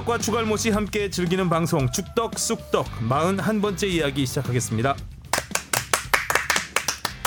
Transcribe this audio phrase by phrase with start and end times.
[0.00, 4.96] 축덕과 추갈못이 함께 즐기는 방송 축덕 쑥덕 41번째 이야기 시작하겠습니다.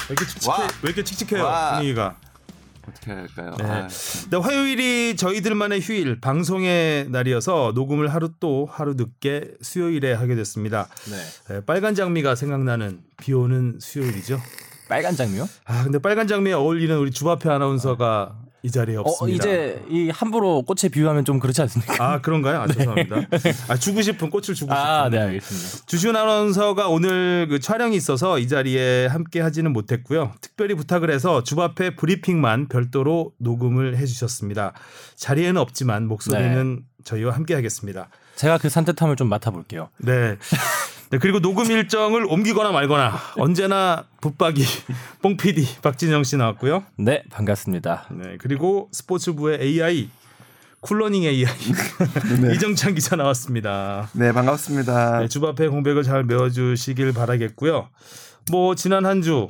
[0.09, 0.51] 왜 이렇게 칙칙해?
[0.51, 0.57] 와.
[0.59, 1.71] 왜 이렇게 칙칙해요 와.
[1.73, 2.17] 분위기가?
[2.87, 3.55] 어떻게 할까요?
[3.59, 3.65] 네.
[3.65, 10.87] 아, 네, 화요일이 저희들만의 휴일 방송의 날이어서 녹음을 하루 또 하루 늦게 수요일에 하게 됐습니다.
[11.09, 11.53] 네.
[11.55, 14.41] 네, 빨간 장미가 생각나는 비오는 수요일이죠.
[14.89, 15.47] 빨간 장미요?
[15.65, 19.43] 아 근데 빨간 장미에 어울리는 우리 주바페 아나운서가 이 자리에 어 없습니다.
[19.43, 21.95] 이제 이 함부로 꽃에 비유하면 좀 그렇지 않습니까?
[21.99, 22.61] 아 그런가요?
[22.61, 23.17] 아, 죄송합니다.
[23.67, 24.71] 아 주고 싶은 꽃을 주고 싶은.
[24.73, 25.85] 아, 네 알겠습니다.
[25.85, 30.31] 주시은 아나운서가 오늘 그 촬영이 있어서 이 자리에 함께 하지는 못했고요.
[30.39, 34.71] 특별히 부탁을 해서 주바페 브리핑만 별도로 녹음을 해주셨습니다.
[35.17, 38.07] 자리에는 없지만 목소리는 저희와 함께 하겠습니다.
[38.35, 39.89] 제가 그 산뜻함을 좀 맡아볼게요.
[39.97, 40.37] 네.
[41.13, 44.63] 네, 그리고 녹음 일정을 옮기거나 말거나 언제나 붙박이
[45.21, 46.83] 뽕 PD 박진영 씨 나왔고요.
[46.97, 48.07] 네 반갑습니다.
[48.11, 50.09] 네, 그리고 스포츠부의 AI
[50.81, 51.45] 쿨러닝 AI
[52.55, 54.09] 이정찬 기자 나왔습니다.
[54.13, 55.19] 네 반갑습니다.
[55.19, 57.89] 네, 주바페 공백을 잘 메워주시길 바라겠고요.
[58.51, 59.49] 뭐 지난 한 주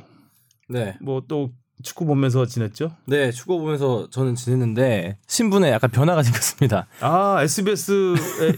[0.68, 0.96] 네.
[1.00, 1.50] 뭐 또
[1.84, 2.90] 축구 보면서 지냈죠?
[3.04, 6.86] 네 축구 보면서 저는 지냈는데 신분에 약간 변화가 생겼습니다.
[7.00, 8.16] 아 SBS에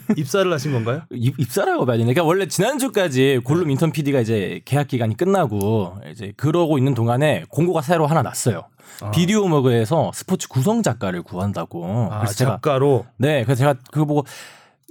[0.17, 1.03] 입사를 하신 건가요?
[1.11, 2.07] 입, 입사라고 봐야 되나?
[2.07, 7.83] 그러니까 원래 지난주까지 골룸 인턴 PD가 이제 계약 기간이 끝나고 이제 그러고 있는 동안에 공고가
[7.83, 8.63] 새로 하나 났어요.
[9.13, 12.09] 비디오 머그에서 스포츠 구성 작가를 구한다고.
[12.11, 14.25] 아, 그래서 제가 작가로 네, 그래서 제가 그거 보고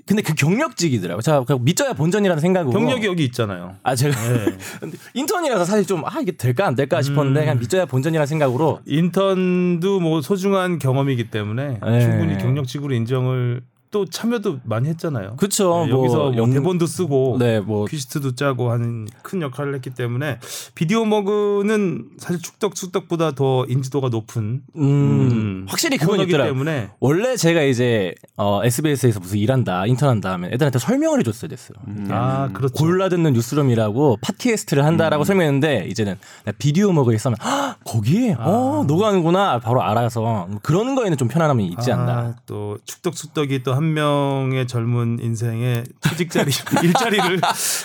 [0.08, 1.22] 근데 그 경력직이더라고요.
[1.22, 3.76] 제가 그냥 믿져야 본전이라는 생각으로 경력이 여기 있잖아요.
[3.82, 4.58] 아 제가 네.
[5.16, 10.22] 인턴이라서 사실 좀 아 이게 될까 안 될까 싶었는데 그냥 믿져야 본전이라는 생각으로 인턴도 뭐
[10.22, 12.02] 소중한 경험이기 때문에 네.
[12.02, 13.62] 충분히 경력직으로 인정을
[13.96, 15.38] 또 참여도 많이 했잖아요.
[15.38, 19.74] 그쵸 네, 뭐 여기서 뭐 영- 대본도 쓰고 네 뭐 퀴즈트도 짜고 하는 큰 역할을
[19.74, 20.40] 했기 때문에
[20.76, 26.52] 비디오 머그는 사실 축덕 축덕보다 더 인지도가 높은 음, 확실히 그건 있더라고요.
[26.54, 31.78] 때문에 원래 제가 이제 어, SBS에서 무슨 일한다 인턴한다 하면 애들한테 설명을 해줬어야 됐어요.
[32.10, 32.74] 아 그렇죠.
[32.74, 39.08] 골라 듣는 뉴스룸이라고 팟캐스트를 한다라고 설명했는데 이제는 나 비디오 먹을 있으면 헉, 거기에 어 너가
[39.08, 42.12] 하는구나 바로 알아서 뭐 그런 거에는 좀 편안함이 있지 않나.
[42.12, 46.52] 아, 또 축덕 축덕이 또한 명의 젊은 인생의 취직 자리
[46.84, 47.40] 일자리를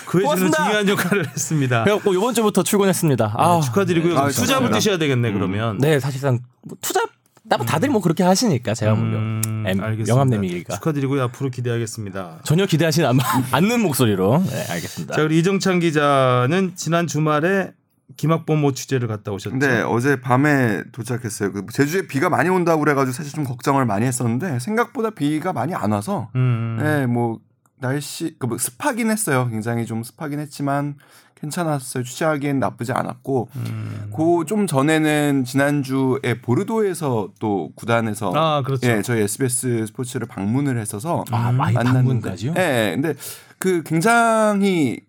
[0.07, 0.51] 구해주는.
[0.51, 1.83] 중요한 역할을 했습니다.
[1.83, 3.33] 그래갖고 이번 주부터 출근했습니다.
[3.37, 4.17] 아, 네, 축하드리고요.
[4.17, 4.77] 아, 투잡을 감사합니다.
[4.77, 5.77] 뛰셔야 되겠네 그러면.
[5.79, 7.09] 네 사실상 뭐 투잡
[7.43, 10.13] 나- 다들 뭐 그렇게 하시니까 제가 뭐 음, 엠- 알겠습니다.
[10.13, 11.23] 명함내미기가 축하드리고요.
[11.23, 12.39] 앞으로 기대하겠습니다.
[12.43, 13.17] 전혀 기대하시는 않-
[13.51, 15.15] 않는 목소리로 네 알겠습니다.
[15.15, 17.71] 자, 그리고 이정찬 기자는 지난 주말에
[18.17, 19.57] 김학범 모 취재를 갔다 오셨죠.
[19.57, 21.51] 네 어제 밤에 도착했어요.
[21.51, 25.91] 그 제주에 비가 많이 온다고 그래가지고 사실 좀 걱정을 많이 했었는데 생각보다 비가 많이 안
[25.91, 27.39] 와서 음, 네 뭐
[27.79, 29.47] 날씨 그뭐 습하긴 했어요.
[29.49, 30.95] 굉장히 좀 습하긴 했지만
[31.41, 32.03] 괜찮았어요.
[32.03, 34.11] 취재하기엔 나쁘지 않았고 음.
[34.15, 38.87] 그좀 전에는 지난주에 보르도에서 또 구단에서 아, 그렇죠.
[38.87, 42.53] 예, 저희 SBS 스포츠를 방문을 했어서 아 많이 만났는데 방문까지요?
[42.57, 42.91] 예, 예.
[42.93, 43.15] 근데
[43.57, 44.99] 그 굉장히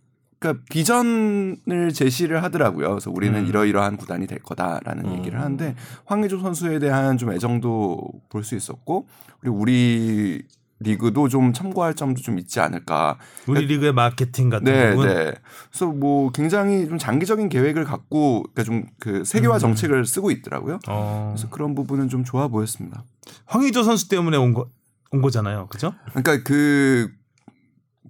[0.43, 2.89] 그러니까 비전을 제시를 하더라고요.
[2.89, 3.47] 그래서 우리는 음.
[3.47, 9.07] 이러이러한 구단이 될 거다라는 얘기를 하는데 황의조 선수에 대한 좀 애정도 볼 수 있었고
[9.39, 10.43] 그리고 우리
[10.81, 13.19] 리그도 좀 참고할 점도 좀 있지 않을까.
[13.47, 15.07] 우리 리그의 마케팅 같은 네, 부분.
[15.07, 15.33] 네.
[15.71, 19.25] 그래서 뭐 굉장히 좀 장기적인 계획을 갖고 그러니까 좀그 음.
[19.25, 20.81] 세계화 정책을 쓰고 있더라고요.
[20.89, 23.05] 어, 그래서 그런 부분은 좀 좋아 보였습니다.
[23.47, 24.67] 황의조 선수 때문에 온 거.
[25.13, 25.93] 온 거잖아요, 그죠?
[26.07, 27.13] 그러니까 그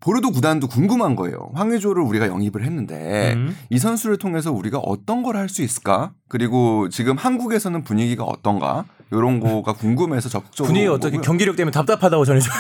[0.03, 1.51] 보르도 구단도 궁금한 거예요.
[1.55, 3.57] 황의조를 우리가 영입을 했는데 음.
[3.71, 6.13] 이 선수를 통해서 우리가 어떤 걸 할 수 있을까?
[6.29, 8.85] 그리고 지금 한국에서는 분위기가 어떤가?
[9.13, 11.23] 이런 거가 궁금해서 적극적으로 분위기 어떻게 보고요.
[11.23, 12.51] 경기력 때문에 답답하다고 전해줘.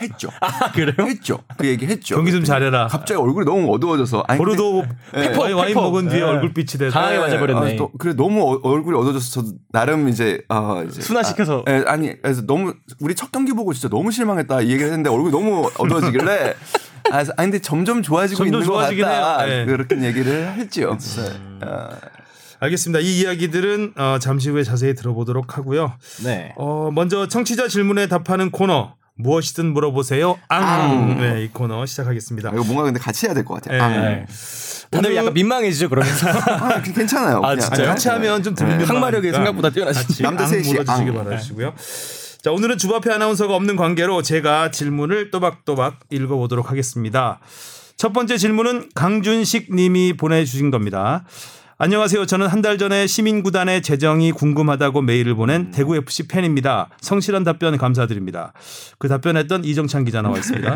[0.00, 0.28] 했죠.
[0.40, 0.94] 아 그래요?
[1.00, 1.38] 했죠.
[1.58, 2.16] 그 얘기 했죠.
[2.16, 2.86] 경기 좀 잘해라.
[2.88, 5.36] 갑자기 얼굴이 너무 어두워져서 아니, 보르도 네.
[5.36, 5.82] 와인, 와인 페퍼.
[5.82, 6.24] 먹은 뒤에 네.
[6.24, 7.74] 얼굴빛이 돼서 강하게 맞아버렸네.
[7.74, 11.62] 아, 또, 그래 너무 어- 얼굴이 어두워져서 저 나름 이제 아 이제 순화시켜서.
[11.66, 15.10] 아, 예, 아니 그래서 너무 우리 첫 경기 보고 진짜 너무 실망했다 이 얘기를 했는데
[15.10, 16.54] 얼굴이 너무 어두워지길래
[17.10, 19.66] 아, 아 근데 점점 좋아지고 점점 있는 것 좋아지긴 같다 해요.
[19.66, 19.66] 네.
[19.66, 20.96] 그렇게 얘기를 했죠.
[21.60, 21.88] 아,
[22.62, 23.00] 알겠습니다.
[23.00, 25.94] 이 이야기들은 어, 잠시 후에 자세히 들어보도록 하고요.
[26.24, 26.52] 네.
[26.56, 30.38] 어, 먼저 청취자 질문에 답하는 코너 무엇이든 물어보세요.
[30.48, 31.18] 앙.
[31.20, 32.50] 네, 이 코너 시작하겠습니다.
[32.50, 33.78] 아, 이거 뭔가 근데 같이 해야 될 것 같아요.
[33.78, 33.82] 네.
[33.82, 34.26] 아, 네.
[34.92, 36.28] 다들 오늘- 약간 민망해지죠 그러면서.
[36.30, 37.40] 아, 그- 괜찮아요.
[37.44, 37.56] 아.
[37.56, 37.88] 진짜요?
[37.88, 40.22] 같이 하면 좀 들으면 항마력이 생각보다 뛰어나시지.
[40.22, 41.24] 남자 셋이 물어주시기 앙.
[41.24, 41.74] 바라시고요.
[42.42, 47.40] 자 오늘은 주바페 아나운서가 없는 관계로 제가 질문을 또박또박 읽어보도록 하겠습니다.
[47.96, 51.24] 첫 번째 질문은 강준식 님이 보내주신 겁니다.
[51.84, 52.26] 안녕하세요.
[52.26, 56.88] 저는 한 달 전에 시민구단의 재정이 궁금하다고 메일을 보낸 대구 FC 팬입니다.
[57.00, 58.52] 성실한 답변 감사드립니다.
[59.00, 60.74] 그 답변했던 이정찬 기자 나와 있습니다.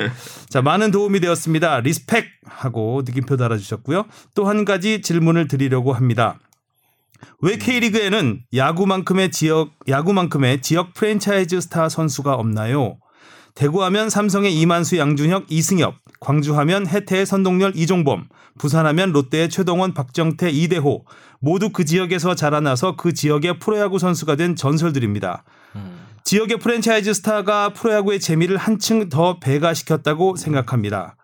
[0.48, 1.78] 자, 많은 도움이 되었습니다.
[1.80, 4.06] respect 하고 느낌표 달아주셨고요.
[4.34, 6.40] 또 한 가지 질문을 드리려고 합니다.
[7.40, 12.98] 왜 K리그에는 야구만큼의 지역 야구만큼의 지역 프랜차이즈 스타 선수가 없나요?
[13.56, 21.04] 대구하면 삼성의 이만수, 양준혁, 이승엽, 광주하면 해태의 선동열, 이종범, 부산하면 롯데의 최동원, 박정태, 이대호
[21.40, 25.44] 모두 그 지역에서 자라나서 그 지역의 프로야구 선수가 된 전설들입니다.
[26.24, 31.16] 지역의 프랜차이즈 스타가 프로야구의 재미를 한층 더 배가시켰다고 생각합니다.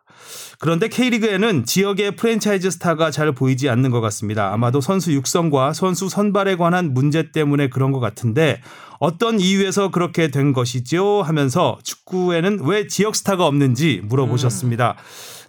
[0.63, 4.53] 그런데 K리그에는 지역의 프랜차이즈 스타가 잘 보이지 않는 것 같습니다.
[4.53, 8.61] 아마도 선수 육성과 선수 선발에 관한 문제 때문에 그런 것 같은데
[9.01, 11.23] 어떤 이유에서 그렇게 된 것이죠?
[11.23, 14.95] 하면서 축구에는 왜 지역 스타가 없는지 물어보셨습니다.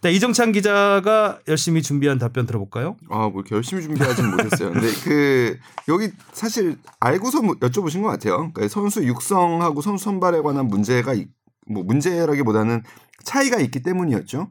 [0.02, 2.96] 네, 이정찬 기자가 열심히 준비한 답변 들어볼까요?
[3.12, 4.72] 아, 뭐 이렇게 열심히 준비하진 못했어요.
[4.72, 5.60] 근데 그
[5.90, 8.52] 여기 사실 알고서 뭐 여쭤보신 것 같아요.
[8.52, 11.30] 그러니까 선수 육성하고 선수 선발에 관한 문제가 있-
[11.68, 12.82] 뭐 문제라기보다는
[13.24, 14.48] 차이가 있기 때문이었죠.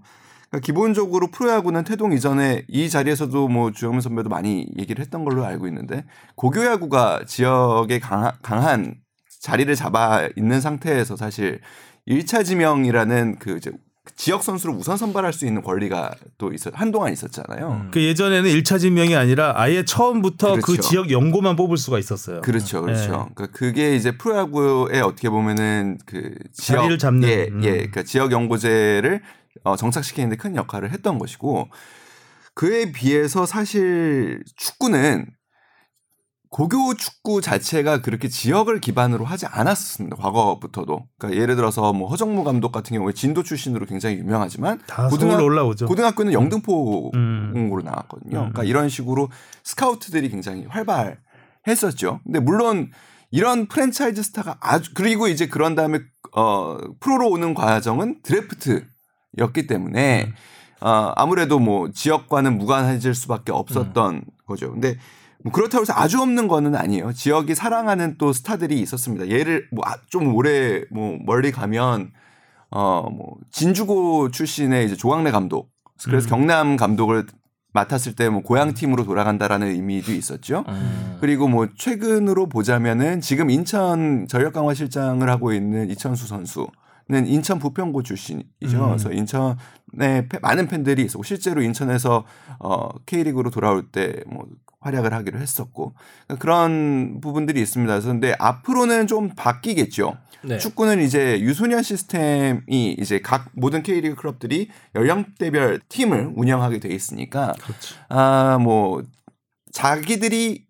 [0.52, 5.66] 그러니까 기본적으로 프로야구는 태동 이전에 이 자리에서도 뭐 주영민 선배도 많이 얘기를 했던 걸로 알고
[5.69, 6.04] 있는데
[6.34, 8.96] 고교야구가 지역에 강하, 강한
[9.40, 11.60] 자리를 잡아 있는 상태에서 사실
[12.06, 13.72] 1차 지명이라는 그 이제
[14.16, 17.87] 지역 선수를 우선 선발할 수 있는 권리가 또 있어 한동안 있었잖아요.
[17.93, 20.82] 그 예전에는 1차 지명이 아니라 아예 처음부터 그 그렇죠.
[20.82, 22.40] 지역 연고만 뽑을 수가 있었어요.
[22.43, 23.00] 그렇죠, 그렇죠.
[23.00, 23.32] 네.
[23.34, 27.60] 그러니까 그게 이제 프로야구에 어떻게 보면은 그 지역 자리를 잡는, 예, 음.
[27.62, 29.22] 예, 그러니까 지역 연고제를
[29.64, 31.69] 어, 정착시키는데 큰 역할을 했던 것이고
[32.54, 35.26] 그에 비해서 사실 축구는
[36.50, 40.16] 고교 축구 자체가 그렇게 지역을 기반으로 하지 않았습니다.
[40.16, 41.06] 과거부터도.
[41.16, 45.46] 그러니까 예를 들어서 뭐 허정무 감독 같은 경우에 진도 출신으로 굉장히 유명하지만 다 고등학- 서울로
[45.46, 45.87] 올라오죠.
[45.87, 47.52] 고등학교는 영등포 음.
[47.55, 48.32] 공고로 나왔거든요.
[48.37, 48.52] 음.
[48.52, 49.31] 그러니까 이런 식으로
[49.64, 52.20] 스카우트들이 굉장히 활발했었죠.
[52.25, 52.90] 근데 물론
[53.31, 56.00] 이런 프랜차이즈 스타가 아주 그리고 이제 그런 다음에
[56.37, 58.84] 어 프로로 오는 과정은 드래프트
[59.38, 60.32] 였기 때문에 음.
[60.87, 64.23] 어 아무래도 뭐 지역과는 무관해질 수밖에 없었던 음.
[64.46, 64.73] 거죠.
[64.73, 64.96] 근데
[65.44, 67.12] 뭐 그렇다고 해서 아주 없는 거는 아니에요.
[67.12, 69.29] 지역이 사랑하는 또 스타들이 있었습니다.
[69.29, 72.11] 예를 뭐 좀 오래 뭐 멀리 가면
[72.70, 75.70] 어뭐 진주고 출신의 이제 조광래 감독.
[76.05, 76.31] 그래서 음.
[76.31, 77.26] 경남 감독을
[77.75, 80.64] 맡았을 때 뭐 고향 팀으로 돌아간다라는 의미도 있었죠.
[80.69, 81.17] 음.
[81.20, 86.67] 그리고 뭐 최근으로 보자면은 지금 인천 전력 강화 실장을 하고 있는 이천수 선수
[87.08, 88.44] 는 인천 부평고 출신이죠.
[88.84, 88.87] 음.
[88.88, 92.25] 그래서 인천에 팬- 많은 팬들이 있었고 실제로 인천에서
[92.60, 94.46] 어 K리그로 돌아올 때 뭐
[94.81, 95.94] 활약을 하기로 했었고
[96.26, 97.93] 그러니까 그런 부분들이 있습니다.
[97.93, 100.16] 그래서 근데 앞으로는 좀 바뀌겠죠.
[100.44, 100.58] 네.
[100.58, 107.94] 축구는 이제 유소년 시스템이 이제 각 모든 K리그 클럽들이 연령대별 팀을 운영하게 돼 있으니까 그렇죠.
[108.08, 109.02] 아뭐
[109.72, 110.64] 자기들이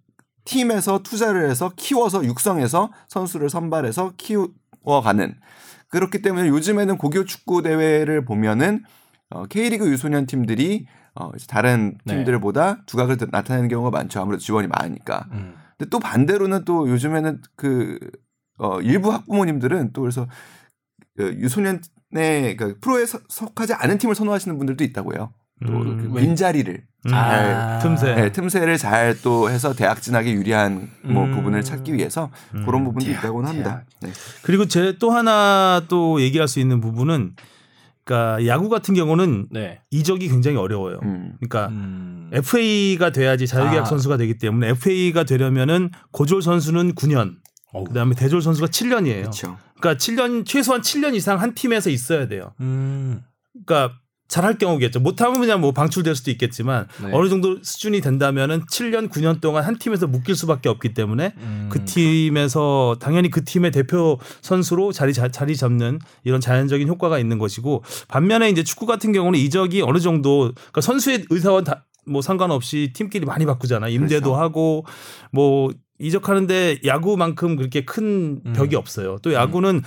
[0.44, 5.36] 팀에서 투자를 해서 키워서 육성해서 선수를 선발해서 키워가는
[5.92, 8.82] 그렇기 때문에 요즘에는 고교 축구 대회를 보면은
[9.30, 12.16] 어, K리그 유소년 팀들이 어, 이제 다른 네.
[12.16, 14.20] 팀들보다 두각을 나타내는 경우가 많죠.
[14.20, 15.26] 아무래도 지원이 많으니까.
[15.32, 15.54] 음.
[15.78, 17.98] 근데 또 반대로는 또 요즘에는 그
[18.58, 20.26] 어, 일부 학부모님들은 또 그래서
[21.16, 25.32] 그 유소년의 그 프로에 서- 속하지 않은 팀을 선호하시는 분들도 있다고요.
[25.66, 26.10] 또 음.
[26.14, 27.10] 그 빈자리를 음.
[27.10, 27.78] 잘 아.
[27.80, 28.14] 틈새.
[28.14, 31.32] 네, 틈새를 잘 또 해서 대학 진학에 유리한 뭐 음.
[31.32, 32.64] 부분을 찾기 위해서 음.
[32.64, 33.84] 그런 부분도 대학, 있다고는 합니다.
[34.00, 34.10] 네.
[34.42, 37.34] 그리고 제 또 하나 또 얘기할 수 있는 부분은
[38.04, 39.80] 그러니까 야구 같은 경우는 네.
[39.90, 40.98] 이적이 굉장히 어려워요.
[41.02, 41.34] 음.
[41.40, 42.30] 그러니까 음.
[42.32, 43.84] FA가 돼야지 자유계약 아.
[43.84, 47.36] 선수가 되기 때문에 FA가 되려면은 고졸 선수는 9년,
[47.72, 47.84] 어우.
[47.84, 49.20] 그다음에 대졸 선수가 7년이에요.
[49.22, 49.56] 그렇죠.
[49.80, 52.52] 그러니까 7년 최소한 7년 이상 한 팀에서 있어야 돼요.
[52.60, 53.22] 음.
[53.64, 53.96] 그러니까
[54.32, 54.98] 잘할 경우겠죠.
[54.98, 57.10] 못하면 그냥 뭐 방출될 수도 있겠지만 네.
[57.12, 61.68] 어느 정도 수준이 된다면은 7년 9년 동안 한 팀에서 묶일 수밖에 없기 때문에 음.
[61.70, 67.38] 그 팀에서 당연히 그 팀의 대표 선수로 자리 자, 자리 잡는 이런 자연적인 효과가 있는
[67.38, 72.94] 것이고 반면에 이제 축구 같은 경우는 이적이 어느 정도 그러니까 선수의 의사와 다, 뭐 상관없이
[72.94, 73.88] 팀끼리 많이 바꾸잖아.
[73.88, 74.36] 임대도 그렇죠.
[74.40, 74.86] 하고
[75.30, 78.52] 뭐 이적하는데 야구만큼 그렇게 큰 음.
[78.54, 79.18] 벽이 없어요.
[79.20, 79.82] 또 야구는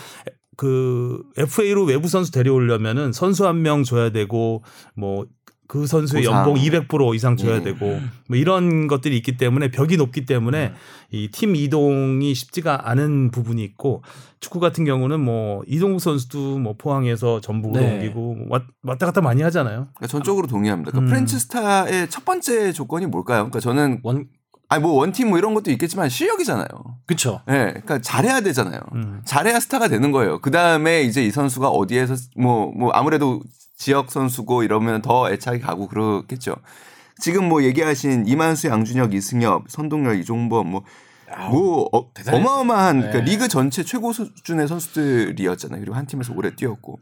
[0.55, 4.63] 그 FA로 외부 선수 데려오려면은 선수 한 명 줘야 되고
[4.95, 6.39] 뭐그 선수의 보상.
[6.47, 7.61] 연봉 200% 이상 줘야 예.
[7.63, 10.75] 되고 뭐 이런 것들이 있기 때문에 벽이 높기 때문에 음.
[11.11, 14.03] 이팀 이동이 쉽지가 않은 부분이 있고
[14.39, 17.93] 축구 같은 경우는 뭐 이동국 선수도 뭐 포항에서 전북으로 네.
[17.95, 19.87] 옮기고 왔- 왔다 갔다 많이 하잖아요.
[19.95, 20.91] 그러니까 전적으로 동의합니다.
[20.91, 21.09] 그러니까 음.
[21.09, 23.39] 프랜차이즈 스타의 첫 번째 조건이 뭘까요?
[23.49, 24.25] 그러니까 저는 원
[24.67, 26.67] 아니 뭐 one team 뭐 이런 것도 있겠지만 실력이잖아요.
[27.05, 27.41] 그쵸.
[27.49, 28.79] 예, 그러니까 잘해야 되잖아요.
[28.93, 29.21] 음.
[29.25, 30.39] 잘해야 스타가 되는 거예요.
[30.39, 33.41] 그 다음에 이제 이 선수가 어디에서 뭐, 뭐 아무래도
[33.77, 36.55] 지역 선수고 이러면 더 애착이 가고 그렇겠죠.
[37.19, 40.83] 지금 뭐 얘기하신 이만수, 양준혁, 이승엽, 선동열, 이종범 뭐,
[41.49, 42.41] 뭐 어, 대단했어요.
[42.41, 43.31] 어마어마한 그러니까 네.
[43.31, 45.79] 리그 전체 최고 수준의 선수들이었잖아요.
[45.79, 46.99] 그리고 한 팀에서 오래 뛰었고.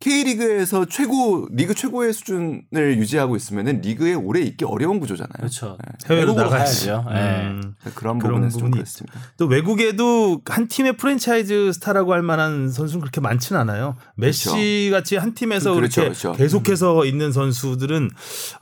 [0.00, 5.32] K리그에서 최고 리그 최고의 수준을 유지하고 있으면은 리그에 오래 있기 어려운 구조잖아요.
[5.36, 5.76] 그렇죠.
[6.08, 6.86] 해외로 외국으로 나가야지.
[6.86, 7.08] 가야죠.
[7.10, 7.46] 예.
[7.48, 7.74] 음.
[7.94, 9.18] 그런 그런 부분에서 좀 부분이 그렇습니다.
[9.38, 13.96] 또 외국에도 한 팀의 프랜차이즈 스타라고 할 만한 선수는 그렇게 많지는 않아요.
[14.14, 16.32] 메시 같이 한 팀에서 그렇죠, 그렇게 그렇죠.
[16.32, 18.10] 계속해서 있는 선수들은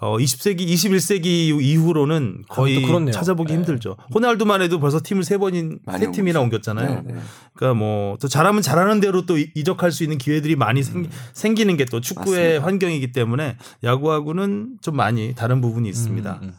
[0.00, 2.82] 어 20세기, 21세기 이후로는 거의.
[3.12, 3.58] 찾아보기 네.
[3.58, 3.96] 힘들죠.
[4.14, 6.40] 호날두만 해도 벌써 팀을 세 번인 세 팀이나.
[6.40, 7.02] 옮겼잖아요.
[7.06, 7.20] 네, 네.
[7.54, 11.76] 그러니까 뭐 또 잘하면 잘하는 대로 또 이- 이적할 수 있는 기회들이 많이 생, 생기는
[11.76, 12.42] 게 또 축구의 음.
[12.42, 12.66] 맞습니다.
[12.66, 16.38] 환경이기 때문에 야구하고는 좀 많이 다른 부분이 있습니다.
[16.42, 16.54] 음, 음.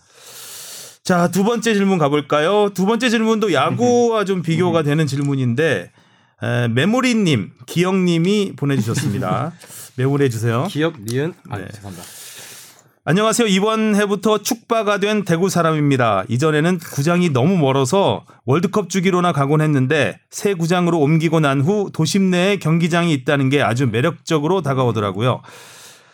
[1.04, 2.70] 자, 두 번째 질문 가볼까요?
[2.74, 5.92] 두 번째 질문도 야구와 좀 비교가 되는 질문인데,
[6.44, 9.54] 에, 메모리님, 기영님이 보내주셨습니다.
[9.96, 10.68] 메모리 해 주세요.
[10.70, 11.68] 기억 니은 아 네.
[11.74, 12.04] 죄송합니다.
[13.10, 13.48] 안녕하세요.
[13.48, 16.26] 이번 해부터 축바가 된 대구 사람입니다.
[16.28, 22.58] 이전에는 구장이 너무 멀어서 월드컵 주기로나 가곤 했는데 새 구장으로 옮기고 난 후 도심 내에
[22.58, 25.42] 경기장이 있다는 게 아주 매력적으로 다가오더라고요.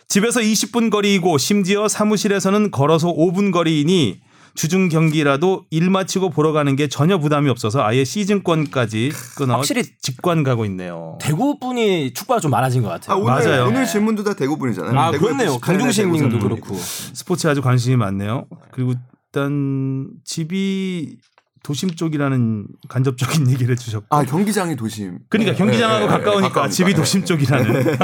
[0.06, 4.20] 집에서 20분 거리이고 심지어 사무실에서는 걸어서 5분 거리이니
[4.54, 10.44] 주중 경기라도 일 마치고 보러 가는 게 전혀 부담이 없어서 아예 시즌권까지 끊어 확실히 직관
[10.44, 11.18] 가고 있네요.
[11.20, 13.18] 대구 분이 축구가 좀 많아진 것 아, 같아요.
[13.18, 13.66] 오늘, 맞아요.
[13.66, 14.98] 오늘 질문도 다 대구 분이잖아요.
[14.98, 15.58] 아, 대구 그렇네요.
[15.58, 16.74] 강중식님도 그렇고.
[16.76, 18.46] 스포츠에 아주 관심이 많네요.
[18.70, 18.94] 그리고
[19.32, 21.16] 일단 집이
[21.64, 24.06] 도심 쪽이라는 간접적인 얘기를 해주셨고.
[24.10, 25.18] 아 경기장이 도심.
[25.30, 26.68] 그러니까 네, 경기장하고 네, 네, 가까우니까 가까우니까.
[26.68, 27.96] 집이 도심 쪽이라는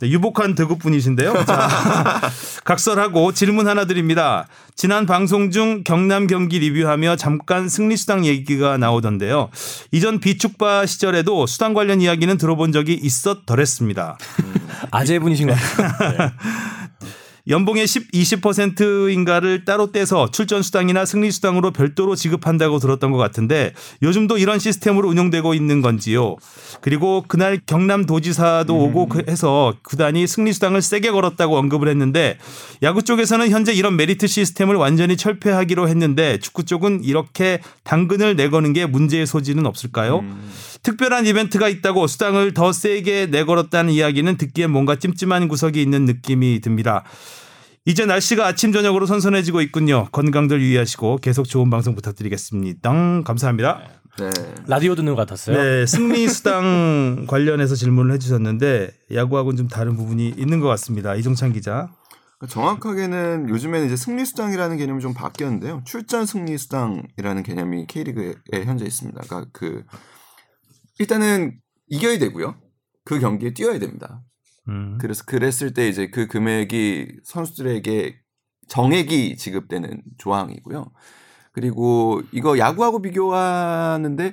[0.00, 1.44] 네, 유복한 대구 분이신데요.
[1.46, 1.68] 자,
[2.64, 4.46] 각설하고 질문 하나 드립니다.
[4.76, 9.50] 지난 방송 중 경남 경기 리뷰하며 잠깐 승리 수당 얘기가 나오던데요.
[9.90, 14.16] 이전 비축바 시절에도 수당 관련 이야기는 들어본 적이 있었더랬습니다.
[14.92, 16.30] 아재 분이신 것 같아요.
[17.46, 24.38] 연봉의 10, 20%인가를 따로 떼서 출전 수당이나 승리 수당으로 별도로 지급한다고 들었던 것 같은데 요즘도
[24.38, 26.36] 이런 시스템으로 운영되고 있는 건지요.
[26.80, 32.38] 그리고 그날 경남 도지사도 오고 그- 해서 구단이 승리 수당을 세게 걸었다고 언급을 했는데
[32.82, 38.86] 야구 쪽에서는 현재 이런 메리트 시스템을 완전히 철폐하기로 했는데 축구 쪽은 이렇게 당근을 내거는 게
[38.86, 40.24] 문제의 소지는 없을까요?
[40.84, 47.04] 특별한 이벤트가 있다고 수당을 더 세게 내걸었다는 이야기는 듣기엔 뭔가 찜찜한 구석이 있는 느낌이 듭니다.
[47.86, 50.08] 이제 날씨가 아침 저녁으로 선선해지고 있군요.
[50.12, 53.22] 건강들 유의하시고 계속 좋은 방송 부탁드리겠습니다.
[53.24, 53.80] 감사합니다.
[54.18, 54.30] 네.
[54.66, 55.60] 라디오 듣는 것 같았어요.
[55.60, 61.14] 네, 승리 수당 관련해서 질문을 해주셨는데 야구하고는 좀 다른 부분이 있는 것 같습니다.
[61.14, 61.88] 이종찬 기자.
[62.46, 65.80] 정확하게는 요즘에는 이제 승리 수당이라는 개념이 좀 바뀌었는데요.
[65.84, 69.22] 출전 승리 수당이라는 개념이 K리그에 현재 있습니다.
[69.26, 69.82] 그러니까 그
[70.98, 71.58] 일단은
[71.88, 72.56] 이겨야 되고요.
[73.04, 74.22] 그 경기에 뛰어야 됩니다.
[74.68, 74.98] 음.
[75.00, 78.18] 그래서 그랬을 때 이제 그 금액이 선수들에게
[78.68, 80.90] 정액이 지급되는 조항이고요.
[81.52, 84.32] 그리고 이거 야구하고 비교하는데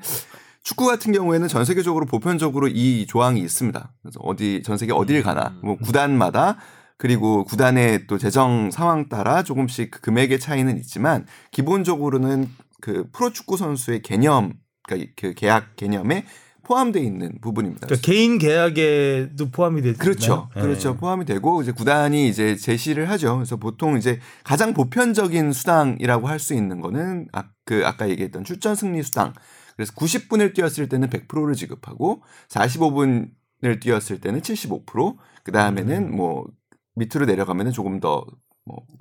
[0.64, 3.94] 축구 같은 경우에는 전 세계적으로 보편적으로 이 조항이 있습니다.
[4.02, 6.58] 그래서 어디 전 세계 어딜 가나 뭐 구단마다
[6.98, 12.48] 그리고 구단의 또 재정 상황 따라 조금씩 그 금액의 차이는 있지만 기본적으로는
[12.80, 14.54] 그 프로축구 선수의 개념
[14.84, 16.26] 그러니까 그 계약 개념에
[16.72, 17.86] 포함되어 있는 부분입니다.
[17.88, 19.98] 그러니까 개인 계약에도 포함이 되죠.
[19.98, 20.50] 그렇죠.
[20.56, 20.62] 네.
[20.62, 20.96] 그렇죠.
[20.96, 23.36] 포함이 되고 이제 구단이 이제 제시를 하죠.
[23.36, 28.74] 그래서 보통 이제 가장 보편적인 수당이라고 할 수 있는 거는 아, 그 아까 얘기했던 출전
[28.76, 29.34] 승리 수당.
[29.76, 35.18] 그래서 90분을 뛰었을 때는 100%를 지급하고 45분을 뛰었을 때는 75%.
[35.44, 36.48] 그 다음에는 뭐
[36.96, 38.26] 밑으로 내려가면은 조금 더뭐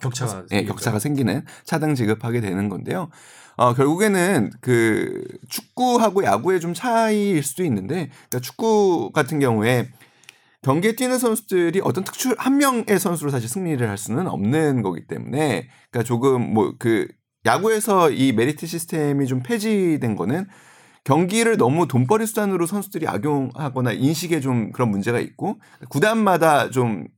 [0.03, 3.11] 격차가 예, 격차가 생기는 차등 지급하게 되는 건데요.
[3.61, 9.90] 어, 결국에는 그 축구하고 야구의 좀 차이일 수도 있는데 그러니까 축구 같은 경우에
[10.62, 15.69] 경기에 뛰는 선수들이 어떤 특출 한 명의 선수로 사실 승리를 할 수는 없는 거기 때문에
[15.90, 17.07] 그러니까 조금 뭐 그
[17.45, 20.47] 야구에서 이 메리트 시스템이 좀 폐지된 거는
[21.05, 27.09] 경기를 너무 돈벌이 수단으로 선수들이 악용하거나 인식에 좀 그런 문제가 있고 구단마다 좀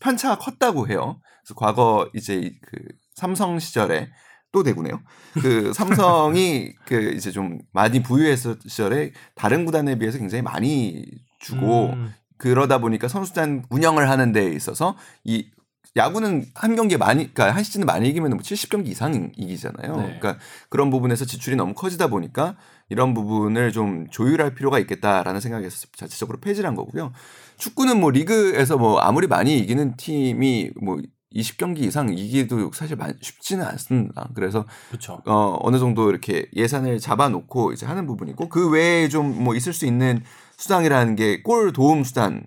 [0.00, 1.20] 편차가 컸다고 해요.
[1.42, 2.78] 그래서 과거 이제 그
[3.14, 4.08] 삼성 시절에
[4.52, 5.00] 또 대구네요.
[5.40, 11.04] 그 삼성이 그 이제 좀 많이 부유했을 시절에 다른 구단에 비해서 굉장히 많이
[11.40, 12.12] 주고 음.
[12.38, 15.50] 그러다 보니까 선수단 운영을 하는 데 있어서 이
[15.96, 19.96] 야구는 한 경기에 많이 그러니까 한 시즌에 많이 이기면 뭐 70경기 이상 이기잖아요.
[19.96, 20.02] 네.
[20.02, 20.38] 그러니까
[20.68, 22.56] 그런 부분에서 지출이 너무 커지다 보니까
[22.88, 27.12] 이런 부분을 좀 조율할 필요가 있겠다라는 생각에서 자체적으로 폐지를 한 거고요.
[27.58, 30.98] 축구는 뭐 리그에서 뭐 아무리 많이 이기는 팀이 뭐
[31.34, 34.28] 20경기 이상 이기도 사실 많- 쉽지는 않습니다.
[34.34, 35.20] 그래서 그렇죠.
[35.26, 39.84] 어, 어느 정도 이렇게 예산을 잡아놓고 이제 하는 부분이고 그 외에 좀 뭐 있을 수
[39.86, 40.22] 있는
[40.56, 42.44] 수당이라는 게 골 도움 수단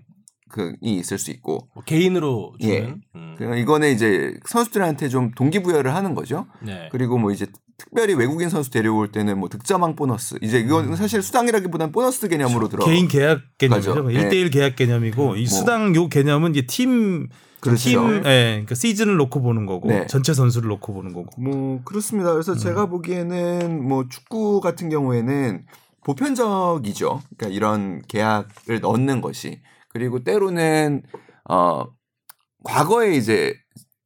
[0.50, 2.74] 그이 있을 수 있고 뭐 개인으로 주는.
[2.76, 2.96] 예.
[3.16, 3.36] 음.
[3.38, 6.48] 그러니까 이거는 이제 선수들한테 좀 동기부여를 하는 거죠.
[6.62, 6.90] 네.
[6.92, 7.46] 그리고 뭐 이제
[7.78, 12.84] 특별히 외국인 선수 데려올 때는 뭐 득점왕 보너스 이제 이건 사실 수당이라기보다는 보너스 개념으로 들어
[12.86, 13.94] 개인 계약 개념이죠.
[13.94, 14.08] 가죠.
[14.08, 15.48] 1대1 계약 개념이고 이 뭐.
[15.48, 17.30] 수당 요 개념은 이제 팀
[17.62, 17.90] 그렇죠.
[17.90, 20.08] 팀 예, 그러니까 시즌을 놓고 보는 거고 네.
[20.08, 21.30] 전체 선수를 놓고 보는 거고.
[21.42, 22.32] 뭐 그렇습니다.
[22.32, 22.34] 음.
[22.34, 25.66] 그래서 제가 보기에는 뭐 축구 같은 경우에는
[26.04, 27.22] 보편적이죠.
[27.38, 31.04] 그러니까 이런 계약을 넣는 것이 그리고 때로는
[31.50, 31.86] 어
[32.64, 33.54] 과거에 이제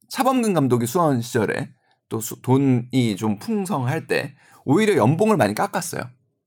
[0.08, 1.70] 차범근 감독이 수원 시절에
[2.08, 4.34] 또 수- 돈이 좀 풍성할 때
[4.64, 6.02] 오히려 연봉을 많이 깎았어요.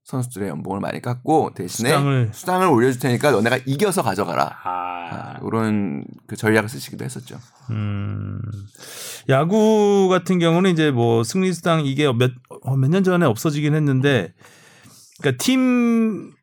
[0.06, 2.30] 선수들의 연봉을 많이 깎고 대신에 수당을.
[2.34, 4.58] 수당을 올려줄 테니까 너네가 이겨서 가져가라.
[4.64, 4.89] 아,
[5.46, 7.40] 이런 그 전략을 쓰시기도 했었죠.
[7.70, 8.42] 음.
[9.30, 14.34] 야구 같은 경우는 이제 뭐 승리 수당 이게 몇몇 년 전에 없어지긴 했는데
[15.22, 16.34] 그러니까 팀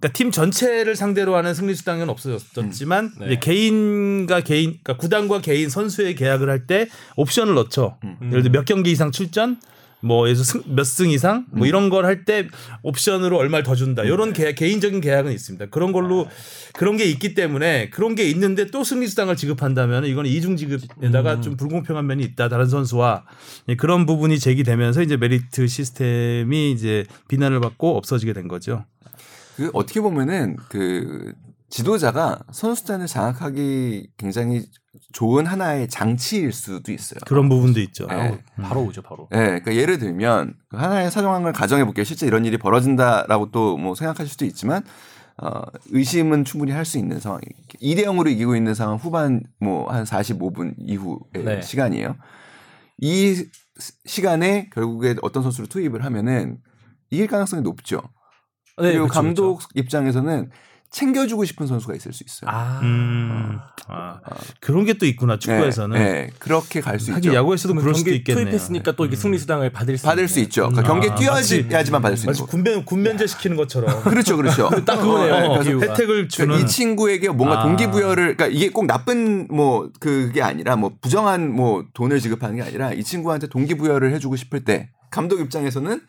[0.00, 3.26] 그러니까 팀 전체를 상대로 하는 승리 수당은 없어졌지만 네.
[3.26, 7.98] 이제 개인과 개인 그러니까 구단과 개인 선수의 계약을 할 때 옵션을 넣죠.
[8.04, 8.16] 음.
[8.30, 9.60] 예를 들어 몇 경기 이상 출전
[10.02, 12.48] 뭐 예를 들어 몇승 이상 뭐 이런 걸 할 때
[12.82, 14.02] 옵션으로 얼마를 더 준다.
[14.02, 15.66] 이런 계약, 개인적인 계약은 있습니다.
[15.66, 16.28] 그런 걸로
[16.74, 21.56] 그런 게 있기 때문에 그런 게 있는데 또 승리 수당을 지급한다면 이거는 이중 지급에다가 좀
[21.56, 22.48] 불공평한 면이 있다.
[22.48, 23.24] 다른 선수와
[23.68, 28.84] 예, 그런 부분이 제기되면서 이제 메리트 시스템이 이제 비난을 받고 없어지게 된 거죠.
[29.56, 31.32] 그 어떻게 보면은 그
[31.70, 34.62] 지도자가 선수단을 장악하기 굉장히
[35.12, 37.20] 좋은 하나의 장치일 수도 있어요.
[37.26, 38.06] 그런 부분도 있죠.
[38.06, 38.38] 네.
[38.62, 39.28] 바로 오죠, 바로.
[39.32, 42.04] 예, 그러니까 예를 들면 그 하나의 사정을 가정해 볼게요.
[42.04, 44.82] 실제 이런 일이 벌어진다라고 또 뭐 생각하실 수도 있지만
[45.42, 47.42] 어, 의심은 충분히 할 수 있는 상황이
[47.80, 51.62] 2대 0으로 이기고 있는 상황 후반 뭐 한 45분 이후의 네.
[51.62, 52.16] 시간이에요.
[52.98, 53.48] 이 시-
[54.04, 56.58] 시간에 결국에 어떤 선수를 투입을 하면은
[57.10, 58.00] 이길 가능성이 높죠.
[58.78, 59.68] 네, 그리고 그쵸, 감독 그쵸.
[59.74, 60.50] 입장에서는
[60.92, 62.50] 챙겨주고 싶은 선수가 있을 수 있어요.
[62.50, 63.58] 아, 음,
[63.88, 64.20] 아,
[64.60, 65.98] 그런 게 또 있구나 축구에서는.
[65.98, 67.34] 네, 네, 그렇게 갈수 하긴 있죠.
[67.36, 68.44] 야구에서도 그럴 수도 경기 있겠네요.
[68.44, 70.44] 투입했으니까 또 이게 승리 수당을 받을 수 받을 수 있네.
[70.44, 70.68] 있죠.
[70.68, 71.00] 그러니까 음.
[71.00, 72.46] 경기에 아, 뛰어야지만 받을 수 있는 거.
[72.46, 74.68] 군면 군면제 시키는 것처럼 그렇죠, 그렇죠.
[74.84, 75.34] 딱 그거네요.
[75.34, 75.86] 어, 어, 비유가.
[75.92, 77.62] 혜택을 주는 그러니까 이 친구에게 뭔가 아.
[77.64, 82.92] 동기부여를 그러니까 이게 꼭 나쁜 뭐 그게 아니라 뭐 부정한 뭐 돈을 지급하는 게 아니라
[82.92, 86.00] 이 친구한테 동기부여를 해주고 싶을 때 감독 입장에서는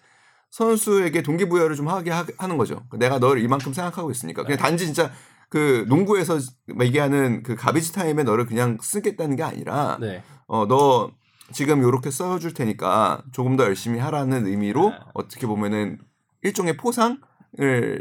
[0.54, 2.84] 선수에게 동기부여를 좀 하게 하, 는 거죠.
[3.00, 5.12] 내가 너를 이만큼 생각하고 있으니까 그냥 단지 진짜
[5.50, 6.38] 그 농구에서
[6.80, 10.22] 얘기하는 그 가비지 타임에 너를 그냥 쓰겠다는 게 아니라 네.
[10.46, 11.10] 어너
[11.52, 14.96] 지금 요렇게 써줄 테니까 조금 더 열심히 하라는 의미로 네.
[15.16, 15.98] 어떻게 보면은
[16.44, 17.18] 일종의 포상을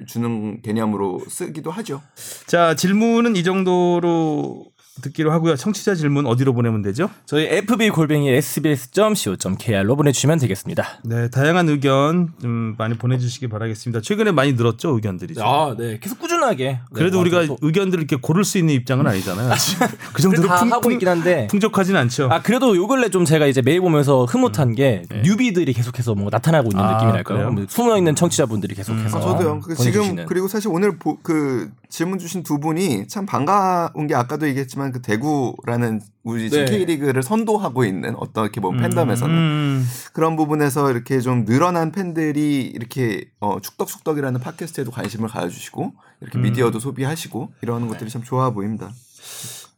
[0.07, 2.03] 주는 개념으로 쓰기도 하죠.
[2.47, 4.67] 자 질문은 이 정도로
[5.01, 5.57] 듣기로 하고요.
[5.57, 7.09] 청취자 질문 어디로 보내면 되죠?
[7.25, 11.01] 저희 fb 골뱅이 sbs.co.kr로 보내주시면 되겠습니다.
[11.05, 14.03] 네, 다양한 의견 좀 많이 보내주시기 바라겠습니다.
[14.03, 15.35] 최근에 많이 늘었죠 의견들이.
[15.35, 15.45] 좀.
[15.47, 15.99] 아, 네.
[15.99, 16.81] 계속 꾸준하게.
[16.93, 17.47] 그래도 네, 우리가.
[17.47, 19.51] 또 의견들을 이렇게 고를 수 있는 입장은 아니잖아요.
[20.13, 21.47] 그 정도로 다 풍, 하고 풍, 있긴 한데.
[21.49, 22.29] 풍족하진 않죠.
[22.31, 26.69] 아 그래도 요 근래 좀 제가 이제 메일 보면서 흐뭇한 게 뉴비들이 계속해서 뭔가 나타나고
[26.71, 26.93] 있는 네.
[26.93, 27.51] 아, 느낌이랄까요?
[27.51, 29.61] 뭐 숨어 있는 청취자분들이 계속해서 아, 저도요.
[29.61, 30.27] 그 지금.
[30.27, 35.01] 그리고 사실 오늘 보, 그 질문 주신 두 분이 참 반가운 게 아까도 얘기했지만 그
[35.03, 36.65] 대구라는 우리 네.
[36.65, 43.61] K리그를 선도하고 있는 어떻게 보면 팬덤에서는 음, 그런 부분에서 이렇게 좀 늘어난 팬들이 이렇게 어,
[43.61, 45.93] 축덕숙덕이라는 팟캐스트에도 관심을 가져주시고
[46.23, 46.43] 이렇게 음.
[46.43, 48.91] 미디어도 소비하시고 이러는 것들이 참 좋아 보입니다.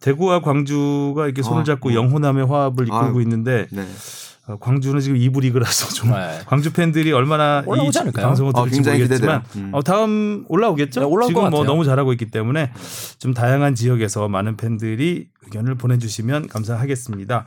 [0.01, 1.97] 대구와 광주가 이렇게 손을 아, 잡고 뭐.
[1.97, 3.23] 영호남의 화합을 이끌고 아유.
[3.23, 3.87] 있는데 네.
[4.47, 6.41] 어, 광주는 지금 2부 리그라서 좀 네.
[6.47, 8.27] 광주 팬들이 얼마나 이 올라오지 않을까요?
[8.27, 9.43] 방송을 아, 들을지 굉장히 모르겠지만.
[9.57, 9.71] 음.
[9.73, 11.01] 어, 다음 올라오겠죠?
[11.01, 11.65] 네, 올라올 지금 것뭐 같아요.
[11.65, 12.73] 너무 잘하고 있기 때문에
[13.19, 17.47] 좀 다양한 지역에서 많은 팬들이 의견을 보내주시면 감사하겠습니다.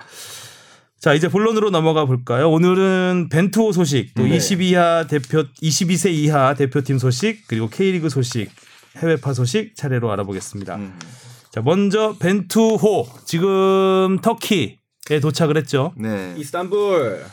[0.99, 2.49] 자 이제 본론으로 넘어가 볼까요?
[2.49, 4.35] 오늘은 벤투호 소식, 또 네.
[4.37, 8.49] 22하 대표 22세 이하 대표팀 소식 그리고 K리그 소식,
[8.97, 10.75] 해외파 소식 차례로 알아보겠습니다.
[10.77, 10.97] 음.
[11.51, 15.93] 자 먼저 벤투호 지금 터키 에 도착을 했죠.
[15.95, 16.33] 네.
[16.37, 17.23] 이스탄불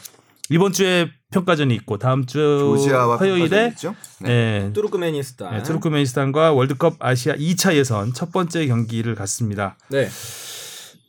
[0.50, 2.38] 이번 주에 평가전이 있고 다음 주
[2.76, 3.74] 조지아와 화요일에?
[3.74, 3.94] 네.
[4.20, 4.70] 네.
[4.72, 5.54] 투르크메니스탄.
[5.54, 9.76] 네, 투르크메니스탄과 월드컵 아시아 2차 예선 첫 번째 경기를 갔습니다.
[9.88, 10.08] 네.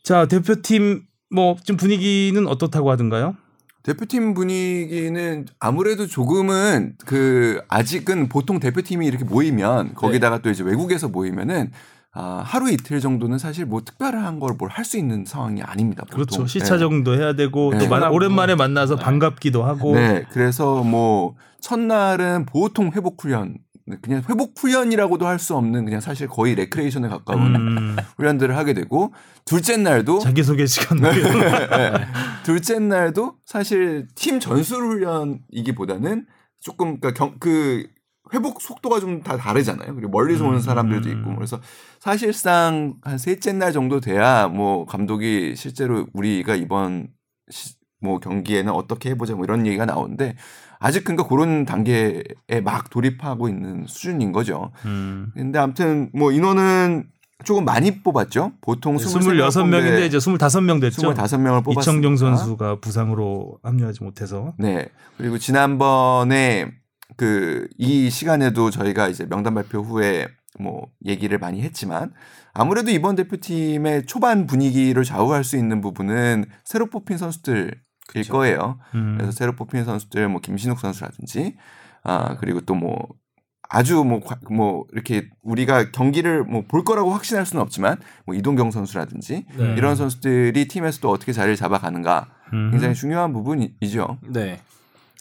[0.03, 3.35] 자 대표팀 뭐 지금 분위기는 어떻다고 하던가요?
[3.83, 11.71] 대표팀 분위기는 아무래도 조금은 그 아직은 보통 대표팀이 이렇게 모이면 거기다가 또 이제 외국에서 모이면은
[12.17, 16.03] 아, 하루 이틀 정도는 사실 뭐 특별한 걸 뭘 할 수 있는 상황이 아닙니다.
[16.09, 16.25] 보통.
[16.25, 16.47] 그렇죠.
[16.47, 17.77] 시차 적응도 해야 되고 네.
[17.79, 18.15] 또 만- 피곤하고.
[18.15, 20.13] 오랜만에 만나서 반갑기도 하고 네.
[20.13, 23.57] 네, 그래서 뭐 첫날은 보통 회복 훈련
[24.01, 29.13] 그냥 회복 훈련이라고도 할 수 없는 그냥 사실 거의 레크레이션에 가까운 음, 훈련들을 하게 되고
[29.45, 31.11] 둘째 날도 자기소개 시간 네.
[32.43, 36.25] 둘째 날도 사실 팀 전술 훈련이기보다는
[36.59, 37.85] 조금 그러니까 경, 그
[38.33, 39.95] 회복 속도가 좀 다 다르잖아요.
[39.95, 40.61] 그리고 멀리서 오는 음.
[40.61, 41.59] 사람들도 있고 그래서
[41.99, 47.07] 사실상 한 셋째 날 정도 돼야 뭐 감독이 실제로 우리가 이번
[47.49, 50.35] 시, 뭐 경기에는 어떻게 해보자 뭐 이런 얘기가 나오는데
[50.79, 52.23] 아직 그러니까 그런 단계에
[52.63, 54.71] 막 돌입하고 있는 수준인 거죠.
[54.85, 55.31] 음.
[55.33, 57.09] 근데 아무튼 뭐 인원은
[57.43, 58.53] 조금 많이 뽑았죠.
[58.61, 61.13] 보통 26명인데 이제 25명 됐죠.
[61.13, 61.81] 25명을 뽑았습니다.
[61.81, 64.53] 이청용 선수가 부상으로 합류하지 못해서.
[64.57, 64.87] 네.
[65.17, 66.71] 그리고 지난번에
[67.17, 70.27] 그 이 시간에도 저희가 이제 명단 발표 후에
[70.59, 72.13] 뭐 얘기를 많이 했지만
[72.53, 77.73] 아무래도 이번 대표팀의 초반 분위기를 좌우할 수 있는 부분은 새로 뽑힌 선수들일
[78.07, 78.33] 그쵸.
[78.33, 78.79] 거예요.
[78.95, 79.15] 음.
[79.17, 81.57] 그래서 새로 뽑힌 선수들 뭐 김신욱 선수라든지
[82.03, 82.95] 아 그리고 또 뭐
[83.67, 89.73] 아주 뭐뭐 이렇게 우리가 경기를 뭐 볼 거라고 확신할 수는 없지만 뭐 이동경 선수라든지 네.
[89.75, 92.69] 이런 선수들이 팀에서 또 어떻게 자리를 잡아가는가 음.
[92.71, 94.19] 굉장히 중요한 부분이죠.
[94.29, 94.59] 네.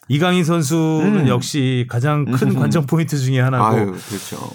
[0.08, 1.28] 이강인 선수는 음.
[1.28, 2.54] 역시 가장 큰 음.
[2.58, 4.50] 관전 포인트 중에 하나고 아유 그렇죠.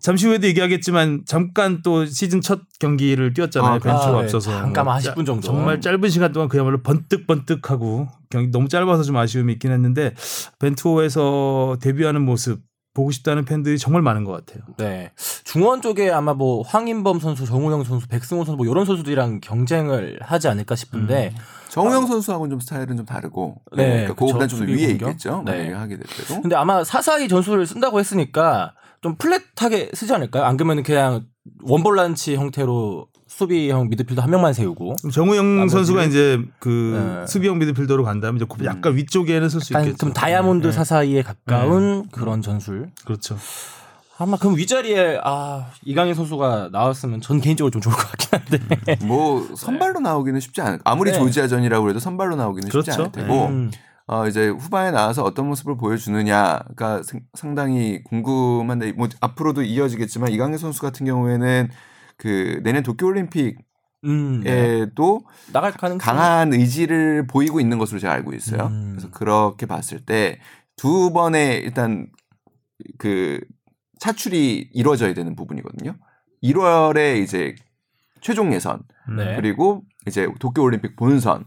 [0.00, 3.72] 잠시 후에도 얘기하겠지만 잠깐 또 시즌 첫 경기를 뛰었잖아요.
[3.72, 4.18] 아, 벤투가 아, 네.
[4.24, 5.40] 없어서 잠깐 뭐 40분 정도.
[5.40, 10.14] 정말 짧은 시간 동안 그야말로 번뜩번뜩하고 경기 너무 짧아서 좀 아쉬움이 있긴 했는데
[10.60, 12.60] 벤투에서 데뷔하는 모습
[12.94, 14.64] 보고 싶다는 팬들이 정말 많은 것 같아요.
[14.76, 15.10] 네.
[15.44, 20.48] 중원 쪽에 아마 뭐 황인범 선수, 정우영 선수, 백승호 선수 뭐 이런 선수들이랑 경쟁을 하지
[20.48, 21.34] 않을까 싶은데
[21.70, 24.56] 정우영 선수하고는 좀 스타일은 좀 다르고 네, 네, 그러니까 그거보다 그쵸.
[24.58, 25.08] 좀 위에 공격.
[25.08, 25.42] 있겠죠.
[25.44, 25.52] 네.
[25.52, 26.40] 만약에 하게 될 때도.
[26.40, 30.44] 근데 아마 사사이 전술을 쓴다고 했으니까 좀 플랫하게 쓰지 않을까요?
[30.44, 31.26] 안 그러면 그냥
[31.62, 37.26] 원볼란치 형태로 수비형 미드필더 한 명만 세우고 정우영 선수가 이제 그 네.
[37.26, 39.98] 수비형 미드필더로 간다면 이제 약간 위쪽에는 쓸수 약간 있겠죠.
[40.06, 40.72] 좀 다이아몬드 네.
[40.72, 42.90] 사사이에 가까운 그런 전술.
[43.04, 43.36] 그렇죠.
[44.18, 49.06] 아마 그럼 위자리에 아 이강인 선수가 나왔으면 전 개인적으로 좀 좋을 것 같긴 한데.
[49.06, 50.80] 뭐 선발로 나오기는 쉽지 않을.
[50.84, 51.18] 아무리 네.
[51.18, 53.02] 조지아전이라고 해도 선발로 나오기는 쉽지 그렇죠.
[53.02, 53.46] 않을 테고.
[53.46, 53.70] 음.
[54.10, 60.80] 어 이제 후반에 나와서 어떤 모습을 보여주느냐가 생- 상당히 궁금한데 뭐 앞으로도 이어지겠지만 이강인 선수
[60.80, 61.68] 같은 경우에는
[62.16, 63.58] 그 내년 도쿄올림픽에도
[64.04, 64.40] 음.
[64.42, 64.86] 네.
[65.52, 68.68] 나갈 가능성 강한 의지를 보이고 있는 것으로 제가 알고 있어요.
[68.68, 68.92] 음.
[68.96, 70.38] 그래서 그렇게 봤을 때
[70.76, 72.06] 두 번의 일단
[72.98, 73.40] 그
[73.98, 75.96] 차출이 이루어져야 되는 부분이거든요.
[76.42, 77.54] 1월에 이제
[78.20, 78.82] 최종 예선
[79.16, 79.36] 네.
[79.36, 81.44] 그리고 이제 도쿄 올림픽 본선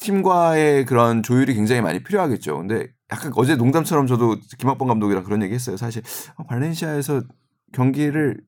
[0.00, 2.58] 팀과의 그런 조율이 굉장히 많이 필요하겠죠.
[2.58, 5.76] 근데 약간 어제 농담처럼 저도 김학범 감독이랑 그런 얘기 했어요.
[5.76, 6.02] 사실
[6.36, 7.22] 아, 발렌시아에서
[7.72, 8.40] 경기를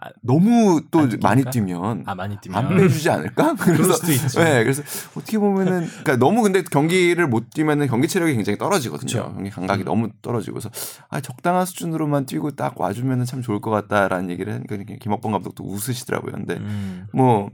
[0.00, 1.06] 아, 너무 또?
[1.20, 3.54] 많이 뛰면 아 많이 뛰면 안 빼주지 않을까?
[3.54, 4.42] 그래서 수도 있죠.
[4.42, 4.82] 네, 그래서
[5.16, 9.06] 어떻게 보면은 그러니까 너무 근데 경기를 못 뛰면은 경기 체력이 굉장히 떨어지거든요.
[9.06, 9.32] 그쵸.
[9.34, 10.70] 경기 감각이 너무 떨어지고 그래서
[11.08, 16.32] 아 적당한 수준으로만 뛰고 딱 와주면은 참 좋을 것 같다라는 얘기를 하니까 김학범 감독도 웃으시더라고요.
[16.32, 17.06] 근데 음.
[17.12, 17.50] 뭐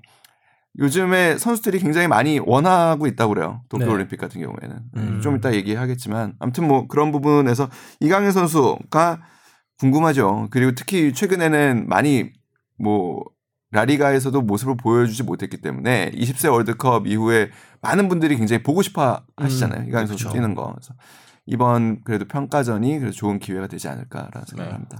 [0.79, 3.63] 요즘에 선수들이 굉장히 많이 원하고 있다고 그래요.
[3.63, 3.79] 네.
[3.79, 5.21] 도쿄올림픽 같은 경우에는 음.
[5.23, 7.69] 좀 이따 얘기하겠지만 아무튼 뭐 그런 부분에서
[8.01, 9.21] 이강인 선수가
[9.79, 10.49] 궁금하죠.
[10.51, 12.33] 그리고 특히 최근에는 많이
[12.79, 13.25] 뭐
[13.71, 17.51] 라리가에서도 모습을 보여주지 못했기 때문에 20세 월드컵 이후에
[17.83, 19.87] 많은 분들이 굉장히 보고 싶어 하시잖아요.
[19.87, 20.33] 음, 선수 그렇죠.
[20.33, 20.73] 뛰는 거.
[20.73, 20.95] 그래서
[21.47, 24.73] 이번 그래도 평가전이 그래서 좋은 기회가 되지 않을까라는 생각을 네.
[24.73, 24.99] 합니다.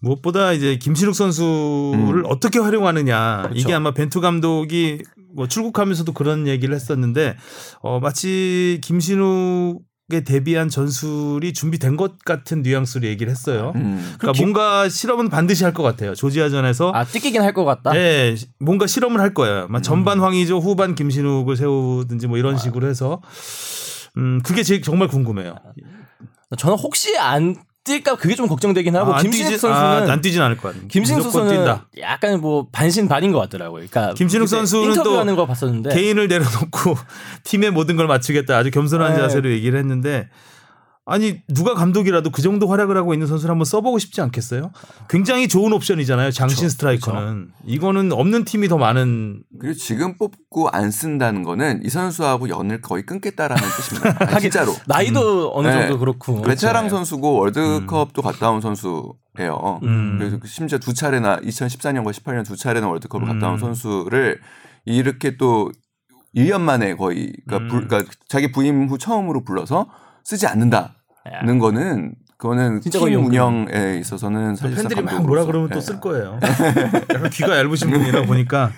[0.00, 2.26] 무엇보다 이제 김신욱 선수를 음.
[2.26, 3.60] 어떻게 활용하느냐 그렇죠.
[3.60, 5.02] 이게 아마 벤투 감독이
[5.34, 7.36] 뭐 출국하면서도 그런 얘기를 했었는데
[7.80, 13.72] 어 마치 김신욱 에 대비한 전술이 준비된 것 같은 뉘앙스로 얘기를 했어요.
[13.76, 13.96] 음.
[14.18, 16.14] 그러니까 김- 뭔가 실험은 반드시 할 것 같아요.
[16.14, 17.92] 조지아전에서 아 뛰기긴 할 것 같다.
[17.92, 19.64] 네, 뭔가 실험을 할 거예요.
[19.64, 19.72] 음.
[19.72, 23.22] 막 전반 황의조, 후반 김신욱을 세우든지 뭐 이런 식으로 해서
[24.18, 25.56] 음 그게 제일 정말 궁금해요.
[26.58, 30.20] 저는 혹시 안 뛸까 그게 좀 걱정되긴 하고 아, 안 김신욱 뛰지- 선수는 아, 안
[30.22, 30.88] 뛰진 않을 것 같아요.
[30.88, 31.86] 김신욱 선수는 뛴다.
[32.00, 33.86] 약간 뭐 반신반인 것 같더라고요.
[33.88, 36.96] 그러니까 김신욱 선수는 인터뷰하는 또거 봤었는데 개인을 내려놓고
[37.44, 39.18] 팀의 모든 걸 맞추겠다 아주 겸손한 네.
[39.18, 40.28] 자세로 얘기를 했는데
[41.06, 44.70] 아니 누가 감독이라도 그 정도 활약을 하고 있는 선수를 한번 써보고 싶지 않겠어요?
[45.10, 46.30] 굉장히 좋은 옵션이잖아요.
[46.30, 52.48] 장신 스트라이커는 이거는 없는 팀이 더 많은 그리고 지금 뽑고 안 쓴다는 거는 이 선수하고
[52.48, 54.10] 연을 거의 끊겠다라는 뜻입니다.
[54.18, 54.72] 아, 하긴 진짜로.
[54.86, 55.74] 나이도 어느 네.
[55.74, 56.88] 정도 그렇고 베테랑 네.
[56.90, 59.80] 선수고 월드컵도 갔다 온 선수예요.
[59.82, 60.16] 음.
[60.18, 63.58] 그래서 그 심지어 두 차례나 2014년과 18년 두 차례나 월드컵을 갔다 온 음.
[63.58, 64.40] 선수를
[64.86, 65.70] 이렇게 또
[66.34, 67.88] 1년 만에 거의 그러니까, 부- 음.
[67.88, 69.86] 그러니까 자기 부임 후 처음으로 불러서
[70.24, 70.88] 쓰지 않는다는
[71.32, 71.58] 야.
[71.58, 73.24] 거는 그거는 진짜 팀.
[73.24, 75.80] 운영에 있어서는 사실상 팬들이 막 뭐라 그러면 또 예.
[75.80, 76.38] 쓸 거예요.
[76.42, 78.72] 약간 귀가 얇으신 분이라 보니까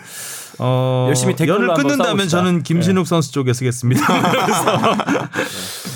[0.58, 2.28] 어, 열심히 한번 끊는다면.
[2.28, 4.06] 저는 김신욱 선수 쪽에 쓰겠습니다.
[4.30, 4.96] 그래서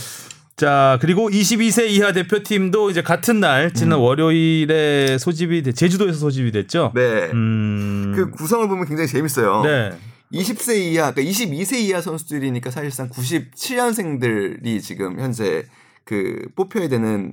[0.56, 6.92] 자 그리고 22세 이하 대표팀도 이제 같은 날 지난 월요일에 소집이 돼, 제주도에서 소집이 됐죠.
[6.94, 7.30] 네.
[7.32, 9.62] 음, 그 구성을 보면 굉장히 재밌어요.
[9.62, 9.92] 네.
[10.32, 15.64] 20세 이하, 그러니까 22세 이하 선수들이니까 사실상 97년생들이 지금 현재
[16.04, 17.32] 그 뽑혀야 되는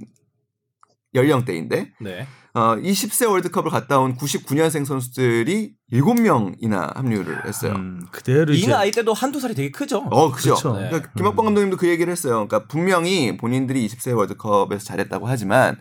[1.14, 2.28] 연령대인데 네.
[2.54, 7.74] 어, 20세 월드컵을 갔다 온 99년생 선수들이 7명이나 합류를 했어요.
[7.76, 10.00] 음, 그대로 이 나이 때도 한두 살이 되게 크죠.
[10.10, 10.56] 어, 그죠.
[10.76, 10.90] 네.
[10.90, 12.48] 그러니까 김학범 감독님도 그 얘기를 했어요.
[12.48, 15.80] 그러니까 분명히 본인들이 20세 월드컵에서 잘했다고 하지만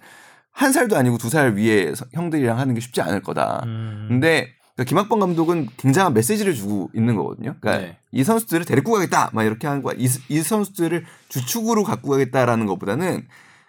[0.52, 3.62] 한 살도 아니고 두 살 위에 서- 형들이랑 하는 게 쉽지 않을 거다.
[3.64, 4.07] 음.
[4.09, 7.55] 근데 그러니까 김학범 감독은 굉장한 메시지를 주고 있는 거거든요.
[7.61, 7.99] 그러니까 네.
[8.12, 9.95] 이 선수들을 데리고 가겠다, 막 이렇게 하는 거야.
[9.99, 13.27] 이, 이 선수들을 주축으로 갖고 가겠다라는 것보다는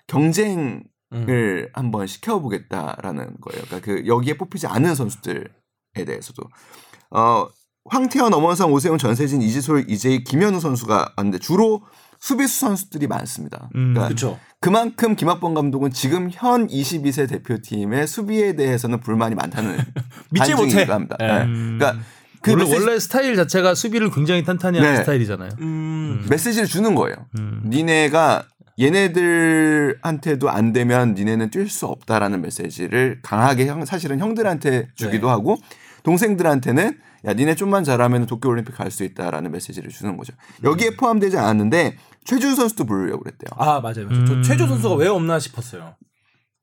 [0.08, 1.68] 경쟁을 음.
[1.74, 3.64] 한번 시켜보겠다라는 거예요.
[3.66, 5.46] 그러니까 그 여기에 뽑히지 않은 선수들에
[6.06, 6.44] 대해서도
[7.12, 7.48] 어
[7.90, 11.84] 황태현, 엄원상, 오세훈, 전세진, 이지솔, 이재희, 김현우 선수가 왔는데 주로
[12.20, 13.70] 수비수 선수들이 많습니다.
[13.76, 14.40] 음, 그러니까 그렇죠.
[14.60, 19.78] 그만큼 김학범 감독은 지금 현 22세 대표팀의 수비에 대해서는 불만이 많다는
[20.32, 20.84] 믿지 못해.
[20.84, 21.16] 합니다.
[21.22, 21.26] 예.
[21.28, 21.44] 네.
[21.44, 21.78] 음.
[21.80, 22.04] 그러니까
[22.42, 24.98] 그 원래, 메시지, 원래 스타일 자체가 수비를 굉장히 탄탄히 하는 네.
[25.00, 25.50] 스타일이잖아요.
[25.60, 26.26] 음.
[26.30, 27.16] 메시지를 주는 거예요.
[27.38, 27.62] 음.
[27.66, 28.46] 니네가
[28.80, 35.32] 얘네들한테도 안 되면 니네는 뛸 수 없다라는 메시지를 강하게 형, 사실은 형들한테 주기도 네.
[35.32, 35.58] 하고
[36.08, 40.34] 동생들한테는 야 니네 좀만 잘하면 도쿄 올림픽 갈 수 있다라는 메시지를 주는 거죠.
[40.64, 43.50] 여기에 포함되지 않았는데 최준 선수도 부르려고 그랬대요.
[43.58, 44.08] 아 맞아요.
[44.08, 44.08] 맞아요.
[44.12, 44.26] 음.
[44.26, 45.96] 저 최조 선수가 왜 없나 싶었어요.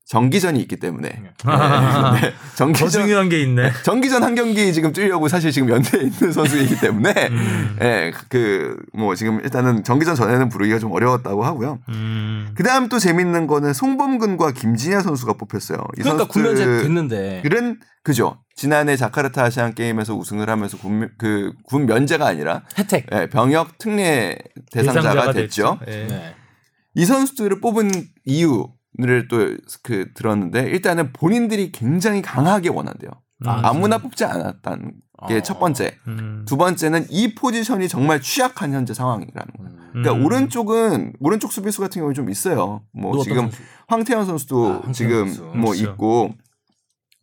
[0.07, 1.31] 정기전이 있기 때문에 네.
[1.37, 2.15] 더
[2.55, 3.71] 정기전 중요한 게 있네.
[3.83, 7.77] 정기전 한 경기 지금 뛰려고 사실 지금 연대에 있는 선수이기 때문에 음.
[7.81, 11.79] 예, 그뭐 지금 일단은 정기전 전에는 부르기가 좀 어려웠다고 하고요.
[11.89, 12.49] 음.
[12.55, 15.79] 그다음 또 재밌는 거는 송범근과 김진야 선수가 뽑혔어요.
[15.97, 17.41] 이 그러니까 군면제 선수들은 됐는데.
[18.03, 18.37] 그죠.
[18.55, 23.07] 지난해 자카르타 아시안 게임에서 우승을 하면서 군, 그 군 면제가 아니라 혜택.
[23.11, 24.37] 예, 병역 특례
[24.71, 25.79] 대상자가, 됐죠.
[25.87, 26.05] 예.
[26.07, 26.35] 네.
[26.93, 27.89] 이 선수들을 뽑은
[28.25, 33.11] 이유 를 또 그 들었는데 일단은 본인들이 굉장히 강하게 원한대요.
[33.45, 34.93] 아, 아무나 뽑지 않았다는
[35.27, 35.41] 게 어.
[35.41, 35.97] 첫 번째.
[36.07, 36.45] 음.
[36.47, 39.71] 두 번째는 이 포지션이 정말 취약한 현재 상황이라는 거예요.
[39.91, 40.25] 그러니까 음.
[40.25, 42.83] 오른쪽은 오른쪽 수비수 같은 경우는 좀 있어요.
[42.93, 43.57] 뭐 지금 선수?
[43.87, 45.41] 황태현 선수도 아, 황태현 지금 선수.
[45.55, 45.83] 뭐 그렇죠.
[45.83, 46.31] 있고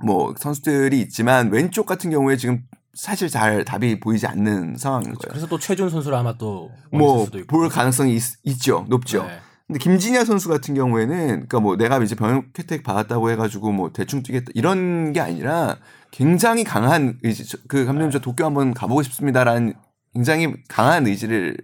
[0.04, 2.62] 뭐 선수들이 있지만 왼쪽 같은 경우에 지금
[2.94, 5.30] 사실 잘 답이 보이지 않는 상황인 거예요.
[5.30, 7.46] 그래서 또 최준 선수를 아마 또 원했을 뭐 수도 있고.
[7.56, 9.22] 볼 가능성이 있, 죠 높죠.
[9.24, 9.38] 네.
[9.72, 14.22] 근데 김진야 선수 같은 경우에는 그러니까 뭐 내가 이제 병역 혜택 받았다고 해가지고 뭐 대충
[14.22, 15.78] 뛰겠다 이런 게 아니라
[16.10, 17.46] 굉장히 강한 의지.
[17.48, 19.72] 저- 그 감독님 저 도쿄 한번 가보고 싶습니다라는
[20.12, 21.56] 굉장히 강한 의지를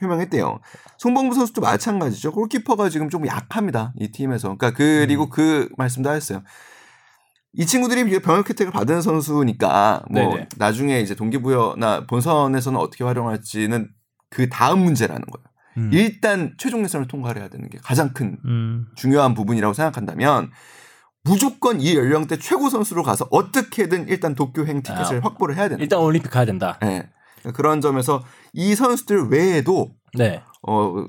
[0.00, 0.60] 표명했대요.
[0.96, 2.32] 송범구 선수도 마찬가지죠.
[2.32, 4.56] 골키퍼가 지금 좀 약합니다 이 팀에서.
[4.56, 5.30] 그러니까 그리고 음.
[5.30, 6.42] 그 말씀도 하셨어요.
[7.52, 10.48] 이 친구들이 병역 혜택을 받은 선수니까 뭐 네네.
[10.56, 13.90] 나중에 이제 동기부여나 본선에서는 어떻게 활용할지는
[14.30, 15.45] 그 다음 문제라는 거예요.
[15.76, 15.90] 음.
[15.92, 18.86] 일단 최종 예선을 통과를 해야 되는 게 가장 큰 음.
[18.96, 20.50] 중요한 부분이라고 생각한다면
[21.24, 25.82] 무조건 이 연령대 최고 선수로 가서 어떻게든 일단 도쿄행 티켓을 아, 확보를 해야 된다.
[25.82, 26.78] 일단 올림픽 가야 된다.
[26.84, 27.08] 예.
[27.54, 30.42] 그런 점에서 이 선수들 외에도 네.
[30.66, 31.04] 어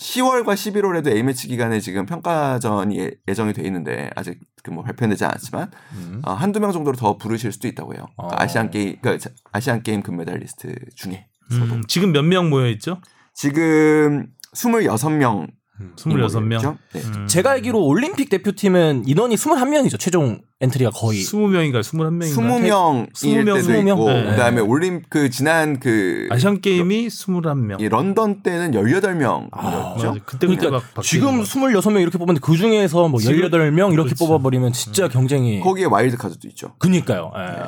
[0.00, 6.22] 10월과 11월에도 A매치 기간에 지금 평가전이 예- 예정이 돼 있는데 아직 그뭐 발표되지 않았지만 음.
[6.24, 8.06] 어, 한두 명 정도로 더 부르실 수도 있다고 해요.
[8.16, 8.42] 그러니까 어.
[8.42, 11.82] 아시안 게임 그러니까 아시안 게임 금메달리스트 중에 음.
[11.86, 13.00] 지금 몇 명 모여 있죠?
[13.34, 15.48] 지금 26명
[15.96, 16.78] 26명.
[16.92, 17.00] 네.
[17.00, 17.26] 음.
[17.26, 19.98] 제가 알기로 올림픽 대표팀은 인원이 21명이죠.
[19.98, 21.20] 최종 엔트리가 거의.
[21.24, 22.22] 20명인가 21명인가?
[22.22, 23.98] 20명일 스무 명, 때도 스무 명?
[23.98, 24.24] 있고 네.
[24.30, 27.80] 그다음에 올림 그 지난 그 아시안 게임이 21명.
[27.80, 29.48] 이 런던 때는 18명이었죠.
[29.50, 30.14] 아.
[30.24, 31.42] 그때 그러니까 지금 거.
[31.42, 34.26] 26명 이렇게 뽑았는데 그 중에서 뭐 지금- 18명 이렇게 그렇죠.
[34.26, 35.58] 뽑아 버리면 진짜 경쟁이.
[35.58, 36.76] 거기에 와일드 카드도 있죠.
[36.78, 37.32] 그니까요.
[37.36, 37.62] 예.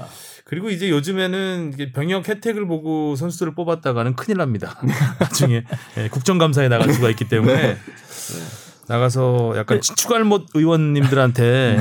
[0.49, 4.81] 그리고 이제 요즘에는 병역 혜택을 보고 선수들을 뽑았다가는 큰일 납니다.
[5.19, 5.65] 나중에
[5.99, 7.77] 예, 국정감사에 나갈 수가 있기 때문에
[8.87, 11.81] 나가서 약간 축알못 의원님들한테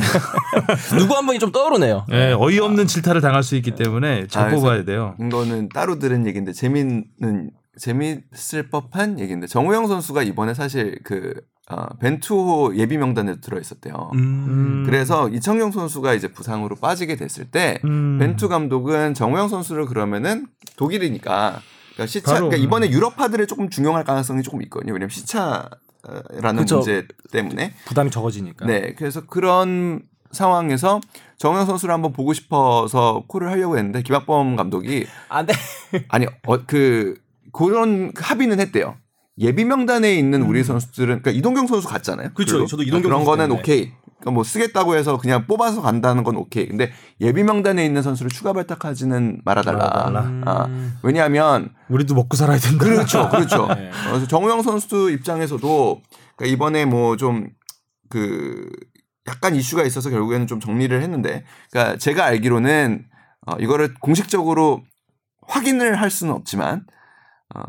[0.97, 2.07] 누구 한 분이 좀 떠오르네요.
[2.11, 5.15] 예, 어이없는 질타를 당할 수 있기 때문에 잘 아, 뽑아야 돼요.
[5.19, 11.35] 이거는 따로 들은 얘기인데 재밌는 재밌을 법한 얘기인데 정우영 선수가 이번에 사실 그
[11.71, 14.11] 어, 벤투호 예비 명단에 들어 있었대요.
[14.13, 14.83] 음.
[14.85, 18.19] 그래서 이청용 선수가 이제 부상으로 빠지게 됐을 때 음.
[18.19, 21.61] 벤투 감독은 정우영 선수를 그러면은 독일이니까
[21.93, 22.91] 그러니까 시차 그러니까 이번에 음.
[22.91, 24.93] 유럽파들을 조금 중용할 가능성이 조금 있거든요.
[24.93, 26.77] 왜냐면 시차라는 그쵸.
[26.77, 27.73] 문제 때문에.
[27.85, 28.67] 부담이 적어지니까.
[28.67, 28.93] 네.
[28.95, 31.01] 그래서 그런 상황에서
[31.37, 35.53] 정우영 선수를 한번 보고 싶어서 콜을 하려고 했는데 김학범 감독이 안 돼.
[36.09, 37.15] 아니 어, 그
[37.51, 38.97] 그런 합의는 했대요.
[39.37, 42.27] 예비 명단에 있는 우리 선수들은 그러니까 이동경 선수 갔잖아요.
[42.29, 42.33] 음.
[42.33, 42.53] 그쵸.
[42.53, 42.67] 그걸로.
[42.67, 43.59] 저도 이동경 그런 거는 때문에.
[43.59, 43.91] 오케이.
[44.19, 46.67] 그러니까 뭐 쓰겠다고 해서 그냥 뽑아서 간다는 건 오케이.
[46.67, 49.77] 근데 예비 명단에 있는 선수를 추가 발탁하지는 말아달라.
[49.77, 50.19] 말아달라.
[50.45, 50.97] 아, 음.
[51.03, 52.85] 왜냐하면 우리도 먹고 살아야 된다.
[52.85, 53.67] 그렇죠, 그렇죠.
[53.75, 53.91] 네.
[54.07, 56.01] 그래서 정우영 선수 입장에서도
[56.37, 57.49] 그러니까 이번에 뭐 좀
[58.09, 58.69] 그
[59.27, 63.05] 약간 이슈가 있어서 결국에는 좀 정리를 했는데, 그러니까 제가 알기로는
[63.47, 64.83] 어, 이거를 공식적으로
[65.47, 66.85] 확인을 할 수는 없지만
[67.55, 67.61] 어,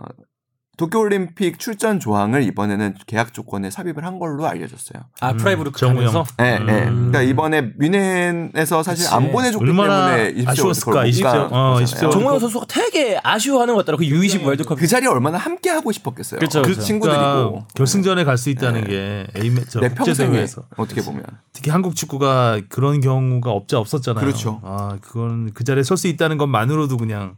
[0.76, 5.02] 도쿄올림픽 출전 조항을 이번에는 계약 조건에 삽입을 한 걸로 알려졌어요.
[5.20, 6.12] 아 프라이브로 정우영.
[6.12, 6.84] 가면서 네, 네.
[6.88, 7.10] 음.
[7.10, 9.14] 그러니까 이번에 뮤넨에서 사실 그치.
[9.14, 11.22] 안 보내줬기 얼마나 때문에 20세 아쉬웠을까, 월드컵을 못 20세.
[11.22, 11.84] 간 어, 거잖아요.
[11.84, 14.02] 20세 정우영 선수가 되게 아쉬워하는 것 같더라고.
[14.02, 16.40] 그 U20 월드컵 그 자리에 얼마나 함께 하고 싶었겠어요.
[16.40, 16.80] 그쵸, 그 그쵸.
[16.82, 21.22] 친구들이고 그러니까 결승전에 갈 수 있다는 게 A 저내 국제 평생에 대회에서 어떻게 보면
[21.54, 24.22] 특히 한국 축구가 그런 경우가 없자 없었잖아요.
[24.22, 24.60] 그렇죠.
[24.62, 27.36] 아, 그건 그 자리에 설 수 있다는 것만으로도 그냥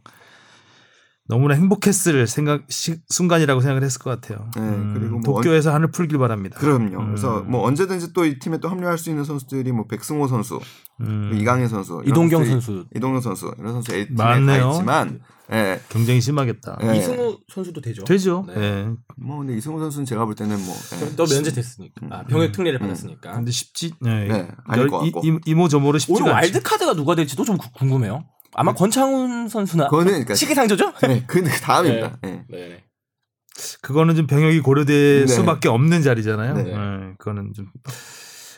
[1.29, 4.49] 너무나 행복했을 생각 시, 순간이라고 생각을 했을 것 같아요.
[4.57, 6.59] 네, 음, 그리고 뭐 도쿄에서 하늘 풀길 바랍니다.
[6.59, 6.99] 그럼요.
[7.01, 7.07] 음.
[7.09, 10.59] 그래서 뭐 언제든지 또 이 팀에 또 합류할 수 있는 선수들이 뭐 백승호 선수,
[11.03, 14.63] 음, 이강인 선수, 이동경 선수들이- 선수, 이동경 선수 이런 선수 팀에 많네요.
[14.63, 15.21] 다 있지만,
[15.53, 16.79] 예, 경쟁이 심하겠다.
[16.83, 16.97] 예.
[16.97, 18.05] 이승우 선수도 되죠.
[18.05, 18.45] 되죠.
[18.49, 18.55] 네.
[18.57, 18.89] 예.
[19.17, 21.15] 뭐 근데 이승우 선수는 제가 볼 때는 뭐 예.
[21.15, 22.07] 또 면제됐으니까.
[22.11, 23.33] 아, 병역 특례를 받았으니까.
[23.33, 23.93] 근데 쉽지.
[24.07, 24.09] 예.
[24.29, 25.27] 네, 아닐 것 이- 같고.
[25.29, 26.35] 이- 이모 저모로 쉽지가 오늘 않죠.
[26.37, 28.25] 와일드 카드가 누가 될지도 좀 구- 궁금해요.
[28.55, 30.93] 아마 권창훈 선수나 그거는 그러니까 시기상조죠?
[31.03, 32.19] 네, 그 다음입니다.
[32.25, 32.43] 예.
[32.49, 32.85] 네.
[33.83, 35.33] 그거는 좀 병역이 고려될 네.
[35.33, 36.55] 수밖에 없는 자리잖아요.
[36.55, 36.65] 네.
[36.69, 37.67] 예, 그거는 좀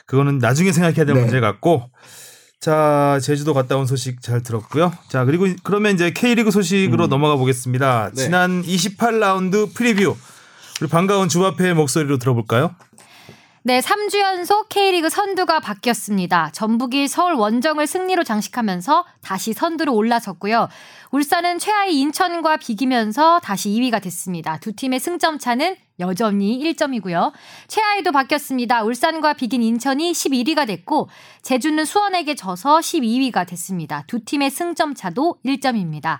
[0.07, 1.21] 그거는 나중에 생각해야 될 네.
[1.21, 1.91] 문제 같고.
[2.61, 4.93] 자, 제주도 갔다 온 소식 잘 들었고요.
[5.09, 8.11] 자, 그리고 그러면 이제 K리그 소식으로 넘어가 보겠습니다.
[8.15, 8.23] 네.
[8.23, 10.15] 지난 28라운드 프리뷰.
[10.83, 12.75] 우리 반가운 주바페의 목소리로 들어볼까요?
[13.63, 16.51] 네, 3주 연속 K리그 선두가 바뀌었습니다.
[16.53, 20.71] 전북이 서울 원정을 승리로 장식하면서 다시 선두로 올라섰고요.
[21.11, 24.57] 울산은 최하위 인천과 비기면서 다시 2위가 됐습니다.
[24.61, 27.33] 두 팀의 승점 차는 여전히 1점이고요.
[27.69, 28.83] 최하위도 바뀌었습니다.
[28.83, 31.11] 울산과 비긴 인천이 11위가 됐고
[31.43, 34.05] 제주는 수원에게 져서 12위가 됐습니다.
[34.07, 36.19] 두 팀의 승점 차도 1점입니다.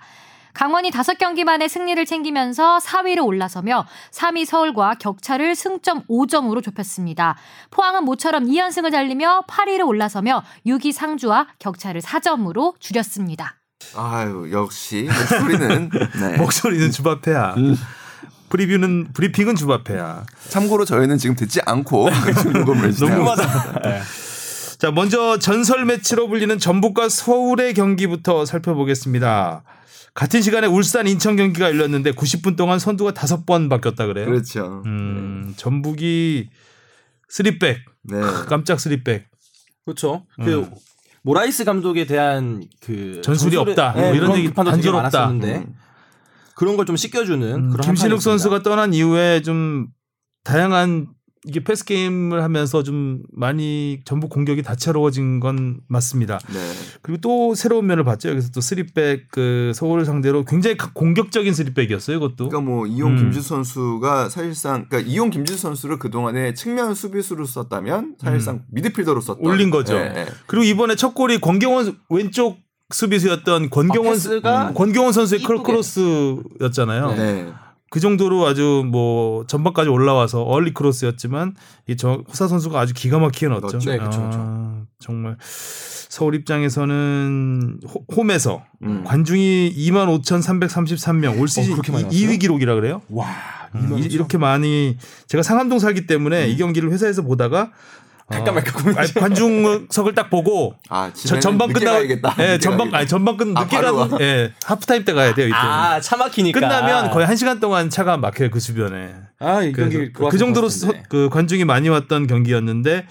[0.53, 7.35] 강원이 5경기 만에 승리를 챙기면서 4위로 올라서며 3위 서울과 격차를 승점 5점으로 좁혔습니다.
[7.71, 13.55] 포항은 모처럼 2연승을 달리며 8위로 올라서며 6위 상주와 격차를 4점으로 줄였습니다.
[13.95, 16.37] 아유 역시 목소리는 네.
[16.37, 17.55] 목소리는 주바페야.
[17.57, 17.77] 음.
[18.49, 20.25] 프리뷰는 브리핑은 주바페야.
[20.49, 24.01] 참고로 저희는 지금 듣지 않고 지금 녹음을 진행하고 있습니다.
[24.77, 29.63] 자, 먼저 전설 매치로 불리는 전북과 서울의 경기부터 살펴보겠습니다.
[30.13, 34.25] 같은 시간에 울산 인천 경기가 열렸는데 90분 동안 선두가 다섯 번 바뀌었다 그래요.
[34.25, 34.83] 그렇죠.
[34.85, 36.49] 음, 전북이
[37.29, 38.19] 쓰리백 네.
[38.47, 39.27] 깜짝 쓰리백
[39.85, 40.25] 그렇죠.
[40.43, 40.69] 그
[41.23, 43.93] 모라이스 감독에 대한 그 전술이 전술에- 없다.
[43.93, 44.49] 네, 뭐 이런 얘기.
[44.55, 45.75] 많았었는데 음.
[46.55, 48.21] 그런 걸 좀 씻겨주는 음, 그런 김신욱.
[48.21, 49.87] 선수가 떠난 이후에 좀
[50.43, 51.07] 다양한
[51.47, 56.37] 이게 패스 게임을 하면서 좀 많이 전북 공격이 다채로워진 건 맞습니다.
[56.53, 56.59] 네.
[57.01, 58.29] 그리고 또 새로운 면을 봤죠.
[58.29, 62.17] 여기서 또 쓰리백 그 서울 상대로 굉장히 가- 공격적인 쓰리백이었어요.
[62.17, 62.49] 이것도.
[62.49, 63.17] 그러니까 뭐 이용 음.
[63.17, 69.43] 김지수 선수가 사실상 그러니까 이용 김지수 선수를 그 동안에 측면 수비수로 썼다면 사실상 미드필더로 썼던
[69.43, 69.49] 음.
[69.49, 69.95] 올린 거죠.
[69.95, 70.25] 예, 예.
[70.45, 72.59] 그리고 이번에 첫 골이 권경원 왼쪽
[72.93, 75.41] 수비수였던 권경원 아, 음, 권경원 선수의.
[75.41, 77.15] 크로스였잖아요.
[77.15, 77.51] 네.
[77.91, 81.55] 그 정도로 아주 뭐 전반까지 올라와서 얼리 크로스였지만
[81.89, 83.79] 이 저 호사 선수가 아주 기가 막히게 넣었죠.
[83.79, 89.03] 네, 그쵸, 아, 정말 서울 입장에서는 호- 홈에서 음.
[89.05, 93.01] 관중이 25,333명 올 시즌 그렇게 많이 2위 기록이라 그래요?
[93.09, 93.27] 와
[93.75, 97.71] 음, 이- 이렇게 많이 제가 상암동 살기 때문에 이 경기를 회사에서 보다가
[98.31, 98.97] 갈까 어, 말까 고민.
[98.97, 102.07] 아니, 관중석을 딱 보고 아, 저 전반 끝나고.
[102.39, 102.93] 예, 전반.
[102.95, 104.09] 아니 전반 끝 아, 늦게 가고 와.
[104.21, 105.55] 예, 하프타임 때 가야 돼요, 이때.
[105.55, 109.13] 아 차 막히니까 끝나면 거의 한 시간 동안 차가 막혀요 그 주변에.
[109.39, 113.05] 아이 그래서 경기 그 정도로 서- 그 관중이 많이 왔던 경기였는데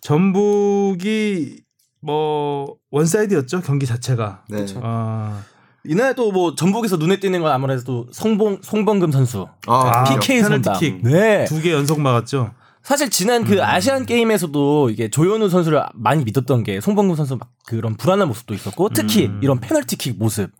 [0.00, 1.60] 전북이
[2.00, 4.42] 뭐 원사이드였죠 경기 자체가.
[4.48, 4.66] 네.
[4.82, 5.42] 아,
[5.84, 10.42] 이날 또 뭐 전북에서 눈에 띄는 건 아무래도 또 송봉 송범근 선수 아, 아, PK.
[10.78, 11.00] 킥.
[11.02, 11.44] 네.
[11.46, 12.52] 두 개 연속 막았죠.
[12.82, 13.46] 사실 지난 음.
[13.46, 18.54] 그 아시안 게임에서도 이게 조현우 선수를 많이 믿었던 게 송범근 선수 막 그런 불안한 모습도
[18.54, 19.38] 있었고 특히 음.
[19.42, 20.50] 이런 페널티킥 모습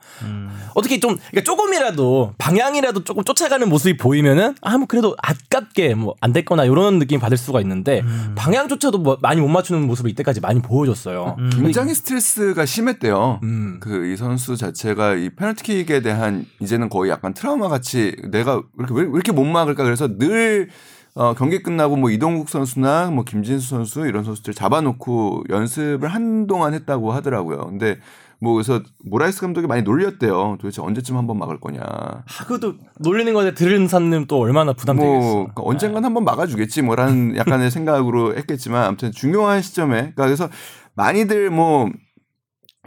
[0.74, 6.32] 어떻게 좀 그러니까 조금이라도 방향이라도 조금 쫓아가는 모습이 보이면은 아 뭐 그래도 아깝게 뭐 안
[6.32, 8.34] 됐거나 이런 느낌 받을 수가 있는데 음.
[8.36, 11.36] 방향조차도 뭐 많이 못 맞추는 모습을 이때까지 많이 보여줬어요.
[11.52, 13.40] 굉장히 스트레스가 심했대요.
[13.42, 13.80] 음.
[13.80, 19.02] 그이 선수 자체가 이 페널티킥에 대한 이제는 거의 약간 트라우마 같이 내가 왜 이렇게, 왜
[19.02, 20.68] 이렇게 못 막을까 그래서 늘
[21.14, 27.12] 어, 경기 끝나고 뭐 이동국 선수나 뭐 김진수 선수 이런 선수들 잡아놓고 연습을 한동안 했다고
[27.12, 27.66] 하더라고요.
[27.66, 27.98] 근데
[28.40, 30.56] 뭐 그래서 모라이스 감독이 많이 놀렸대요.
[30.60, 31.80] 도대체 언제쯤 한번 막을 거냐.
[31.80, 35.10] 아, 그것도 놀리는 거에 들은 사람 또 얼마나 부담되겠어.
[35.10, 40.48] 뭐 그러니까 언젠간 한번 막아주겠지 뭐라는 약간의 생각으로 했겠지만 아무튼 중요한 시점에 그러니까 그래서
[40.94, 41.88] 많이들 뭐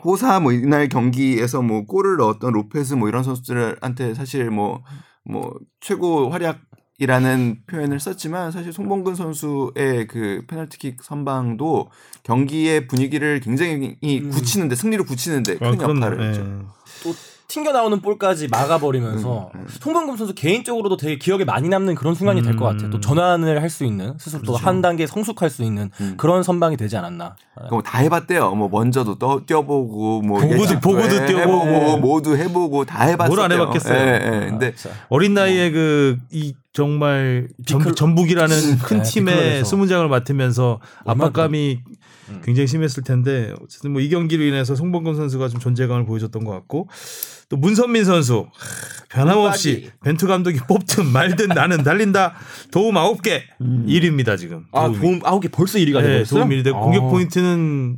[0.03, 6.57] 호사 뭐 이날 경기에서 뭐 골을 넣었던 로페스 뭐 이런 선수들한테 사실 뭐뭐 최고 활약
[6.97, 11.89] 이라는 표현을 썼지만 사실 송범근 선수의 그 페널티킥 선방도
[12.23, 14.29] 경기의 분위기를 굉장히 음.
[14.29, 16.27] 굳히는데 승리를 굳히는데 큰 아, 역할을 예.
[16.29, 16.73] 했죠.
[17.03, 17.13] 또
[17.47, 22.55] 튕겨 나오는 볼까지 막아버리면서 음, 송범금 선수 개인적으로도 되게 기억에 많이 남는 그런 순간이 될
[22.55, 22.89] 것 같아요.
[22.89, 27.35] 또 전환을 할 수 있는 스스로 또한 단계 성숙할 수 있는 그런 선방이 되지 않았나.
[27.67, 28.55] 그럼 다 해봤대요.
[28.55, 31.65] 뭐 먼저도 떠, 뛰어보고 뭐 보고도- 보고도 해- 뛰어보고.
[31.67, 33.35] 해보고 모두 해보고 다 해봤어요.
[33.35, 33.97] 뭘안 해봤겠어요.
[33.97, 34.49] 예, 예.
[34.49, 34.73] 근데
[35.09, 39.65] 어린 나이에 그이 정말 전, 비클- 전북이라는 큰 네, 팀의 비클에서.
[39.65, 41.79] 수문장을 맡으면서 압박감이
[42.43, 46.87] 굉장히 심했을 텐데 어쨌든 뭐 이 경기로 인해서 송범근 선수가 좀 존재감을 보여줬던 것 같고
[47.55, 48.47] 또 문선민 선수.
[49.09, 52.33] 하, 변함없이 벤투 감독이 뽑든 말든 나는 달린다.
[52.71, 53.41] 도움 9개.
[53.61, 54.65] 1위입니다 지금.
[54.73, 54.87] 아.
[54.91, 56.39] 도움 아홉 개 벌써 1위가 네, 되었어요.
[56.41, 57.97] 도움 1위 되고 공격 포인트는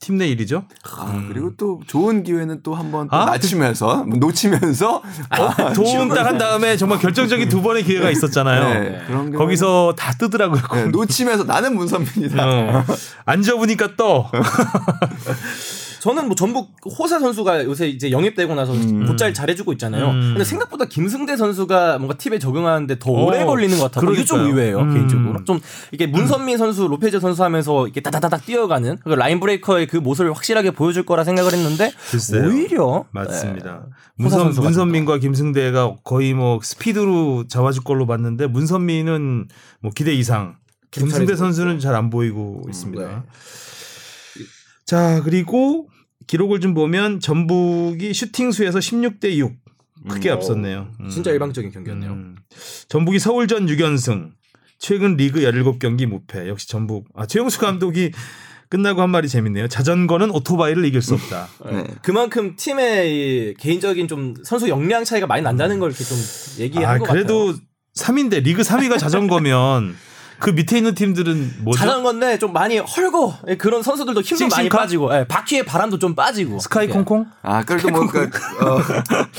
[0.00, 0.64] 팀 내 1위죠?
[0.96, 3.24] 아, 그리고 또 좋은 기회는 또 한번 또 아?
[3.26, 5.02] 낮추면서 놓치면서.
[5.30, 8.80] 아, 도움 딱 한 다음에 정말 결정적인 두 번의 기회가 있었잖아요.
[8.80, 12.46] 네, 거기서 다 뜨더라고요 네, 놓치면서 나는 문선민이다.
[12.48, 12.84] 어.
[13.26, 14.30] 안 접으니까 떠.
[16.00, 18.72] 저는 뭐 전북 호사 선수가 요새 이제 영입되고 나서
[19.06, 20.10] 곧잘 잘해주고 있잖아요.
[20.10, 20.20] 음.
[20.32, 24.40] 근데 생각보다 김승대 선수가 뭔가 팁에 적응하는데 더 어, 오래 걸리는 것 같아서 이게 좀.
[24.40, 24.94] 의외예요 음.
[24.94, 25.44] 개인적으로.
[25.44, 25.60] 좀
[25.92, 30.70] 이게 문선민 선수, 로페즈 선수 하면서 이렇게 다다다닥 뛰어가는 그 라인 브레이커의 그 모습을 확실하게
[30.72, 32.48] 보여줄 거라 생각을 했는데 글쎄요.
[32.48, 33.86] 오히려 맞습니다.
[34.22, 39.48] 호사 문선, 문선민과 김승대가 거의 뭐 스피드로 잡아줄 걸로 봤는데 문선민은
[39.80, 40.56] 뭐 기대 이상.
[40.90, 43.06] 김승대 선수는 잘 안 보이고 있습니다.
[43.06, 43.16] 네.
[44.88, 45.86] 자 그리고
[46.28, 49.54] 기록을 좀 보면 전북이 슈팅 수에서 16대 6
[50.08, 50.88] 크게 앞섰네요.
[51.00, 51.10] 음.
[51.10, 52.10] 진짜 일방적인 경기였네요.
[52.10, 52.36] 음.
[52.88, 54.30] 전북이 서울전 6연승.
[54.78, 56.48] 최근 리그 17경기 무패.
[56.48, 57.04] 역시 전북.
[57.14, 58.12] 아 최용수 감독이
[58.70, 59.68] 끝나고 한 말이 재밌네요.
[59.68, 61.48] 자전거는 오토바이를 이길 수 없다.
[61.70, 61.84] 네.
[62.00, 63.12] 그만큼 팀의
[63.50, 66.16] 이 개인적인 좀 선수 역량 차이가 많이 난다는 걸 이렇게 좀
[66.60, 67.62] 얘기한 아, 것 그래도 같아요.
[67.94, 69.94] 3인데 리그 3위가 자전거면
[70.40, 71.80] 그 밑에 있는 팀들은 뭐죠?
[71.80, 74.68] 자전거인데 좀 많이 헐고 예, 그런 선수들도 힘도 많이?
[74.68, 76.92] 빠지고 예, 바퀴에 바람도 좀 빠지고 스카이 예.
[76.92, 77.26] 콩콩?
[77.42, 78.78] 아, 그래도 뭐, 그러니까, 어,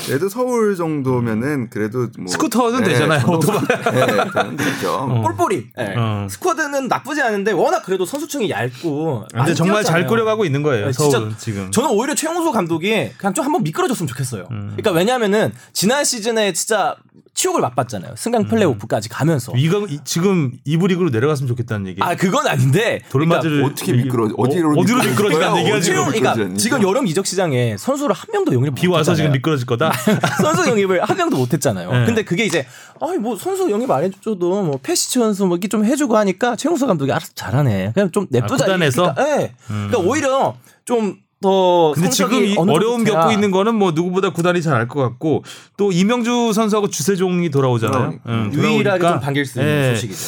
[0.06, 2.26] 그래도 서울 정도면은 그래도 뭐.
[2.28, 3.20] 스쿠터는 되잖아요.
[3.20, 3.62] 저도- 오토바이.
[3.94, 5.06] 네, 저는 되죠.
[5.22, 5.94] 볼볼이 예.
[5.96, 6.26] 어.
[6.30, 10.06] 스쿼드는 나쁘지 않은데 워낙 그래도 선수층이 얇고 근데 많이 정말 잘 뛰었잖아요.
[10.08, 10.86] 꾸려가고 있는 거예요.
[10.86, 11.70] 네, 진짜 서울은 지금.
[11.70, 14.48] 저는 오히려 최용수 감독이 그냥 좀 한번 미끄러졌으면 좋겠어요.
[14.50, 14.74] 음.
[14.76, 16.96] 그러니까 왜냐하면은 지난 시즌에 진짜
[17.40, 18.16] 치욕을 맛봤잖아요.
[18.16, 19.52] 승강 플레이오프까지 가면서.
[19.56, 22.02] 이거 이- 지금 이부 리그로 내려갔으면 좋겠다는 얘기.
[22.02, 23.00] 아 그건 아닌데.
[23.10, 26.54] 돌맞이를 어떻게 미끄러, 어디로, 어디로 미끄러지냐는 어디로 얘기가 지금 최용, 그러니까?
[26.58, 29.90] 지금 여름 이적 시장에 선수를 한 명도 영입 비 와서 지금 미끄러질 거다.
[30.42, 31.90] 선수 영입을 한 명도 못했잖아요.
[31.90, 32.04] 네.
[32.04, 32.66] 근데 그게 이제
[33.00, 36.86] 아니 뭐 선수 영입 안 해줘도 뭐 페시치 선수 뭐 이렇게 좀 해주고 하니까 최용수
[36.86, 37.92] 감독이 알아서 잘하네.
[37.94, 38.64] 그냥 좀 냅두자.
[38.64, 39.14] 아, 구단에서?
[39.14, 39.54] 그러니까, 네.
[39.66, 44.74] 그러니까 오히려 좀 더 근데 지금 어려움 돼야 겪고 있는 거는 뭐 누구보다 구단이 잘
[44.74, 45.42] 알 것 같고
[45.76, 48.14] 또 이명주 선수하고 주세종이 돌아오잖아요.
[48.26, 50.20] 응, 유일하게 좀 반길 수 있는 예, 소식이죠.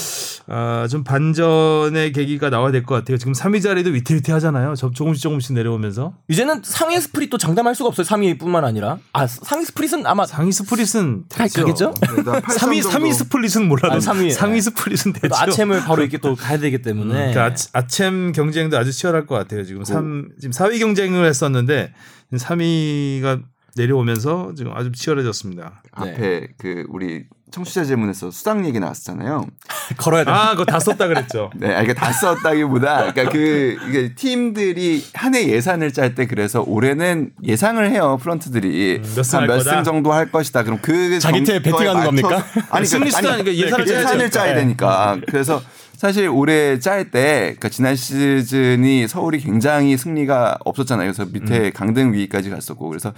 [0.48, 3.16] 아, 좀 반전의 계기가 나와야 될 것 같아요.
[3.16, 4.74] 지금 3위 자리도 위태위태 하잖아요.
[4.74, 8.04] 저- 조금씩 조금씩 내려오면서 이제는 상위 스플릿도 장담할 수가 없어요.
[8.06, 11.46] 3위뿐만 아니라 아 상위 스플릿은 아마 상위 스프릿은 가-.
[11.46, 11.94] 가겠죠?
[12.00, 14.32] 그러니까 3위 3위 스플릿은 몰라도 아, 3위.
[14.32, 14.60] 상위 네.
[14.62, 15.28] 스플릿은 되죠.
[15.28, 19.34] 또 아챔을 바로 이렇게 또 가야 되기 때문에 그러니까 아치- 아챔 경쟁도 아주 치열할 것
[19.36, 19.64] 같아요.
[19.64, 21.92] 지금 3 지금 4위 경쟁을 했었는데
[22.34, 23.42] 3위가
[23.76, 25.82] 내려오면서 지금 아주 치열해졌습니다.
[25.92, 29.46] 앞에 그 우리 청취자 질문에서 수당 얘기 나왔잖아요.
[29.98, 30.30] 걸어야 돼.
[30.30, 31.50] 아, 그거 다 썼다 그랬죠.
[31.56, 36.62] 네, 아, 이게 다 썼다기보다, 그러니까 그 이게 팀들이 한 해 예산을 짤 때 그래서
[36.66, 39.76] 올해는 예상을 해요 프런트들이 음, 몇승할 몇 거다?
[39.76, 40.62] 승 정도 할 것이다.
[40.64, 42.44] 그럼 그 자기 정도에 팀에 베팅하는 겁니까?
[42.70, 44.30] 아니 승리 그- 아니, 수단이니까 예산을 짜야 예산을 되니까.
[44.30, 44.60] 짜야 네.
[44.60, 45.20] 되니까.
[45.26, 45.62] 그래서
[45.96, 51.12] 사실 올해 짤 때, 그러니까 지난 시즌이 서울이 굉장히 승리가 없었잖아요.
[51.12, 51.70] 그래서 밑에 음.
[51.72, 53.12] 강등 위기까지 갔었고, 그래서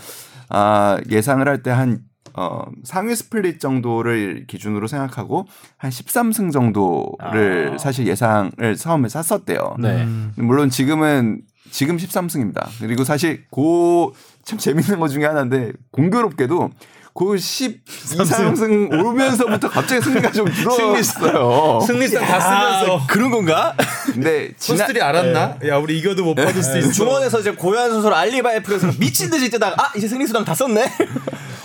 [0.51, 2.01] 아 예상을 할 때 한
[2.37, 7.78] 어, 상위 스플릿 정도를 기준으로 생각하고 한 13승 정도를 아.
[7.78, 9.76] 사실 예상을 처음에 짰었대요.
[9.78, 10.03] 네.
[10.03, 10.32] 음.
[10.37, 12.68] 물론 지금은 지금 13승입니다.
[12.80, 16.70] 그리고 사실 고참 재밌는 것 중에 하나인데 공교롭게도
[17.14, 21.78] 고 12승 오면서부터 갑자기 승리가 좀 줄었어요.
[21.87, 23.76] 승리상 다 쓰면서 그런 건가?
[24.12, 25.59] 근데 지난 선수들이 알았나?
[25.68, 26.91] 야, 우리 이겨도 못 받을 수 있어.
[26.91, 30.85] 중원에서 이제 고현 선수를 알리바이프에서 미친 듯이 뛰다가 아 이제 승리 수당 다 썼네.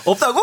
[0.04, 0.40] 없다고?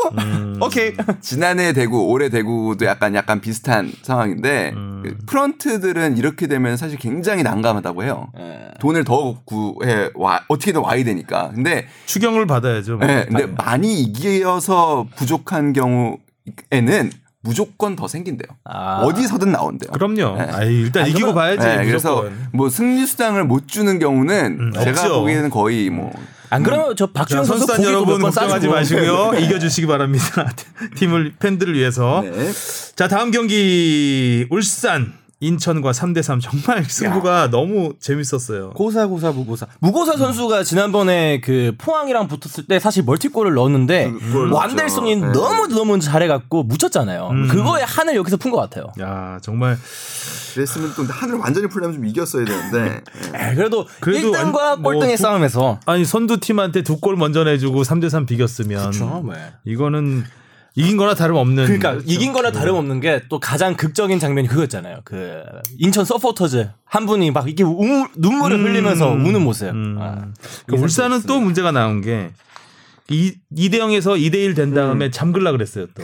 [0.62, 0.94] 오케이.
[1.22, 5.04] 지난해 대구, 올해 대구도 약간 약간 비슷한 상황인데 음.
[5.04, 8.32] 그 프런트들은 이렇게 되면 사실 굉장히 난감하다고 해요.
[8.80, 11.52] 돈을 더 구해 와 어떻게든 와야 되니까.
[11.54, 12.98] 근데 추경을 받아야죠.
[12.98, 13.08] 뭐.
[13.08, 18.48] 네, 근데 많이 이겨서 부족한 경우에는 무조건 더 생긴대요.
[18.66, 19.02] 아.
[19.04, 19.92] 어디서든 나온대요.
[19.92, 20.38] 그럼요.
[20.38, 20.48] 네.
[20.52, 21.66] 아이, 일단 아니, 이기고 봐야지.
[21.66, 22.26] 네, 그래서.
[22.52, 25.22] 뭐 승리 수당을 못 주는 경우는 음, 제가 없죠.
[25.22, 26.12] 보기에는 거의 뭐
[26.50, 28.68] 안 그러면 저 자, 박주영 선수 선수단 고기도 여러분 걱정하지.
[28.68, 29.34] 마시고요.
[29.40, 30.52] 이겨주시기 바랍니다.
[30.96, 32.22] 팀을 팬들을 위해서.
[32.24, 32.52] 네.
[32.96, 38.72] 자 다음 경기 울산 인천과 3대 3 정말 승부가 너무 재밌었어요.
[38.72, 44.56] 고사 고사 무고사 무고사 선수가 지난번에 그 포항이랑 붙었을 때 사실 멀티골을 넣었는데 넣었죠.
[44.56, 45.28] 완델송이 네.
[45.32, 47.28] 너무 너무 잘해갖고 묻혔잖아요.
[47.32, 47.48] 음.
[47.50, 48.92] 그거에 한을 여기서 푼 것 같아요.
[49.00, 49.78] 야 정말
[50.56, 53.02] 그랬으면 또 한을 완전히 풀려면 좀 이겼어야 되는데.
[53.36, 53.50] 예.
[53.52, 57.44] 에, 그래도, 그래도 1등과 완- 뭐 꼴등의 두- 싸움에서 아니 선두 팀한테 두 골 먼저
[57.44, 58.92] 내주고 3대 3 비겼으면
[59.66, 60.24] 이거는
[60.78, 65.02] 이긴 거나 다름없는 그러니까 이긴 거나 다름없는 게 또 가장 극적인 장면이 그거였잖아요.
[65.04, 65.42] 그
[65.80, 68.64] 인천 서포터즈 한 분이 막 이렇게 우- 눈물을 음.
[68.66, 69.70] 흘리면서 우는 모습.
[69.70, 69.98] 음.
[70.00, 70.28] 아,
[70.68, 72.30] 그 울산은 또 문제가 나온 게
[73.10, 76.04] 이, 2대 0에서 2대 1 된 다음에 잠글라 그랬어요 또.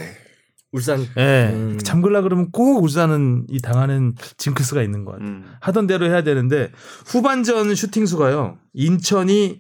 [0.71, 1.51] 울산 예.
[1.53, 1.77] 음.
[1.83, 5.27] 잠글라 그러면 꼭 울산은 이 당하는 징크스가 있는 것 같아요.
[5.29, 5.45] 음.
[5.61, 6.71] 하던 대로 해야 되는데
[7.05, 8.57] 후반전 슈팅 수가요.
[8.73, 9.59] 인천이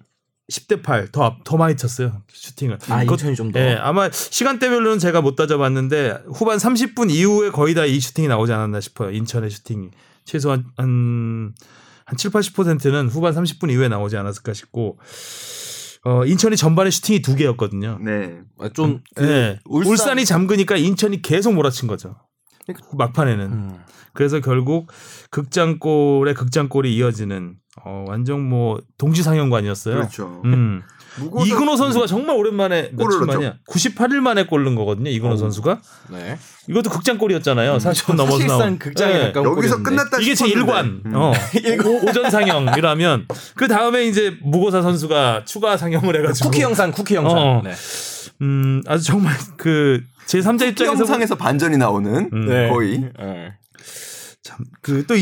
[0.51, 2.21] 10대 8 더, 앞- 더 많이 쳤어요.
[2.31, 2.77] 슈팅을.
[2.89, 3.59] 아 그것- 인천이 좀 더.
[3.59, 8.81] 예, 아마 시간대별로는 제가 못 따져봤는데 후반 30분 이후에 거의 다 이 슈팅이 나오지 않았나
[8.81, 9.11] 싶어요.
[9.11, 9.89] 인천의 슈팅이
[10.25, 11.53] 최소한 한,
[12.05, 14.99] 한 7, 80%는 후반 30분 이후에 나오지 않았을까 싶고
[16.05, 17.99] 어, 인천이 전반에 슈팅이 두 개였거든요.
[18.01, 18.41] 네.
[18.59, 22.17] 아, 좀 그, 예, 울산- 울산 이 잠그니까 인천이 계속 몰아친 거죠.
[22.97, 23.45] 막판에는.
[23.45, 23.79] 음.
[24.13, 24.91] 그래서 결국
[25.31, 29.95] 극장골의 극장골이 이어지는 어, 완전 뭐 동시 상영관이었어요.
[29.95, 30.41] 그렇죠.
[30.45, 30.81] 음.
[31.45, 33.55] 이근호 선수가 정말 오랜만에 골을 며칠 만이야?
[33.69, 35.09] 98일 만에 골 넣은 거거든요.
[35.11, 35.37] 이근호 어우.
[35.37, 35.79] 선수가.
[36.11, 36.37] 네.
[36.67, 37.77] 이것도 극장골이었잖아요.
[37.77, 38.79] 40분 넘어서 사실상 나온.
[38.79, 39.19] 극장에 예.
[39.25, 39.89] 가까운 여기서 골이었는데.
[39.89, 40.59] 끝났다 이게 제 싶었는데.
[40.71, 41.01] 일관.
[41.05, 41.15] 음.
[41.15, 41.33] 어.
[41.85, 47.15] 오, 오전 상영이라면 그 다음에 이제 무고사 선수가 추가 상영을 해 가지고 쿠키 영상, 쿠키
[47.15, 47.37] 영상.
[47.37, 47.61] 어.
[47.63, 47.73] 네.
[48.41, 52.45] 음 아주 정말 그 제 3자 입장에서 영상에서 반전이 나오는 음.
[52.47, 52.69] 네.
[52.69, 53.53] 거의 네.
[54.43, 55.15] 참 그 또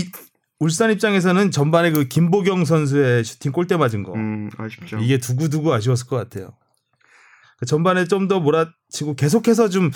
[0.60, 4.98] 울산 입장에서는 전반에 그 김보경 선수의 슈팅 골대 맞은 거 음, 아쉽죠.
[5.00, 6.54] 이게 두고두고 아쉬웠을 것 같아요.
[7.58, 9.92] 그 전반에 좀 더 몰아치고 계속해서 좀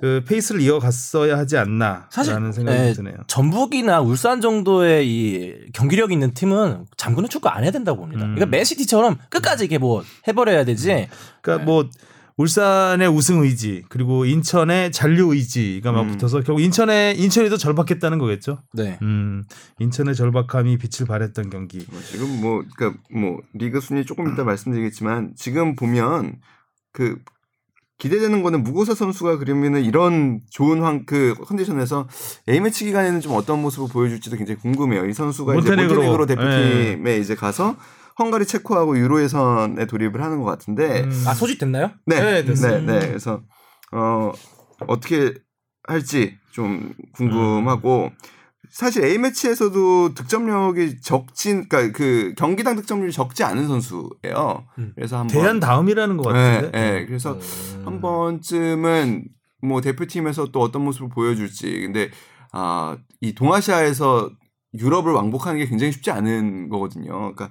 [0.00, 3.16] 그 페이스를 이어갔어야 하지 않나라는 사실, 생각이 예, 드네요.
[3.26, 8.24] 전북이나 울산 정도의 이 경기력 있는 팀은 잠그는 축구 안 해야 된다고 봅니다.
[8.24, 8.34] 음.
[8.34, 11.08] 그러니까 맨시티처럼 끝까지 이게 뭐 해버려야 되지.
[11.42, 11.86] 그러니까 뭐
[12.36, 16.08] 울산의 우승 의지 그리고 인천의 잔류 의지가 막 음.
[16.08, 18.58] 붙어서 결국 인천의 인천이 더 절박했다는 거겠죠.
[18.72, 18.98] 네.
[19.02, 19.44] 음,
[19.78, 21.84] 인천의 절박함이 빛을 발했던 경기.
[21.90, 26.36] 뭐 지금 뭐 그러니까 뭐 리그 순위 조금 이따 말씀드리겠지만 지금 보면
[26.92, 27.18] 그
[27.98, 32.08] 기대되는 거는 무고사 선수가 그러면은 이런 좋은 황그 컨디션에서
[32.48, 35.04] A 매치 기간에는 좀 어떤 모습을 보여줄지도 굉장히 궁금해요.
[35.06, 36.02] 이 선수가 이제 몬테네그로.
[36.02, 37.76] 몬테네그로 대표팀에 이제 가서
[38.20, 41.24] 헝가리 체코하고 유로 예선에 돌입을 하는 것 같은데 음.
[41.26, 41.90] 아 소집됐나요?
[42.06, 42.80] 네, 네, 네.
[42.80, 43.42] 네, 그래서
[43.92, 44.32] 어
[44.86, 45.34] 어떻게
[45.88, 48.10] 할지 좀 궁금하고
[48.70, 54.64] 사실 A 매치에서도 득점력이 적진, 그러니까 그 경기당 득점률이 적지 않은 선수예요.
[54.78, 54.92] 음.
[54.94, 56.78] 그래서 한번 대한 다음이라는 것 네, 같은데.
[56.78, 57.36] 네, 그래서
[57.84, 59.24] 한 번쯤은
[59.62, 61.80] 뭐 대표팀에서 또 어떤 모습을 보여줄지.
[61.80, 62.10] 근데
[62.52, 64.30] 아, 이 동아시아에서
[64.78, 67.12] 유럽을 왕복하는 게 굉장히 쉽지 않은 거거든요.
[67.12, 67.50] 그러니까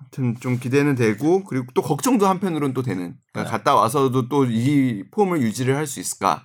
[0.00, 3.14] 하여튼 좀 기대는 되고 그리고 또 걱정도 한편으로는 또 되는.
[3.32, 6.44] 그러니까 갔다 와서도 또 이 폼을 유지를 할 수 있을까라는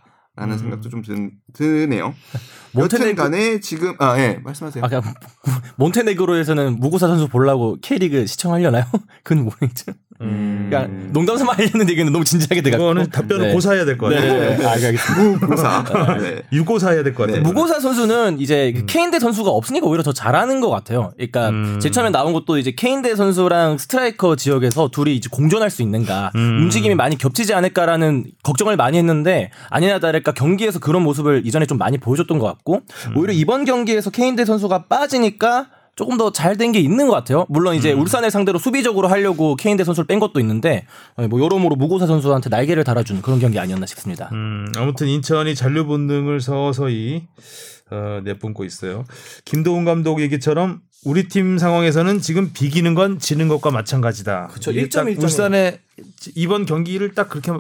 [0.54, 0.58] 음.
[0.58, 2.14] 생각도 좀 드, 드네요.
[2.76, 4.84] 몬테네그- 간에 지금 아, 예, 말씀하세요.
[4.84, 5.02] 아, 그냥
[5.78, 8.84] 몬테네그로에서는 무고사 선수 보려고 K리그 시청하려나요?
[9.24, 9.94] 그건 모르겠죠.
[10.22, 10.68] 음.
[10.70, 12.84] 그러니까 농담 삼아 하려는 얘기는 너무 진지하게 돼가지고.
[12.90, 13.54] 그거는 답변을 네.
[13.54, 14.40] 고사해야 될것 네, 같아요.
[14.40, 14.66] 네, 네.
[14.66, 15.46] 아, 알겠습니다.
[15.46, 15.84] 무고사.
[16.22, 16.42] 네.
[16.54, 17.44] 유고사해야 될 것 같아요.
[17.44, 17.50] 네.
[17.50, 21.12] 무고사 선수는 이제 그 케인대 선수가 없으니까 오히려 더 잘하는 것 같아요.
[21.18, 21.80] 그러니까 음.
[21.82, 26.60] 제일 처음에 나온 것도 이제 케인대 선수랑 스트라이커 지역에서 둘이 이제 공존할 수 있는가 음.
[26.64, 31.98] 움직임이 많이 겹치지 않을까라는 걱정을 많이 했는데 아니나 다를까 경기에서 그런 모습을 이전에 좀 많이
[31.98, 33.18] 보여줬던 것 같고 음.
[33.18, 37.46] 오히려 이번 경기에서 케인대 선수가 빠지니까 조금 더 잘 된 게 있는 것 같아요.
[37.48, 38.02] 물론 이제 음.
[38.02, 40.86] 울산을 상대로 수비적으로 하려고 케인대 선수를 뺀 것도 있는데
[41.16, 44.30] 어, 뭐 여러모로 무고사 선수한테 날개를 달아준 그런 경기 아니었나 싶습니다.
[44.34, 47.28] 음, 아무튼 인천이 잔류 본능을 서서히
[47.92, 49.06] 어, 내뿜고 있어요.
[49.46, 54.50] 김도훈 감독 얘기처럼 우리 팀 상황에서는 지금 비기는 건 지는 것과 마찬가지다.
[54.56, 55.80] 딱1.1 울산의
[56.36, 57.52] 이번 경기를 딱 그렇게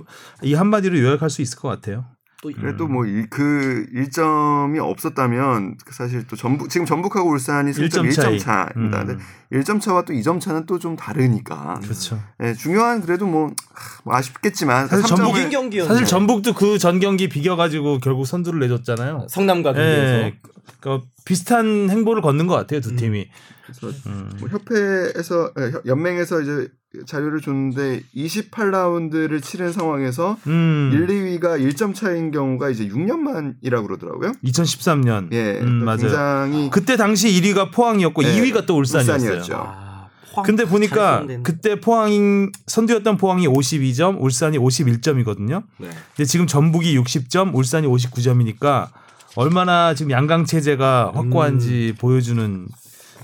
[0.41, 2.05] 이 한마디로 요약할 수 있을 것 같아요.
[2.53, 8.37] 또 그래도 뭐그 1점이 없었다면 그 사실 또 전북 지금 전북하고 울산이 승점 일점 차이.
[8.37, 9.01] 1점 차입니다.
[9.01, 9.05] 음.
[9.07, 9.23] 근데
[9.53, 11.79] 1점 차와 또 2점 차는 또 좀 다르니까.
[11.81, 12.19] 그렇죠.
[12.43, 17.29] 예, 중요한 그래도 뭐, 하, 뭐 아쉽겠지만 사실 전북인 경기였는데 사실 전북도 그 전 경기
[17.29, 19.27] 비겨 가지고 결국 선두를 내줬잖아요.
[19.29, 20.39] 성남과 경기에서 예,
[20.81, 23.27] 그 비슷한 행보를 걷는 것 같아요 두 팀이.
[23.65, 24.29] 그래서 음.
[24.39, 26.67] 뭐 협회에서 예, 협- 연맹에서 이제
[27.05, 30.91] 자료를 줬는데 28라운드를 치른 상황에서 음.
[30.93, 34.33] 1, 2위가 1점 차인 경우가 이제 6년 만이라고 그러더라고요.
[34.43, 35.31] 2013년.
[35.33, 35.97] 예, 음, 또 맞아요.
[35.99, 39.15] 굉장히 그때 당시 1위가 포항이었고 네, 2위가 또 울산이었어요.
[39.15, 39.53] 울산이었죠.
[39.55, 41.25] 아, 근데 보니까.
[41.43, 45.63] 그때 포항 선두였던 포항이 52점, 울산이 51점이거든요.
[45.77, 45.89] 네.
[46.15, 48.89] 근데 지금 전북이 60점, 울산이 59점이니까
[49.35, 52.67] 얼마나 지금 양강 체제가 확고한지 보여주는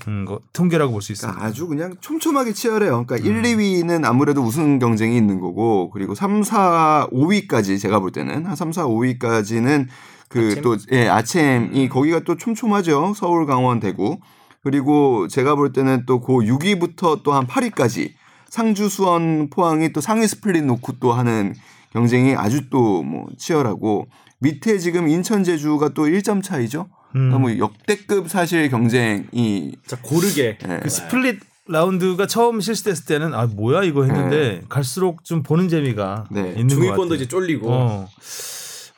[0.08, 1.34] 음, 거, 통계라고 볼 수 있습니다.
[1.36, 3.04] 그러니까 아주 그냥 촘촘하게 치열해요.
[3.04, 8.46] 그러니까 1, 2위는 아무래도 우승 경쟁이 있는 거고 그리고 3, 4, 5위까지 제가 볼 때는
[8.46, 9.86] 한 3, 4, 5위까지는
[10.28, 13.12] 그또 예, 아챔이 거기가 또 촘촘하죠.
[13.14, 14.18] 서울, 강원, 대구.
[14.62, 18.12] 그리고 제가 볼 때는 또그 6위부터 또 한 8위까지
[18.48, 21.54] 상주, 수원, 포항이 또 상위 스플릿 놓고 또 하는
[21.92, 24.06] 경쟁이 아주 또 뭐 치열하고
[24.38, 26.88] 밑에 지금 인천, 제주가 또 1점 차이죠.
[27.16, 27.30] 음.
[27.30, 30.80] 너무 역대급 사실 경쟁이 자 고르게 예.
[30.82, 36.54] 그 스플릿 라운드가 처음 실시됐을 때는 아 뭐야 이거 했는데 갈수록 좀 보는 재미가 네.
[36.56, 37.14] 있는 것 중위권도.
[37.14, 38.08] 이제 쫄리고 어,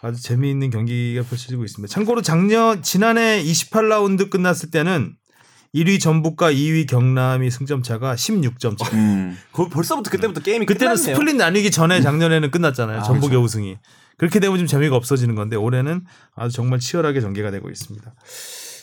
[0.01, 1.93] 아주 재미있는 경기가 펼쳐지고 있습니다.
[1.93, 5.13] 참고로 작년 지난해 28라운드 끝났을 때는
[5.75, 8.89] 1위 전북과 2위 경남이 승점 차가 16점 차.
[8.97, 9.37] 음.
[9.53, 11.17] 거- 벌써부터 그때부터 게임이 그때는 끝났네요.
[11.17, 13.01] 스플릿 나뉘기 전에 작년에는 끝났잖아요.
[13.01, 13.77] 아, 전북의 우승이.
[14.17, 16.05] 그렇게 되면 좀 재미가 없어지는 건데 올해는
[16.35, 18.15] 아주 정말 치열하게 전개가 되고 있습니다.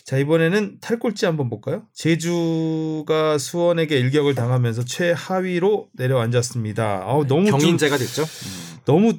[0.03, 1.83] 자 이번에는 탈꼴찌 한번 볼까요?
[1.93, 7.03] 제주가 수원에게 일격을 당하면서 최하위로 내려앉았습니다.
[7.05, 8.23] 아우 너무 좀 경인제가 됐죠.
[8.85, 9.13] 너무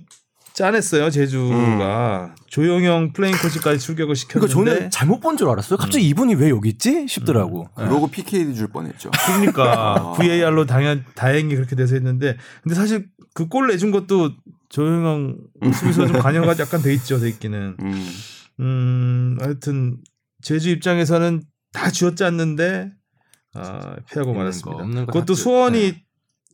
[0.55, 5.79] 짠했어요 제주가 조용형 플레잉 코치까지 출격을 그러니까 시켰는데 저는 잘못 본 줄 알았어요.
[5.79, 7.69] 갑자기 이분이 왜 여기 있지 싶더라고.
[7.75, 9.11] 그러고 PK 줄 뻔했죠.
[9.27, 14.33] 그러니까 VAR로 당연 다행히 그렇게 돼서 했는데 근데 사실 그 골 내준 것도
[14.73, 15.37] 조용형
[15.75, 18.09] 수비수가 좀 관여가 약간 돼 있죠 돼 있기는 음.
[18.61, 19.99] 음 하여튼
[20.43, 21.43] 제주 입장에서는
[21.73, 22.91] 다 쥐어짰는데
[23.55, 25.07] 아, 피하고 있는 말았습니다.
[25.07, 26.03] 그것도 다 수원이 네.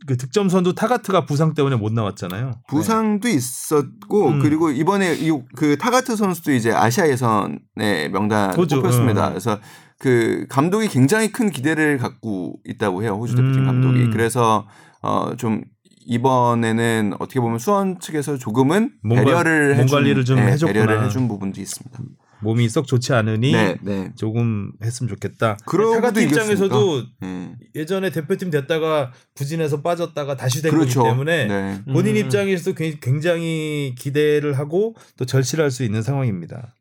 [0.07, 2.53] 그 득점 선두 타가트가 부상 때문에 못 나왔잖아요.
[2.69, 4.39] 부상도 있었고 음.
[4.41, 9.29] 그리고 이번에 이 그 타가트 선수도 이제 아시아 예선의 명단 호주, 뽑혔습니다.
[9.29, 9.31] 음.
[9.31, 9.59] 그래서
[9.99, 13.17] 그 감독이 굉장히 큰 기대를 갖고 있다고 해요.
[13.21, 13.67] 호주 대표팀 음.
[13.67, 14.11] 감독이.
[14.11, 14.67] 그래서
[15.01, 15.63] 어좀
[16.09, 20.87] 이번에는 어떻게 보면 수원 측에서 조금은 몸 관- 배려를 몸 해준 관리를 좀 네, 해줬구나.
[20.87, 21.99] 배려를 해준 부분도 있습니다.
[22.41, 24.13] 몸이 썩 좋지 않으니 네, 네.
[24.17, 25.57] 조금 했으면 좋겠다.
[25.67, 27.53] 그러고도 타가트 입장에서도 네.
[27.75, 31.01] 예전에 대표팀 됐다가 부진해서 빠졌다가 다시 된 그렇죠.
[31.03, 31.81] 거기 때문에 네.
[31.93, 32.21] 본인 음.
[32.21, 36.75] 입장에서도 굉- 굉장히 기대를 하고 또 절실할 수 있는 상황입니다.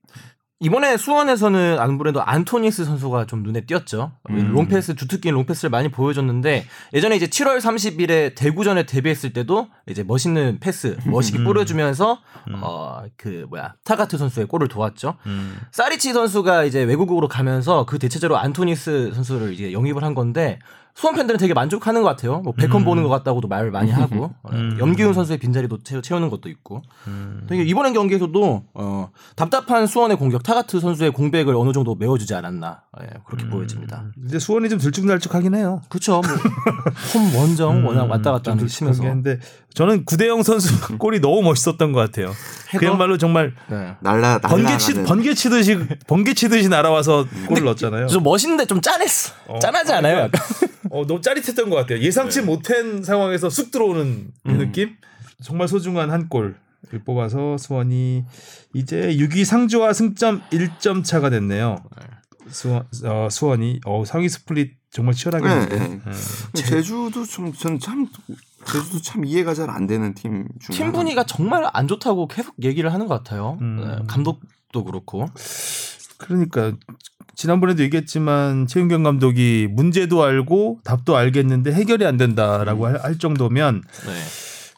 [0.59, 4.11] 이번에 수원에서는 아무래도 안토니스 선수가 좀 눈에 띄었죠.
[4.31, 4.51] 음.
[4.53, 10.97] 롱패스 주특기인 롱패스를 많이 보여줬는데 예전에 이제 7월 30일에 대구전에 데뷔했을 때도 이제 멋있는 패스
[11.05, 12.19] 멋있게 뿌려주면서
[12.59, 15.17] 어그 뭐야 타가트 선수의 골을 도왔죠.
[15.27, 15.59] 음.
[15.71, 20.57] 사리치 선수가 이제 외국으로 가면서 그 대체제로 안토니스 선수를 이제 영입을 한 건데
[20.97, 22.39] 수원 팬들은 되게 만족하는 것 같아요.
[22.39, 22.85] 뭐 베컴 음.
[22.85, 24.77] 보는 것 같다고도 말을 많이 하고 어, 음.
[24.79, 26.81] 염기훈 선수의 빈자리도 채우, 채우 는 것도 있고.
[27.05, 27.45] 음.
[27.47, 33.09] 되게 이번엔 경기에서도 어, 답답한 수원의 공격 타가트 선수의 공백을 어느 정도 메워주지 않았나 예,
[33.27, 33.51] 그렇게 음.
[33.51, 34.05] 보여집니다.
[34.15, 35.83] 근데 수원이 좀 들쭉날쭉하긴 해요.
[35.87, 36.13] 그렇죠.
[36.13, 36.23] 뭐
[37.13, 39.03] 홈 원정 워낙 왔다 갔다 하는 게 심해서.
[39.03, 39.37] 근데
[39.77, 42.33] 저는 구대영 선수 골이 너무 멋있었던 것 같아요.
[42.79, 43.93] 그야말로 정말 네.
[44.01, 45.03] 날라 번개치 날아가는.
[45.05, 48.07] 번개 치듯이 번개 치듯이 날아와서 골을 넣었잖아요.
[48.07, 49.33] 좀 멋있는데 좀 짠했어.
[49.45, 49.59] 어.
[49.59, 50.17] 짠하지 않아요?
[50.17, 50.41] 약간?
[50.89, 51.99] 어, 너무 짜릿했던 것 같아요.
[51.99, 54.95] 예상치 못한 상황에서 쑥 들어오는 그 느낌?
[55.43, 56.55] 정말 소중한 한 골을
[57.05, 58.23] 뽑아서 수원이
[58.73, 61.83] 이제 6위 상주와 승점 1점 차가 됐네요.
[62.49, 65.77] 수원, 어, 수원이 어, 상위 스플릿 정말 치열하게 네.
[65.77, 66.01] 네.
[66.03, 66.63] 네.
[66.63, 68.07] 제주도 좀 전참
[68.65, 70.75] 제주도 참 이해가 잘 안 되는 팀 중.
[70.75, 73.57] 팀 분위기가 정말 안 좋다고 계속 얘기를 하는 것 같아요.
[73.61, 73.77] 음.
[73.81, 75.25] 네, 감독도 그렇고.
[76.17, 76.73] 그러니까
[77.35, 84.11] 지난번에도 얘기했지만 최윤겸 감독이 문제도 알고 답도 알겠는데 해결이 안 된다라고 할, 할 정도면 네.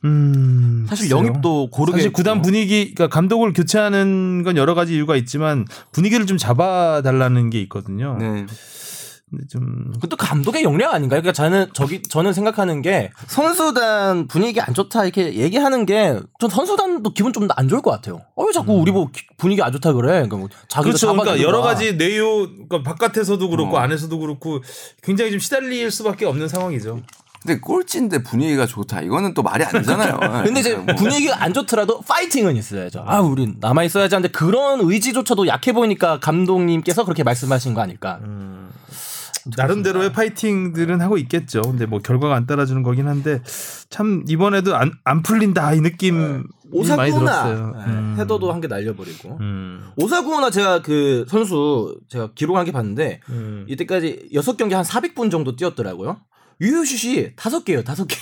[0.06, 1.18] 음, 사실 글쎄요.
[1.20, 2.42] 영입도 고르게 사실 구단.
[2.42, 8.18] 분위기, 그러니까 감독을 교체하는 건 여러 가지 이유가 있지만 분위기를 좀 잡아 달라는 게 있거든요.
[8.20, 8.46] 네.
[9.30, 11.22] 근데 좀 그것도 감독의 역량 아닌가요?
[11.22, 17.14] 그러니까 저는 저기 저는 생각하는 게 선수단 분위기 안 좋다 이렇게 얘기하는 게 전 선수단도
[17.14, 18.22] 기분 좀 안 좋을 것 같아요.
[18.36, 20.08] 어, 왜 자꾸 우리 뭐 기- 분위기 안 좋다 그래?
[20.14, 21.12] 그러니까 뭐 자기도 그렇죠.
[21.14, 21.42] 그러니까.
[21.42, 23.80] 여러 가지 내용, 그러니까 바깥에서도 그렇고 어.
[23.80, 24.62] 안에서도 그렇고
[25.04, 27.02] 굉장히 좀 시달릴 수밖에 없는 상황이죠.
[27.42, 29.02] 근데 꼴찌인데 분위기가 좋다.
[29.02, 30.20] 이거는 또 말이 안 되잖아요.
[30.44, 30.94] 근데 이제 뭐.
[30.96, 33.04] 분위기가 안 좋더라도 파이팅은 있어야죠.
[33.08, 38.20] 아, 우린 남아 있어야지 하는데 그런 의지조차도 약해 보이니까 감독님께서 그렇게 말씀하신 거 아닐까?
[38.24, 38.69] 음.
[39.56, 41.62] 나름대로의 파이팅들은 하고 있겠죠.
[41.62, 43.42] 근데 뭐 결과가 안 따라주는 거긴 한데
[43.90, 47.74] 참 이번에도 안, 안 풀린다 이 느낌 많이 오사쿠나 들었어요.
[47.78, 48.16] 네, 음.
[48.20, 49.38] 헤더도 한 개 날려버리고.
[49.42, 49.82] 음.
[49.98, 53.66] 오사쿠나 제가 그 선수 제가 기록한 게 봤는데 음.
[53.68, 56.18] 이때까지 여섯 경기 한 400분 정도 뛰었더라고요.
[56.62, 58.16] 유효슛이 다섯 개예요, 다섯 개.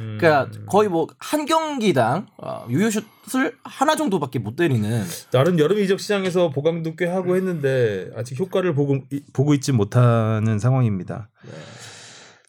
[0.00, 0.18] 음.
[0.20, 5.04] 그러니까 거의 뭐 한 경기당 어, 유효슛을 하나 정도밖에 못 때리는.
[5.30, 10.58] 나름 여름 이적 시장에서 보강도 꽤 하고 했는데 아직 효과를 보고 이- 보고 있지 못하는
[10.58, 11.28] 상황입니다.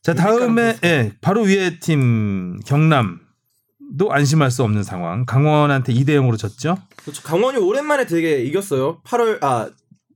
[0.02, 3.20] 자 다음에 예 바로 위에 팀 경남
[4.10, 5.26] 안심할 수 없는 상황.
[5.26, 6.78] 강원한테 2대 0으로 졌죠.
[6.98, 7.22] 그렇죠.
[7.24, 9.02] 강원이 오랜만에 되게 이겼어요.
[9.04, 9.70] 8월 아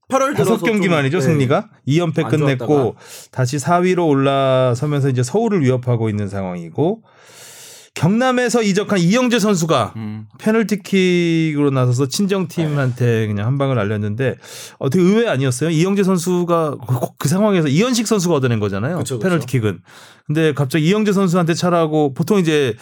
[0.09, 1.23] 8월 들어서 다섯 경기 좀, 만이죠 네.
[1.23, 2.95] 승리가 2연패 안 끝냈고.
[3.31, 7.03] 다시 4위로 올라서면서 이제 서울을 위협하고 있는 상황이고
[7.95, 10.25] 경남에서 이적한 이영재 선수가 음.
[10.39, 14.35] 페널티킥으로 나서서 친정팀한테 그냥 한 방을 날렸는데
[14.79, 15.69] 어, 되게 의외 아니었어요?
[15.69, 18.97] 이영재 선수가 그, 그 상황에서 이현식 선수가 얻어낸 거잖아요.
[18.97, 19.23] 그쵸, 그쵸.
[19.23, 19.81] 페널티킥은.
[20.25, 22.75] 근데 갑자기 이영재 선수한테 차라고 보통 이제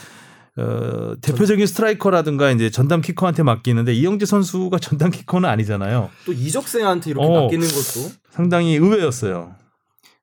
[0.57, 6.09] 어, 대표적인 스트라이커라든가 이제 전담 키커한테 맡기는데 이영재 선수가 전담 키커는 아니잖아요.
[6.25, 7.41] 또 이적생한테 이렇게 어.
[7.43, 9.55] 맡기는 것도 상당히 의외였어요.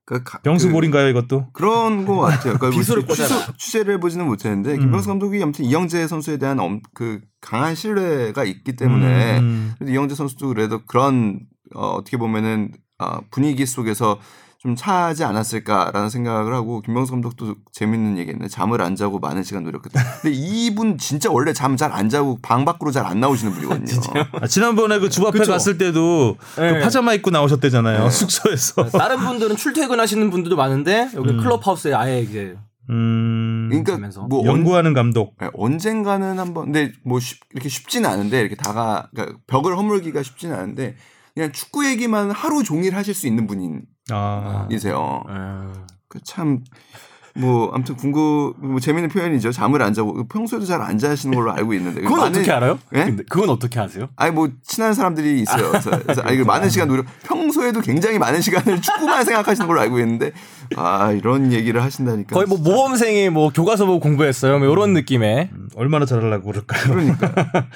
[0.05, 1.49] 그 가- 병수 그- 볼인가요 이것도?
[1.53, 2.55] 그런 거 같아요.
[2.59, 3.29] 그러니까 비수를 뭐 꽂아라.
[3.29, 4.81] 취소- 취재 를 해보지는 못했는데 음.
[4.81, 9.75] 김병수 감독이 아무튼 이영재 선수에 대한 엄, 그 강한 신뢰가 있기 때문에 음.
[9.87, 11.41] 이영재 선수도 그래도 그런
[11.75, 14.19] 어, 어떻게 보면은 어, 분위기 속에서
[14.61, 20.03] 좀 차지 않았을까라는 생각을 하고 김병수 감독도 재밌는 얘기했는데 잠을 안 자고 많은 시간 노력했다.
[20.23, 24.01] 근데 이분 진짜 원래 잠 잘 안 자고 방 밖으로 잘 안 나오시는 분이거든요.
[24.43, 25.53] 아, 지난번에 그 주바페 그쵸.
[25.53, 26.73] 갔을 때도 네.
[26.75, 28.11] 그 파자마 입고 나오셨대잖아요 네.
[28.11, 28.85] 숙소에서.
[28.89, 31.39] 다른 분들은 출퇴근하시는 분들도 많은데 여기 음.
[31.39, 32.57] 클럽하우스에 아예 이제
[32.91, 34.23] 음, 그러니까 하면서.
[34.23, 35.37] 뭐 언, 연구하는 감독.
[35.41, 40.57] 네, 언젠가는 한번 근데 뭐 쉽- 이렇게 쉽지는 않은데 이렇게 다가 그러니까 벽을 허물기가 쉽지는
[40.57, 40.97] 않은데
[41.35, 43.47] 그냥 축구 얘기만 하루 종일 하실 수 있는
[44.11, 45.23] 아, 분이세요.
[45.29, 45.75] 음.
[46.09, 46.61] 그참
[47.37, 49.53] 뭐 아무튼 궁금 뭐 재밌는 표현이죠.
[49.53, 52.79] 잠을 안 자고 평소에도 잘 안 자시는 걸로 알고 있는데 그건 많은- 어떻게 알아요?
[52.95, 53.05] 예?
[53.05, 54.09] 근데 그건 어떻게 아세요?
[54.17, 55.71] 아니 뭐 친한 사람들이 있어요.
[55.71, 60.01] 그래서, 그래서 아니 그 많은 시간 노력 평소에도 굉장히 많은 시간을 축구만 생각하시는 걸로 알고
[60.01, 60.33] 있는데
[60.77, 64.59] 아 이런 얘기를 하신다니까 거의 뭐 모범생이 뭐 교과서 보고 공부했어요.
[64.59, 66.83] 뭐 이런 느낌의 음, 얼마나 잘하려고 그럴까요?
[66.93, 67.31] 그러니까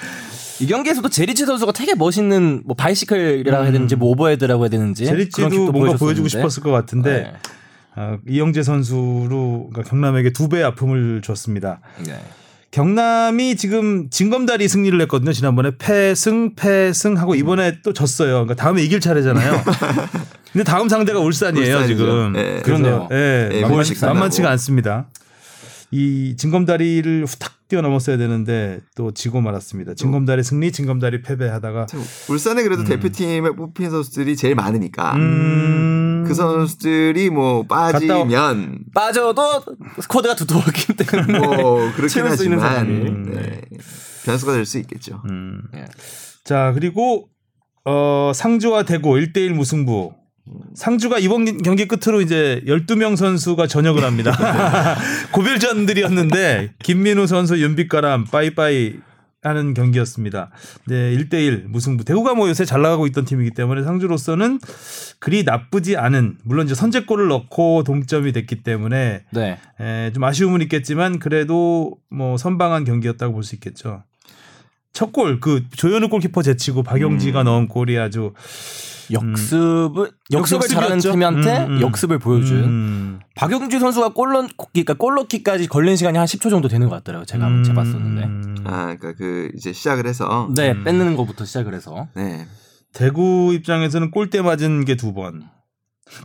[0.63, 5.73] 이 경기에서도 제리치 선수가 되게 멋있는 뭐 바이시클이라고 해야 되는지 뭐 오버헤드라고 해야 되는지 제리치도
[5.73, 6.29] 뭔가 보여주고.
[6.29, 7.33] 싶었을 것 같은데 네.
[7.95, 11.81] 아, 이영재 선수로 그러니까 경남에게 두 배 아픔을 줬습니다.
[12.07, 12.15] 네.
[12.71, 15.33] 경남이 지금 진검다리 승리를 했거든요.
[15.33, 18.31] 지난번에 패승 패승 하고 이번에 또 졌어요.
[18.45, 19.63] 그러니까 다음에 이길 차례잖아요.
[20.53, 21.97] 근데 다음 상대가 울산이에요 울산이죠.
[21.99, 22.33] 지금.
[22.33, 22.61] 네.
[22.63, 23.09] 그렇네요.
[23.11, 23.61] 예, 네,
[23.95, 24.15] 사나고.
[24.15, 25.07] 만만치가 않습니다.
[25.91, 29.95] 이 진검다리를 후딱 뛰어넘었어야 되는데 또 지고 말았습니다.
[29.95, 37.31] 진검다리 승리, 진검다리 패배하다가 참 울산에 그래도 대표팀에 뽑힌 선수들이 제일 많으니까 음, 그 선수들이
[37.31, 39.43] 뭐 빠지면 빠져도
[40.03, 43.31] 스쿼드가 두터웠기 때문에 뭐 그렇긴 채울 수 있는 하지만 사람이.
[43.35, 43.61] 네.
[44.27, 45.23] 변수가 될 수 있겠죠.
[45.31, 45.62] 음.
[45.75, 45.87] 예.
[46.45, 47.29] 자 그리고
[47.87, 50.12] 어, 상주와 대구 1대1 무승부.
[50.74, 54.32] 상주가 이번 경기 끝으로 이제 12명 선수가 전역을 합니다.
[55.32, 58.95] 고별전들이었는데 김민우 선수 윤빛가람 빠이빠이
[59.45, 60.51] 하는 경기였습니다.
[60.86, 62.05] 네, 1대1 무승부.
[62.05, 64.61] 대구가 뭐 요새 잘 나가고 있던 팀이기 때문에 상주로서는
[65.18, 69.59] 그리 나쁘지 않은 물론 이제 선제골을 넣고 동점이 됐기 때문에 네.
[69.80, 74.05] 에, 좀 아쉬움은 있겠지만 그래도 뭐 선방한 경기였다고 볼 수 있겠죠.
[74.93, 78.34] 첫 골 그 조현우 골키퍼 제치고 박용지가 넣은 골이 아주
[79.13, 80.99] 역습을 역습을 잘하는?
[80.99, 81.81] 팀한테 음, 음.
[81.83, 83.21] 역습을 보여준 음.
[83.37, 87.27] 박용주 선수가 골 넣, 그러니까 골 넣기까지 걸린 시간이 한 10초 정도 되는 것 같더라고요.
[87.27, 87.65] 제가 음.
[87.65, 88.63] 재봤었는데.
[88.65, 92.09] 아 그러니까 그 이제 시작을 해서 네, 뺏는 것부터 시작을 해서.
[92.15, 92.47] 네.
[92.93, 95.45] 대구 입장에서는 골대 맞은 게 두 번.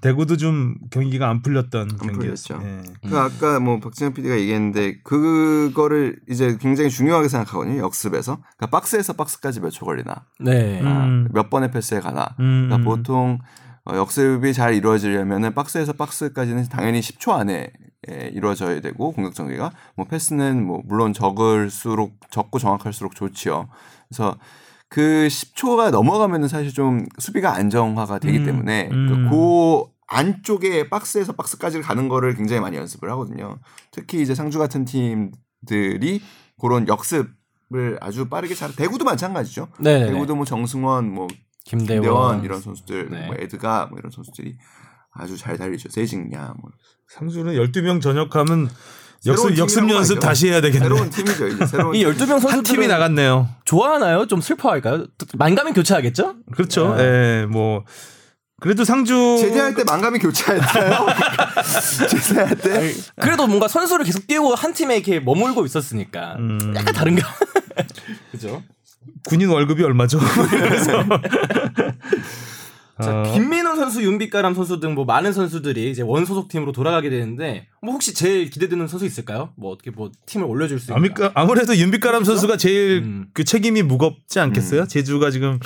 [0.01, 2.59] 대구도 좀 경기가 안 풀렸던 안 경기였죠.
[2.63, 2.82] 예.
[3.09, 7.80] 그 아까 뭐 박진영 PD가 얘기했는데 그거를 이제 굉장히 중요하게 생각하거든요.
[7.82, 10.82] 역습에서 그러니까 박스에서 박스까지 몇 초 걸리나 네.
[10.82, 11.30] 음.
[11.32, 12.67] 몇 번의 패스에 가나 음.
[12.67, 13.39] 그러니까 보통
[13.86, 17.71] 어, 역습이 잘 이루어지려면은 박스에서 박스까지는 당연히 10초 안에
[18.09, 23.69] 예, 이루어져야 되고 공격 전개가 뭐 패스는 뭐 물론 적을수록 적고 정확할수록 좋지요.
[24.09, 24.38] 그래서
[24.90, 29.30] 그 10초가 넘어가면은 사실 좀 수비가 안정화가 되기 음, 때문에 음.
[29.30, 33.60] 그 안쪽에 박스에서 박스까지 가는 거를 굉장히 많이 연습을 하거든요.
[33.92, 36.22] 특히 이제 상주 같은 팀들이
[36.60, 39.68] 그런 역습을 아주 빠르게 잘 대구도 마찬가지죠.
[39.80, 40.08] 네.
[40.08, 41.28] 대구도 뭐 정승원 뭐
[41.66, 43.26] 김대원, 김대원 이런 선수들, 네.
[43.28, 44.58] 뭐 에드가 뭐 이런 선수들이
[45.12, 45.90] 아주 잘 달리죠.
[45.90, 46.72] 세징야 뭐.
[47.10, 48.70] 상주는 12명 전역하면
[49.26, 50.20] 역습, 역습 연습.
[50.20, 50.86] 다시 해야 되겠네.
[50.86, 51.47] 새로운 팀이죠.
[51.47, 53.49] 이제 새로운 이 12명 한 선수들은 팀이 나갔네요.
[53.65, 54.28] 좋아하나요?
[54.28, 55.07] 좀 슬퍼할까요?
[55.38, 56.36] 만감이 교체하겠죠?
[56.53, 56.95] 그렇죠.
[56.95, 57.03] 네.
[57.41, 57.84] 예, 뭐
[58.59, 61.05] 그래도 상주 제대할 때 만감이 교체했어요.
[62.09, 66.74] 제대할 때 그래도 뭔가 선수를 계속 띄우고 한 팀에 이렇게 머물고 있었으니까 음.
[66.76, 67.28] 약간 다른가?
[68.32, 68.63] 그죠?
[69.26, 70.20] 군인 월급이 얼마죠?
[70.49, 71.03] 그래서
[73.02, 77.10] 자, 어, 김민호 선수, 윤빛가람 선수 등 뭐 많은 선수들이 이제 원 소속 팀으로 돌아가게
[77.10, 79.54] 되는데 뭐 혹시 제일 기대되는 선수 있을까요?
[79.56, 81.12] 뭐 어떻게 뭐 팀을 올려줄 수 있는?
[81.36, 83.28] 아무래도 윤빛가람 선수가 제일 음.
[83.34, 84.88] 그 책임이 무겁지 않겠어요?
[84.88, 85.60] 제주가 지금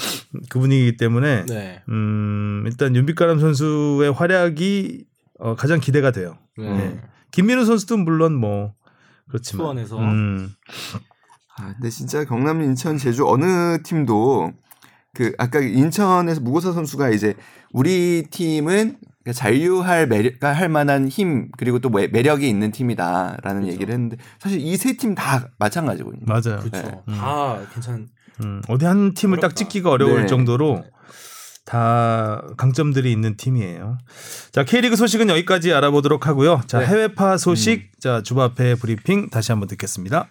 [0.50, 1.82] 그 분위기이기 때문에 네.
[1.90, 5.06] 음, 일단 윤빛가람 선수의 활약이
[5.40, 6.38] 어, 가장 기대가 돼요.
[6.58, 6.70] 네.
[6.70, 7.00] 네.
[7.32, 8.74] 김민우 선수도 물론 뭐
[9.30, 9.64] 그렇지만.
[9.66, 9.98] 수원에서.
[10.00, 10.50] 음.
[11.58, 14.52] 아, 근데 진짜 경남, 인천, 제주 어느 팀도
[15.14, 17.36] 그 아까 인천에서 무고사 선수가 이제
[17.74, 18.97] 우리 팀은
[19.34, 24.74] 잔류할 매력, 할 만한 힘 그리고 또 매- 매력이 있는 팀이다라는 얘기를 했는데 사실 이
[24.76, 26.22] 세 팀 다 마찬가지거든요.
[26.26, 26.59] 맞아요.
[26.62, 27.03] 그렇죠.
[27.07, 27.16] 네.
[27.16, 28.07] 다 괜찮.
[28.43, 29.55] 음, 어디 한 팀을 딱 어렵다.
[29.55, 30.28] 찍기가 어려울 네.
[30.28, 30.84] 정도로
[31.66, 33.97] 다 강점들이 있는 팀이에요.
[34.51, 36.62] 자, K리그 소식은 여기까지 알아보도록 하고요.
[36.66, 36.88] 자, 네.
[36.88, 40.30] 해외파 소식, 자, 주바페 브리핑 다시 한번 듣겠습니다.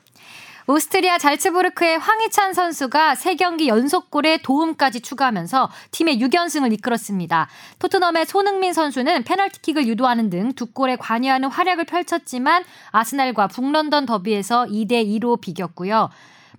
[0.70, 7.48] 오스트리아 잘츠부르크의 황희찬 선수가 3경기 연속골에 도움까지 추가하면서 팀의 6연승을 이끌었습니다.
[7.80, 12.62] 토트넘의 손흥민 선수는 페널티킥을 유도하는 등 두 골에 관여하는 활약을 펼쳤지만
[12.92, 16.08] 아스날과 북런던 더비에서 2대 2로 비겼고요.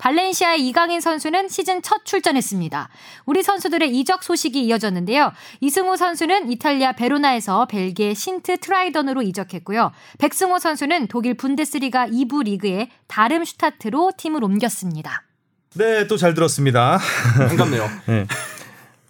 [0.02, 2.89] 발렌시아의 이강인 선수는 시즌 첫 출전했습니다.
[3.28, 5.32] 우리 선수들의 이적 소식이 이어졌는데요.
[5.60, 9.91] 이승우 선수는 이탈리아 베로나에서 벨기에 신트 트라이던으로 이적했고요.
[10.18, 15.22] 백승호 선수는 독일 분데스리가 2부 리그의 다름슈타트로 팀을 옮겼습니다.
[15.76, 16.97] 네, 또 잘 들었습니다.
[17.38, 17.88] 반갑네요.
[18.08, 18.26] 네.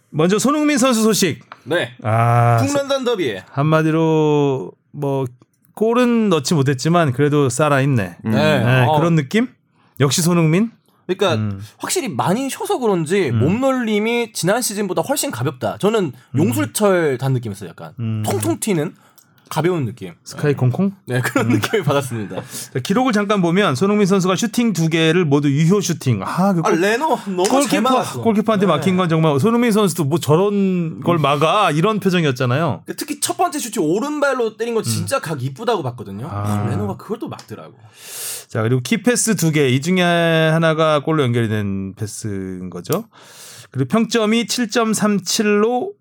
[0.10, 1.40] 먼저 손흥민 선수 소식.
[1.64, 1.94] 네.
[2.04, 3.40] 아, 북런던 더비.
[3.50, 5.26] 한마디로 뭐
[5.74, 8.18] 골은 넣지 못했지만 그래도 살아 있네.
[8.26, 8.32] 음.
[8.32, 8.60] 네.
[8.60, 9.48] 네, 어, 그런 느낌?
[10.02, 10.72] 역시 손흥민?
[11.08, 11.62] 그러니까 음.
[11.78, 15.78] 확실히 많이 쉬어서 그런지 몸놀림이 지난 시즌보다 훨씬 가볍다.
[15.80, 17.70] 저는 용수철 단 느낌이었어요.
[17.70, 18.24] 약간 음.
[18.26, 18.96] 통통 튀는
[19.52, 20.14] 가벼운 느낌.
[20.24, 20.94] 스카이 콩콩?
[21.06, 22.38] 네 그런 느낌을 받았습니다.
[22.38, 26.22] 자, 기록을 잠깐 보면 손흥민 선수가 슈팅 두 개를 모두 유효 슈팅.
[26.24, 28.22] 아, 그아 레노 너무 잘 골키퍼.
[28.24, 28.72] 골키퍼한테 네.
[28.72, 32.84] 막힌 건 정말 손흥민 선수도 뭐 저런 걸 막아 이런 표정이었잖아요.
[32.86, 36.28] 그 특히 첫 번째 슈팅 오른발로 때린 거 진짜 각 이쁘다고 봤거든요.
[36.32, 36.64] 아.
[36.64, 37.74] 아, 레노가 그걸 또 막더라고.
[38.48, 43.06] 자 그리고 key pass 두 개 이 중에 하나가 골로 연결이 된 패스인 거죠.
[43.72, 45.92] 그리고 평점이 7.37로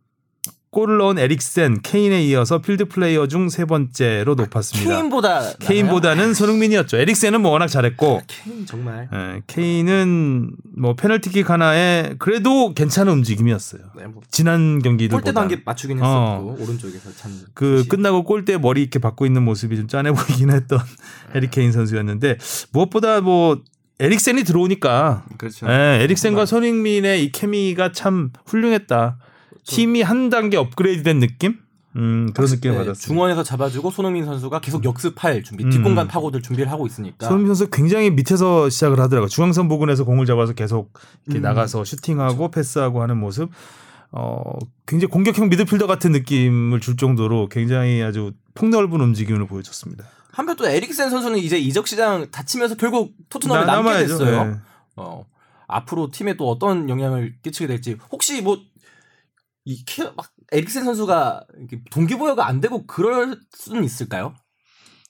[0.72, 4.88] 골을 넣은 에릭센, 케인에 이어서 필드 플레이어 중 세 번째로 높았습니다.
[4.88, 6.96] 케인보다 케인보다는 손흥민이었죠.
[6.98, 9.08] 에릭센은 뭐 워낙 잘했고 케인 정말.
[9.12, 13.82] 예, 케인은 뭐 페널티킥 하나에 그래도 괜찮은 움직임이었어요.
[13.96, 15.22] 네, 뭐 지난 경기들보다.
[15.22, 17.32] 골대 한 개 맞추긴 했었고 오른쪽에서 참.
[17.54, 17.88] 그 굿이.
[17.88, 20.78] 끝나고 골대 머리 이렇게 받고 있는 모습이 좀 짠해 보이긴 했던
[21.34, 22.38] 에릭 케인 선수였는데
[22.72, 23.60] 무엇보다 뭐
[23.98, 25.66] 에릭센이 들어오니까 그렇죠.
[25.68, 29.18] 예, 에릭센과 손흥민의 이 케미가 참 훌륭했다.
[29.66, 31.58] 팀이 한 단계 업그레이드된 느낌?
[31.96, 33.02] 음, 그런 느낌을 네, 받았어요.
[33.02, 35.70] 중원에서 잡아주고 손흥민 선수가 계속 역습할 준비, 음.
[35.70, 37.26] 뒷공간 파고들 준비를 하고 있으니까.
[37.26, 39.28] 손흥민 선수 굉장히 밑에서 시작을 하더라고요.
[39.28, 40.92] 중앙선 부근에서 공을 잡아서 계속
[41.26, 41.42] 이렇게 음.
[41.42, 43.50] 나가서 슈팅하고 패스하고 하는 모습.
[44.12, 44.40] 어,
[44.86, 50.04] 굉장히 공격형 미드필더 같은 느낌을 줄 정도로 굉장히 아주 폭넓은 움직임을 보여줬습니다.
[50.32, 54.18] 한편 또 에릭센 선수는 이제 이적 시장 다치면서 결국 토트넘에 나- 남게 남아야죠.
[54.18, 54.44] 됐어요.
[54.44, 54.54] 네.
[54.96, 55.24] 어,
[55.66, 58.58] 앞으로 팀에 또 어떤 영향을 끼치게 될지 혹시 뭐
[59.64, 64.34] 이렇게 막 에릭센 선수가 이렇게 동기부여가 안 되고 그럴 수는 있을까요?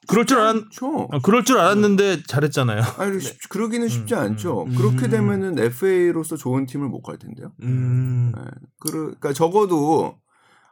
[0.09, 1.09] 그럴 줄 알았, 그렇죠.
[1.13, 2.81] 어, 그럴 줄 알았는데 잘했잖아요.
[2.99, 4.65] 아니 쉽- 그러기는 쉽지 않죠.
[4.65, 4.75] 음.
[4.75, 7.53] 그렇게 되면은 FA로서 좋은 팀을 못 갈 텐데요.
[7.63, 8.33] 음.
[8.35, 8.43] 네.
[8.81, 10.19] 그러니까 적어도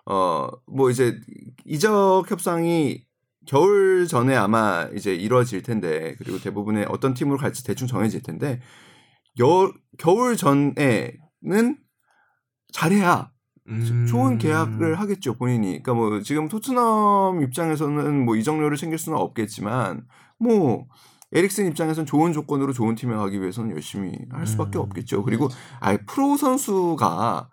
[0.06, 1.20] 어 뭐 이제
[1.66, 3.04] 이적 협상이
[3.46, 8.60] 겨울 전에 아마 이제 이루어질 텐데 그리고 대부분의 어떤 팀으로 갈지 대충 정해질 텐데
[9.40, 11.78] 여, 겨울 전에는
[12.72, 13.30] 잘해야
[13.68, 14.06] 음.
[14.08, 15.82] 좋은 계약을 하겠죠 본인이.
[15.82, 20.04] 그러니까 뭐 지금 토트넘 입장에서는 뭐 이적료를 챙길 수는 없겠지만
[20.38, 20.86] 뭐
[21.32, 24.82] 에릭슨 입장에서는 좋은 조건으로 좋은 팀에 가기 위해서는 열심히 할 수밖에 음.
[24.82, 25.24] 없겠죠.
[25.24, 25.48] 그리고
[25.80, 27.50] 아예 프로 선수가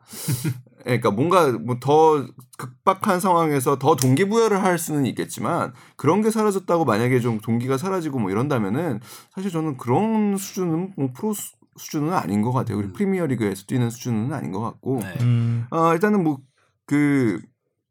[0.79, 2.25] 예, 그러니까 뭔가 뭐 더
[2.57, 8.31] 극박한 상황에서 더 동기부여를 할 수는 있겠지만 그런 게 사라졌다고 만약에 좀 동기가 사라지고 뭐
[8.31, 9.01] 이런다면은
[9.33, 11.33] 사실 저는 그런 수준은 뭐 프로
[11.77, 12.77] 수- 수준은 아닌 것 같아요.
[12.77, 15.13] 그리고 프리미어 리그에서 뛰는 수준은 아닌 것 같고 네.
[15.21, 16.39] 음, 어, 일단은 뭐
[16.87, 17.39] 그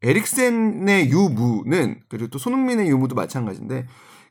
[0.01, 3.85] 에릭센의 유무는 그리고 또 손흥민의 유무도 마찬가지인데,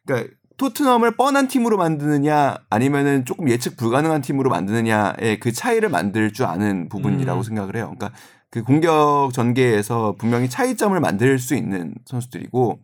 [0.07, 6.47] 그러니까 토트넘을 뻔한 팀으로 만드느냐 아니면은 조금 예측 불가능한 팀으로 만드느냐의 그 차이를 만들 줄
[6.47, 7.43] 아는 부분이라고 음.
[7.43, 7.93] 생각을 해요.
[7.95, 8.13] 그러니까
[8.51, 12.81] 그 공격 전개에서 분명히 차이점을 만들 수 있는 선수들이고,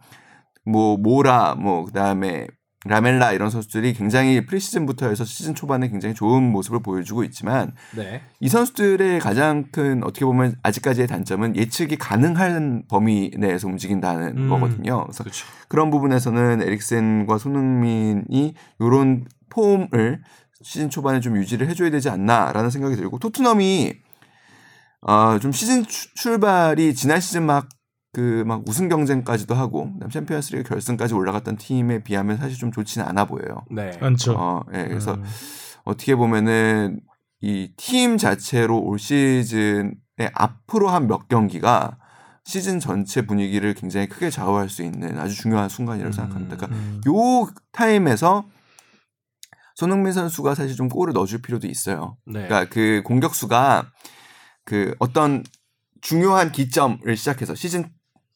[0.66, 2.46] 뭐 모라, 뭐 그 다음에
[2.86, 8.22] 라멜라 이런 선수들이 굉장히 프리시즌부터 해서 시즌 초반에 굉장히 좋은 모습을 보여주고 있지만 네.
[8.40, 14.48] 이 선수들의 가장 큰 어떻게 보면 아직까지의 단점은 예측이 가능한 범위 내에서 움직인다는 음.
[14.48, 15.04] 거거든요.
[15.04, 15.46] 그래서 그렇죠.
[15.68, 20.22] 그런 부분에서는 에릭센과 손흥민이 이런 폼을
[20.62, 23.92] 시즌 초반에 좀 유지를 해줘야 되지 않나라는 생각이 들고 토트넘이
[25.02, 27.68] 아, 좀 시즌 추- 출발이 지난 시즌 막
[28.12, 33.64] 그 막 우승 경쟁까지도 하고 챔피언스리그 결승까지 올라갔던 팀에 비하면 사실 좀 좋지는 않아 보여요.
[33.70, 33.96] 네.
[34.00, 34.34] 않죠.
[34.36, 35.24] 어, 예, 그래서 음.
[35.84, 37.00] 어떻게 보면은
[37.40, 39.94] 이 팀 자체로 올 시즌에
[40.34, 41.98] 앞으로 한 몇 경기가
[42.44, 46.56] 시즌 전체 분위기를 굉장히 크게 좌우할 수 있는 아주 중요한 순간이라고 생각합니다.
[46.56, 47.00] 그러니까 음.
[47.06, 48.44] 요 타임에서
[49.76, 52.16] 손흥민 선수가 사실 좀 골을 넣어줄 필요도 있어요.
[52.26, 52.46] 네.
[52.46, 53.90] 그러니까 그 공격수가
[54.64, 55.44] 그 어떤
[56.02, 57.88] 중요한 기점을 시작해서 시즌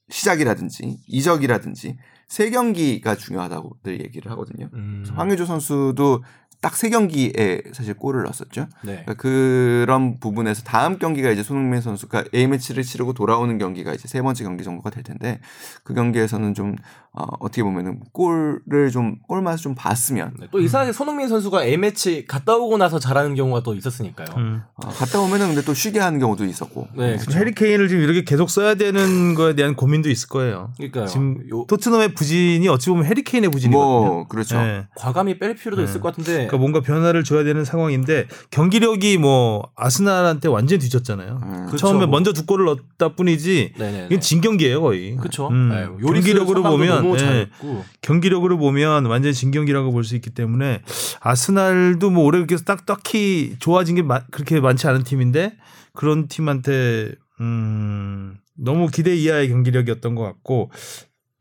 [0.09, 1.97] 시작이라든지 이적이라든지
[2.29, 4.69] 세 경기가 중요하다고들 얘기를 하거든요.
[4.75, 6.23] 음, 황의조 선수도
[6.65, 8.67] 딱 세 경기에 사실 골을 넣었었죠.
[8.83, 9.03] 네.
[9.05, 14.23] 그러니까 그런 부분에서 다음 경기가 이제 손흥민 선수가 A 매치를 치르고 돌아오는 경기가 이제 세
[14.23, 15.41] 번째 경기 정도가 될 텐데
[15.85, 16.77] 그 경기에서는 좀
[17.17, 22.25] 어, 어떻게 보면은 골을 좀 골맛을 좀 봤으면 네, 또 이상하게 손흥민 선수가 A 매치
[22.27, 24.27] 갔다 오고 나서 잘하는 경우가 또 있었으니까요.
[24.37, 24.63] 음.
[24.75, 28.25] 어, 갔다 오면은 근데 또 쉬게 하는 경우도 있었고 네, 지금 해리 케인을 지금 이렇게
[28.25, 30.73] 계속 써야 되는 거에 대한 고민도 있을 거예요.
[30.77, 31.07] 그러니까요.
[31.07, 33.85] 지금 요- 토트넘의 부진이 어찌 보면 해리 케인의 부진이거든요.
[34.05, 34.57] 뭐 그렇죠.
[34.61, 34.87] 네.
[34.97, 35.89] 과감히 뺄 필요도 네.
[35.89, 41.41] 있을 것 같은데 그러니까 뭔가 변화를 줘야 되는 상황인데 경기력이 뭐 아스날한테 완전 히 뒤졌잖아요.
[41.43, 41.67] 음.
[41.67, 41.77] 그쵸.
[41.77, 44.07] 처음에 먼저 두 골을 넣었다 뿐이지 네네네.
[44.07, 45.17] 이건 진 경기예요 거의.
[45.17, 45.49] 그렇죠.
[45.49, 45.71] 음.
[46.05, 47.19] 경기력으로 보면 너무 예.
[47.19, 50.81] 잘했고 경기력으로 보면 완전 히 진 경기라고 볼 수 있기 때문에
[51.21, 55.57] 아스날도 뭐 올해 그렇게 딱 딱히 좋아진 게 마- 그렇게 많지 않은 팀인데
[55.93, 60.71] 그런 팀한테 음 너무 기대 이하의 경기력이었던 것 같고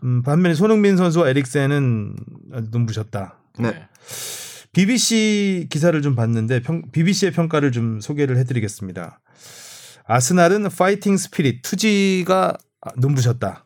[0.04, 2.16] 음 반면에 손흥민 선수와 에릭센은
[2.54, 3.38] 아주 눈부셨다.
[3.60, 3.88] 네.
[4.74, 9.20] BBC 기사를 좀 봤는데 평, BBC의 평가를 좀 소개를 해드리겠습니다.
[10.06, 12.58] 아스날은 fighting spirit 투지가
[12.98, 13.66] 눈부셨다.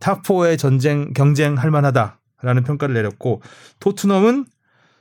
[0.00, 3.40] top 4의 전쟁 경쟁할 만하다라는 평가를 내렸고
[3.78, 4.46] 토트넘은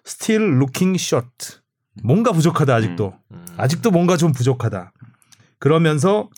[0.06, 1.58] still looking short.
[2.04, 3.14] 뭔가 부족하다 아직도.
[3.32, 3.46] 음.
[3.58, 4.94] 아직도 뭔가 좀 부족하다.
[5.58, 6.30] 그러면서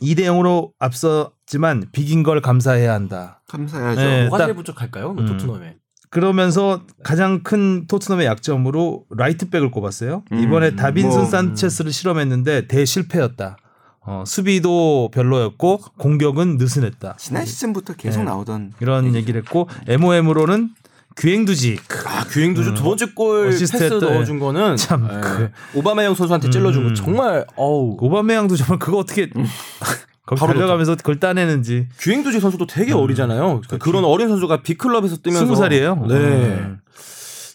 [0.00, 3.42] 2대 0으로 앞섰지만 비긴 걸 감사해야 한다.
[3.48, 4.00] 감사해야죠.
[4.00, 4.20] 네.
[4.22, 5.12] 뭐가 딱- 제일 부족할까요?
[5.12, 5.26] 뭐 음.
[5.26, 5.76] 토트넘에.
[6.10, 10.22] 그러면서 가장 큰 토트넘의 약점으로 라이트백을 꼽았어요.
[10.32, 13.56] 음, 이번에 다빈슨 뭐, 산체스를 실험했는데 대실패였다.
[14.00, 17.16] 어, 수비도 별로였고 공격은 느슨했다.
[17.18, 18.24] 지난 시즌부터 계속 네.
[18.24, 19.18] 나오던 이런 얘기죠.
[19.18, 20.70] 얘기를 했고 MOM으로는
[21.16, 21.78] 규행두지.
[22.06, 22.74] 아 규행도주 음.
[22.74, 23.98] 두 번째 골 패스 했다.
[23.98, 25.20] 넣어준 거는 참, 예.
[25.20, 26.88] 그- 오바마영 선수한테 찔러준 음.
[26.88, 29.28] 거 정말 어우 오바메양도 정말 그거 어떻게
[30.28, 31.88] 거기 바로 달려가면서 그걸 따내는지.
[32.00, 32.98] 규행도지 선수도 되게 음.
[32.98, 33.62] 어리잖아요.
[33.66, 36.04] 그 그런 어린 선수가 빅클럽에서 뜨면서 스무 살이에요.
[36.06, 36.14] 네.
[36.14, 36.80] 음.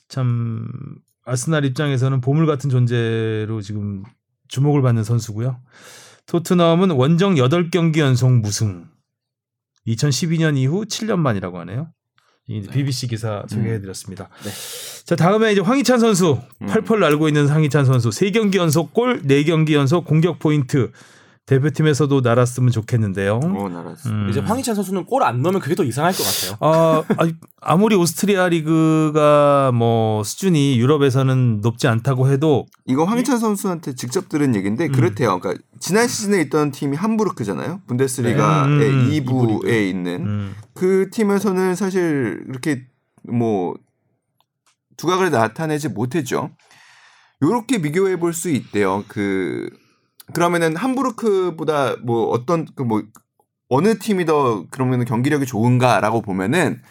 [0.09, 0.67] 참
[1.23, 4.01] 아스날 입장에서는 보물 같은 존재로 지금
[4.47, 5.59] 주목을 받는 선수고요.
[6.25, 8.87] 토트넘은 원정 8경기 연속 무승.
[9.85, 11.89] 2012년 이후 7년 만이라고 하네요.
[12.47, 14.29] 이 BBC 기사 소개해드렸습니다.
[14.43, 14.49] 네.
[15.05, 16.67] 자 다음에 이제 황희찬 선수 음.
[16.67, 20.91] 펄펄 날고 있는 황희찬 선수 3 경기 연속 골, 4 경기 연속 공격 포인트
[21.45, 23.35] 대표팀에서도 날았으면 좋겠는데요.
[23.43, 24.07] 어, 나라스.
[24.07, 24.27] 음.
[24.29, 26.57] 이제 황희찬 선수는 골 안 넣으면 그게 더 이상할 것 같아요.
[26.61, 34.29] 아, 아니, 아무리 오스트리아 리그가 뭐 수준이 유럽에서는 높지 않다고 해도 이거 황희찬 선수한테 직접
[34.29, 35.39] 들은 얘기인데 그렇대요.
[35.39, 37.81] 그러니까 지난 시즌에 있던 팀이 함부르크잖아요.
[37.87, 38.89] 분데스리가의 네.
[38.89, 42.85] 음, 2부에 있는 음, 그 팀에서는 사실 이렇게
[43.29, 43.73] 뭐
[44.95, 46.51] 두각을 나타내지 못했죠.
[47.41, 49.03] 요렇게 비교해 볼 수 있대요.
[49.09, 49.69] 그
[50.33, 53.03] 그러면은 함부르크보다 뭐 어떤 그 뭐
[53.73, 56.81] 어느 팀이 더 그러면 경기력이 좋은가라고 보면은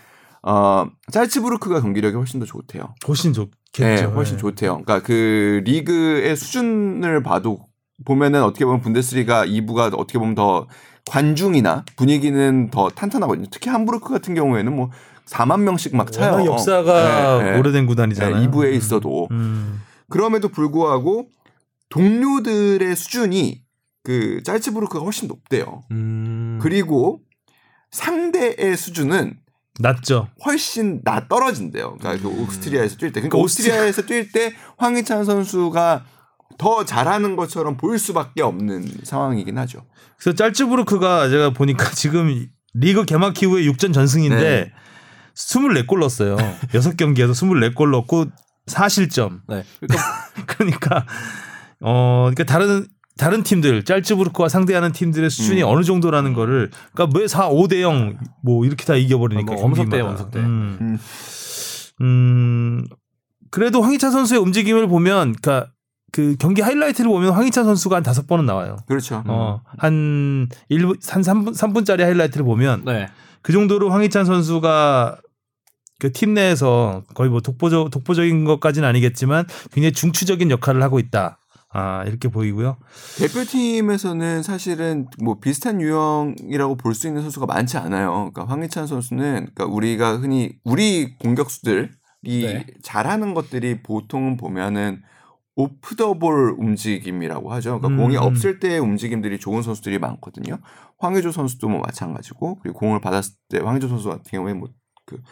[0.43, 2.95] 어 짤츠부르크가 경기력이 훨씬 더 좋대요.
[3.07, 3.85] 훨씬 좋겠죠.
[3.85, 4.41] 네, 훨씬 네.
[4.41, 4.83] 좋대요.
[4.83, 7.61] 그러니까 그 리그의 수준을 봐도
[8.05, 10.67] 보면은 어떻게 보면 분데스리가 2부가 어떻게 보면 더
[11.09, 13.47] 관중이나 분위기는 더 탄탄하거든요.
[13.53, 14.91] 특히 함부르크 같은 경우에는 뭐
[15.27, 16.45] 4만 명씩 막 차요.
[16.45, 17.59] 역사가 네, 네.
[17.61, 18.41] 오래된 구단이잖아요.
[18.41, 19.81] 네, 2부에 있어도 음.
[20.09, 21.29] 그럼에도 불구하고
[21.93, 23.63] 동료들의 수준이
[24.03, 25.83] 그 짤츠부르크가 훨씬 높대요.
[25.91, 26.59] 음.
[26.61, 27.21] 그리고
[27.91, 29.37] 상대의 수준은
[29.79, 30.29] 낮죠.
[30.45, 31.97] 훨씬 나 떨어진대요.
[31.99, 33.21] 그러니까 그 오스트리아에서 뛸 때.
[33.21, 36.05] 그러니까 오스트리아- 오스트리아에서 뛸 때 황희찬 선수가
[36.59, 39.87] 더 잘하는 것처럼 보일 수밖에 없는 상황이긴 하죠.
[40.19, 44.73] 그래서 짤츠부르크가 제가 보니까 지금 리그 개막 이후에 6전 전승인데 네.
[45.35, 46.37] 24골 넣었어요.
[46.73, 48.27] 6경기에서 24골 넣고
[48.67, 49.41] 4실점.
[49.49, 49.65] 네.
[49.81, 51.07] 그러니까 그러니까
[51.83, 52.87] 어 그러니까 다른
[53.19, 55.69] 다른 팀들 짤츠부르크와 상대하는 팀들의 수준이 음.
[55.69, 60.01] 어느 정도라는 거를 그러니까 왜 4, 5대 0 뭐 이렇게 다 이겨버리니까 아, 뭐 엄석대.
[60.01, 60.39] 엄석대.
[60.41, 60.79] 음.
[60.81, 60.99] 음.
[62.01, 62.85] 음,
[63.51, 65.71] 그래도 황희찬 선수의 움직임을 보면 그러니까
[66.11, 68.77] 그 경기 하이라이트를 보면 황희찬 선수가 한 다섯 번은 나와요.
[68.87, 69.23] 그렇죠.
[69.27, 73.09] 어, 한 1분 한 3분 3분짜리 하이라이트를 보면 네.
[73.43, 75.19] 그 정도로 황희찬 선수가
[75.99, 81.39] 그팀 내에서 거의 뭐 독보적 독보적인 것까지는 아니겠지만 굉장히 중추적인 역할을 하고 있다.
[81.73, 82.77] 아, 이렇게 보이고요.
[83.19, 88.11] 대표팀에서는 사실은 뭐 비슷한 유형이라고 볼 수 있는 선수가 많지 않아요.
[88.33, 91.89] 그러니까 황희찬 선수는 그러니까 우리가 흔히 우리 공격수들이
[92.25, 92.67] 네.
[92.83, 95.03] 잘하는 것들이 보통은 보면은
[95.55, 97.79] 오프 더 볼 움직임이라고 하죠.
[97.79, 97.97] 그러니까 음.
[98.05, 100.59] 공이 없을 때의 움직임들이 좋은 선수들이 많거든요.
[100.99, 105.23] 황의조 선수도 뭐 마찬가지고 그리고 공을 받았을 때 황의조 선수 같은 경우에 뭐그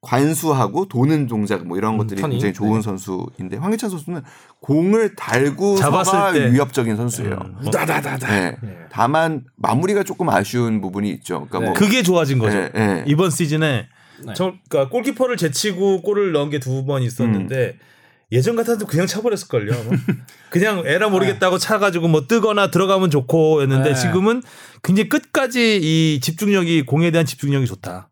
[0.00, 2.38] 간수하고 도는 동작 뭐 이런 것들이 turning.
[2.38, 2.82] 굉장히 좋은 네.
[2.82, 4.22] 선수인데 황희찬 선수는
[4.60, 6.52] 공을 달고 잡았을 서가 때.
[6.52, 7.38] 위협적인 선수예요.
[7.44, 8.28] 음, 우다다다다.
[8.28, 8.56] 네.
[8.90, 11.46] 다만 마무리가 조금 아쉬운 부분이 있죠.
[11.48, 11.64] 그러니까 네.
[11.66, 12.56] 뭐 그게 좋아진 거죠.
[12.58, 13.04] 예, 예.
[13.06, 13.88] 이번 시즌에
[14.26, 14.34] 네.
[14.34, 17.76] 저, 그러니까 골키퍼를 제치고 골을 넣은 게 두 번 있었는데
[18.32, 19.72] 예전 같아도 그냥 차버렸을 걸요.
[20.50, 23.94] 그냥 에라 모르겠다고 차가지고 뭐 뜨거나 들어가면 좋고 했는데 네.
[23.94, 24.42] 지금은
[24.82, 28.08] 굉장히 끝까지 이 집중력이 공에 대한 집중력이 좋다.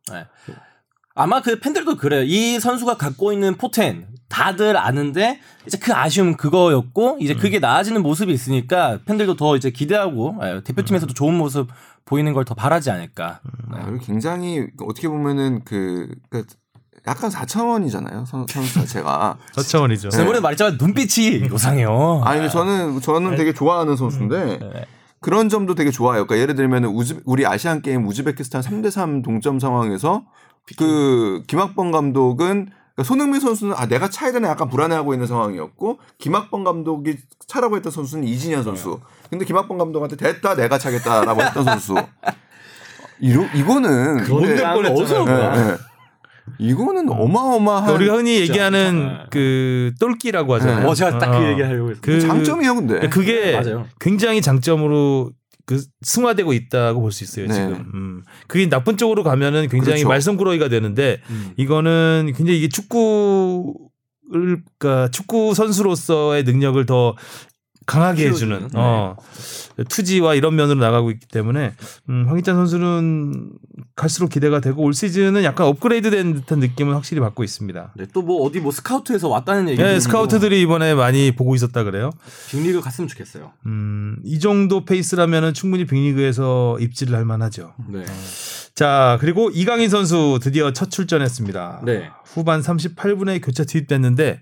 [1.18, 1.22] 네.
[1.22, 2.22] 아마 그 팬들도 그래요.
[2.22, 7.38] 이 선수가 갖고 있는 포텐 다들 아는데 이제 그 아쉬움 그거였고 이제 음.
[7.38, 11.68] 그게 나아지는 모습이 있으니까 팬들도 더 이제 기대하고 예, 대표팀에서도 좋은 모습
[12.04, 13.40] 보이는 걸 더 바라지 않을까.
[13.72, 13.78] 네.
[13.80, 16.44] 아, 그리고 굉장히 어떻게 보면은 그, 그
[17.06, 18.26] 약간 4차원이잖아요.
[18.26, 19.36] 선, 선수 자체가.
[19.52, 20.10] 저차원이죠.
[20.10, 22.22] 저번에 말했지만 눈빛이 요상해요.
[22.24, 24.84] 아니 근데 저는 저는 되게 좋아하는 선수인데 네.
[25.20, 26.26] 그런 점도 되게 좋아요.
[26.26, 30.22] 그러니까 예를 들면 우즈 우리 아시안 게임 우즈베키스탄 3대 3 동점 상황에서
[30.76, 36.64] 그 김학범 감독은 그러니까 손흥민 선수는 아 내가 차야 되나 약간 불안해하고 있는 상황이었고 김학범
[36.64, 37.16] 감독이
[37.46, 39.00] 차라고 했던 선수는 이진현 선수.
[39.30, 41.94] 근데 김학범 감독한테 됐다 내가 차겠다라고 했던 선수.
[43.20, 45.54] 이러 이거는 뭔데 근데- 뻔했잖아요.
[45.56, 45.76] 예, 예.
[46.58, 48.40] 이거는 어마어마한 그러니까 우리가 흔히.
[48.40, 49.26] 얘기하는 네.
[49.30, 50.88] 그 똘끼라고 하잖아요.
[50.88, 51.48] 어 제가 딱그 어.
[51.50, 52.00] 얘기 하려고 했어요.
[52.00, 53.08] 그 장점이에요, 근데.
[53.10, 53.86] 그게 맞아요.
[54.00, 55.30] 굉장히 장점으로
[55.68, 57.52] 그 승화되고 있다고 볼 수 있어요 네.
[57.52, 57.90] 지금.
[57.94, 58.22] 음.
[58.46, 60.08] 그게 나쁜 쪽으로 가면은 굉장히 그렇죠.
[60.08, 61.52] 말썽꾸러기가 되는데 음.
[61.58, 67.14] 이거는 굉장히 이게 축구를 그러니까 축구 선수로서의 능력을 더
[67.88, 68.78] 강하게 키워주는, 해주는 네.
[68.78, 69.16] 어,
[69.88, 71.72] 투지와 이런 면으로 나가고 있기 때문에
[72.10, 73.50] 음, 황희찬 선수는
[73.96, 77.92] 갈수록 기대가 되고 올 시즌은 약간 업그레이드된 듯한 느낌은 확실히 받고 있습니다.
[77.96, 82.10] 네, 또 뭐 어디 뭐 스카우트에서 왔다는 얘기도 네, 스카우트들이 이번에 많이 보고 있었다 그래요.
[82.50, 83.52] 빅리그 갔으면 좋겠어요.
[83.64, 87.72] 음, 이 정도 페이스라면은 충분히 빅리그에서 입지를 할 만하죠.
[87.88, 88.04] 네.
[88.74, 91.80] 자, 그리고 이강인 선수 드디어 첫 출전했습니다.
[91.86, 92.10] 네.
[92.24, 94.40] 후반 38분에 교체 투입됐는데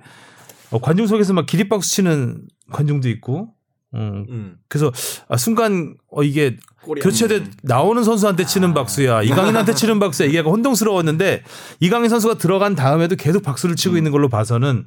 [0.70, 3.56] 어, 관중석에서 막 기립박수 치는 관중도 있고,
[3.94, 4.56] 음, 음.
[4.68, 4.92] 그래서
[5.28, 6.56] 아, 순간 어, 이게
[7.02, 11.42] 교체돼 나오는 선수한테 치는 박수야, 이강인한테 치는 박수야 이게 약간 혼동스러웠는데
[11.80, 14.86] 이강인 선수가 들어간 다음에도 계속 박수를 치고 있는 걸로 봐서는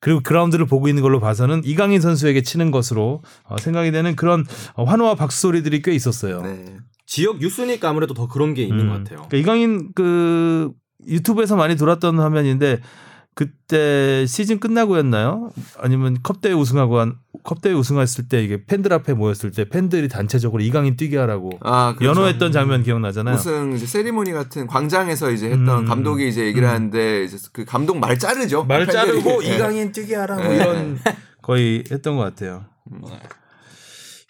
[0.00, 4.44] 그리고 그라운드를 보고 있는 걸로 봐서는 이강인 선수에게 치는 것으로 어, 생각이 되는 그런
[4.74, 6.42] 어, 환호와 박수 소리들이 꽤 있었어요.
[6.42, 6.76] 네.
[7.06, 8.88] 지역 뉴스니까 아무래도 더 그런 게 있는 음.
[8.88, 9.26] 것 같아요.
[9.28, 10.70] 그러니까 이강인 그
[11.06, 12.80] 유튜브에서 많이 돌았던 화면인데
[13.38, 15.52] 그때 시즌 끝나고였나요?
[15.78, 17.14] 아니면 컵대회 우승하고 한
[17.44, 22.18] 컵대회 우승했을 때 이게 팬들 앞에 모였을 때 팬들이 단체적으로 이강인 뛰게 하라고 아, 그렇죠.
[22.18, 23.36] 연호했던 장면 기억나잖아요.
[23.36, 25.84] 무슨 이제 세리머니 같은 광장에서 이제 했던 음.
[25.84, 28.64] 감독이 이제 얘기를 하는데 이제 그 감독 말 자르죠.
[28.64, 28.92] 말 팬들이.
[29.22, 29.54] 자르고 예.
[29.54, 30.56] 이강인 뛰게 하라 뭐 네.
[30.56, 30.98] 이런
[31.40, 32.66] 거의 했던 것 같아요.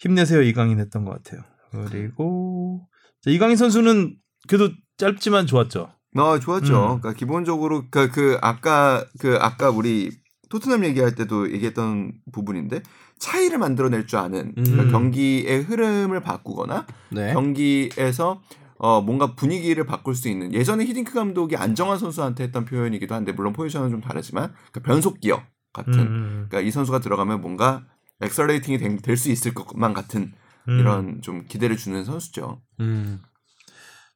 [0.01, 1.41] 힘내세요 이강인 했던 것 같아요.
[1.71, 2.87] 그리고
[3.23, 5.89] 자, 이강인 선수는 그래도 짧지만 좋았죠.
[6.17, 6.73] 어, 좋았죠.
[6.73, 7.01] 음.
[7.01, 10.11] 그러니까 기본적으로 그, 그 아까 그 아까 우리
[10.49, 12.81] 토트넘 얘기할 때도 얘기했던 부분인데
[13.19, 14.91] 차이를 만들어낼 줄 아는 그러니까 음.
[14.91, 17.33] 경기의 흐름을 바꾸거나 네.
[17.33, 18.41] 경기에서
[18.77, 23.53] 어 뭔가 분위기를 바꿀 수 있는 예전에 히딩크 감독이 안정환 선수한테 했던 표현이기도 한데 물론
[23.53, 25.43] 포지션은 좀 다르지만 그러니까 변속 기어
[25.73, 27.83] 같은 음, 그러니까 이 선수가 들어가면 뭔가
[28.21, 30.33] 엑셀레이팅이 될 수 있을 것만 같은
[30.67, 30.79] 음.
[30.79, 32.61] 이런 좀 기대를 주는 선수죠.
[32.79, 33.19] 음.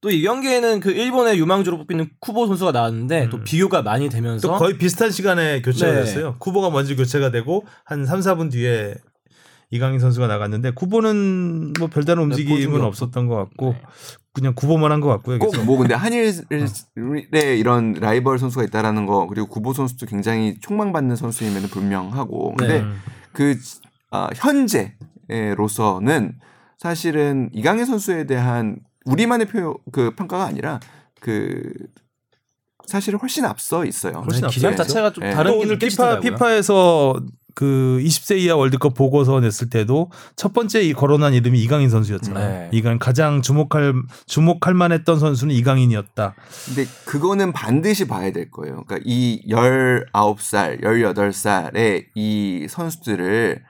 [0.03, 4.55] 또 이 경기에는 그 일본의 유망주로 뽑히는 쿠보 선수가 나왔는데 또 비교가 많이 되면서 또
[4.57, 5.99] 거의 비슷한 시간에 교체가 네.
[6.01, 6.35] 됐어요.
[6.39, 8.95] 쿠보가 먼저 교체가 되고 한 3, 4분 뒤에
[9.71, 13.75] 이강인 선수가 나갔는데 쿠보는 뭐 별다른 보여준 움직임은 게 없었던 것 같고
[14.33, 15.39] 그냥 쿠보만 한 것 같고요.
[15.39, 21.15] 꼭 그래서 뭐 근데 한일의 이런 라이벌 선수가 있다라는 거 그리고 구보 선수도 굉장히 촉망받는
[21.15, 22.87] 선수임에는 분명하고 근데 네.
[23.31, 23.55] 그
[24.11, 24.27] 아,
[25.29, 26.33] 현재로서는
[26.77, 28.75] 사실은 이강인 선수에 대한
[29.05, 30.79] 우리만의 표, 그 평가가 아니라
[31.19, 31.73] 그
[32.85, 34.13] 사실은 훨씬 앞서 있어요.
[34.25, 34.87] 훨씬 기량 앞서요.
[34.87, 35.31] 자체가 좀 네.
[35.31, 36.19] 다른 또게 오늘 피파.
[36.19, 37.21] 피파에서
[37.55, 42.49] 그 20세 이하 월드컵 보고서 냈을 때도 첫 번째 이 거론한 이름이 이강인 선수였잖아요.
[42.49, 42.69] 네.
[42.71, 43.93] 이강 가장 주목할
[44.25, 46.35] 주목할 만했던 선수는 이강인이었다.
[46.65, 48.83] 근데 그거는 반드시 봐야 될 거예요.
[48.83, 53.63] 그러니까 이 19살, 18살의 이 선수들을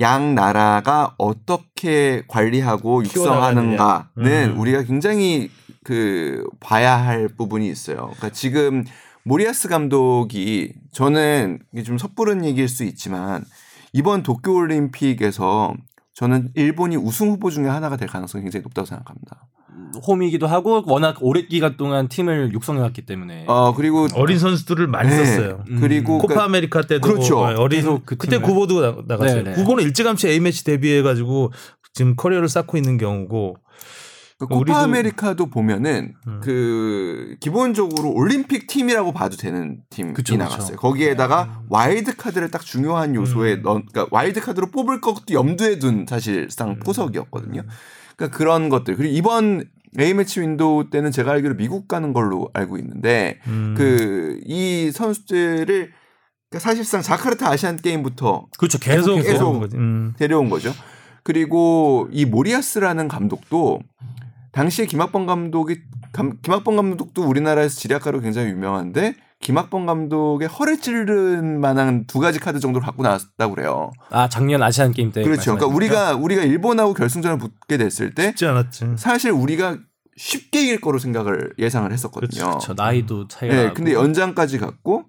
[0.00, 4.58] 양 나라가 어떻게 관리하고 육성하는가는 음.
[4.58, 5.50] 우리가 굉장히
[5.84, 7.96] 그 봐야 할 부분이 있어요.
[7.96, 8.84] 그러니까 지금
[9.24, 13.44] 모리야스 감독이 저는 이게 좀 섣부른 얘기일 수 있지만
[13.92, 15.74] 이번 도쿄 올림픽에서
[16.14, 19.46] 저는 일본이 우승 후보 중에 하나가 될 가능성이 굉장히 높다고 생각합니다.
[20.06, 25.16] 홈이기도 하고 워낙 오랜 기간 동안 팀을 육성해왔기 때문에 어 그리고 어린 선수들을 많이 네.
[25.24, 25.64] 썼어요.
[25.70, 25.80] 음.
[25.80, 27.38] 그리고 코파 그러니까 아메리카 때도 그렇죠.
[27.38, 28.38] 어, 어린 그 그때.
[28.38, 29.42] 구보도 나- 나갔어요.
[29.44, 29.56] 네네.
[29.56, 31.52] 구보는 일찌감치 A 매치 데뷔해가지고
[31.94, 33.56] 지금 커리어를 쌓고 있는 경우고
[34.38, 36.40] 그 코파 우리도- 아메리카도 보면은 음.
[36.42, 40.76] 그 기본적으로 올림픽 팀이라고 봐도 되는 팀이 그쵸, 나갔어요.
[40.76, 40.76] 그쵸.
[40.76, 43.62] 거기에다가 와일드 카드를 딱 중요한 요소에 음.
[43.62, 46.80] 넣, 그러니까 와일드 카드로 뽑을 것도 염두에 둔 사실상 음.
[46.84, 47.62] 포석이었거든요.
[48.16, 49.64] 그러니까 그런 것들 그리고 이번
[49.98, 53.74] A 매치 window 때는 제가 알기로 미국 가는 걸로 알고 있는데 음.
[53.76, 58.78] 그이 선수들을 그러니까 사실상 자카르타 아시안 게임부터 그렇죠.
[58.78, 59.76] 계속 계속 계속 거지.
[59.76, 60.14] 음.
[60.18, 60.72] 데려온 거죠.
[61.22, 63.80] 그리고 이 모리아스라는 감독도
[64.56, 72.06] 당시에 김학범 감독이 감, 김학범 감독도 우리나라에서 지략가로 굉장히 유명한데 김학범 감독의 허를 찌른 만한
[72.06, 73.92] 두 가지 카드 정도를 갖고 나왔다고 그래요.
[74.08, 75.54] 아 작년 아시안 게임 때 그렇죠.
[75.54, 78.94] 그러니까 우리가 우리가 일본하고 결승전을 붙게 됐을 때 쉽지 않았지.
[78.96, 79.76] 사실 우리가
[80.16, 82.52] 쉽게 이길 거로 생각을 예상을 했었거든요.
[82.52, 82.72] 거죠.
[82.72, 83.74] 나이도 차이가 네, 나고.
[83.74, 85.04] 근데 연장까지 갔고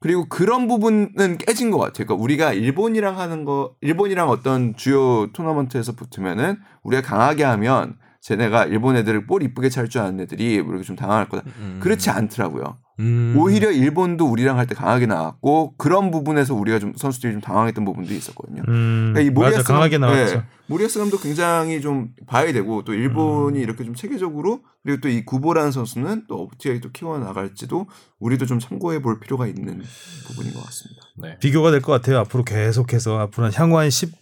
[0.00, 2.06] 그리고 그런 부분은 깨진 것 같아요.
[2.08, 8.96] 그러니까 우리가 일본이랑 하는 거, 일본이랑 어떤 주요 토너먼트에서 붙으면은 우리가 강하게 하면 쟤네가 일본
[8.96, 11.42] 애들을 볼 이쁘게 찰 줄 아는 애들이 이렇게 좀 당황할 거다.
[11.58, 11.78] 음.
[11.82, 12.76] 그렇지 않더라고요.
[13.00, 13.34] 음.
[13.38, 18.12] 오히려 일본도 우리랑 할 때 강하게 나왔고 그런 부분에서 우리가 좀 선수들이 좀 당황했던 부분도
[18.12, 18.62] 있었거든요.
[18.68, 19.12] 음.
[19.14, 20.34] 그러니까 이 모리아스 강하게 감- 나왔죠.
[20.36, 23.62] 네, 모리아스 감독 굉장히 좀 봐야 되고 또 일본이 음.
[23.62, 27.86] 이렇게 좀 체계적으로 그리고 또 이 구보라는 선수는 또 어떻게 또 키워 나갈지도
[28.18, 29.82] 우리도 좀 참고해 볼 필요가 있는
[30.28, 31.02] 부분인 것 같습니다.
[31.22, 31.38] 네.
[31.38, 32.18] 비교가 될 것 같아요.
[32.18, 34.12] 앞으로 계속해서 앞으로 한 향후 한 10,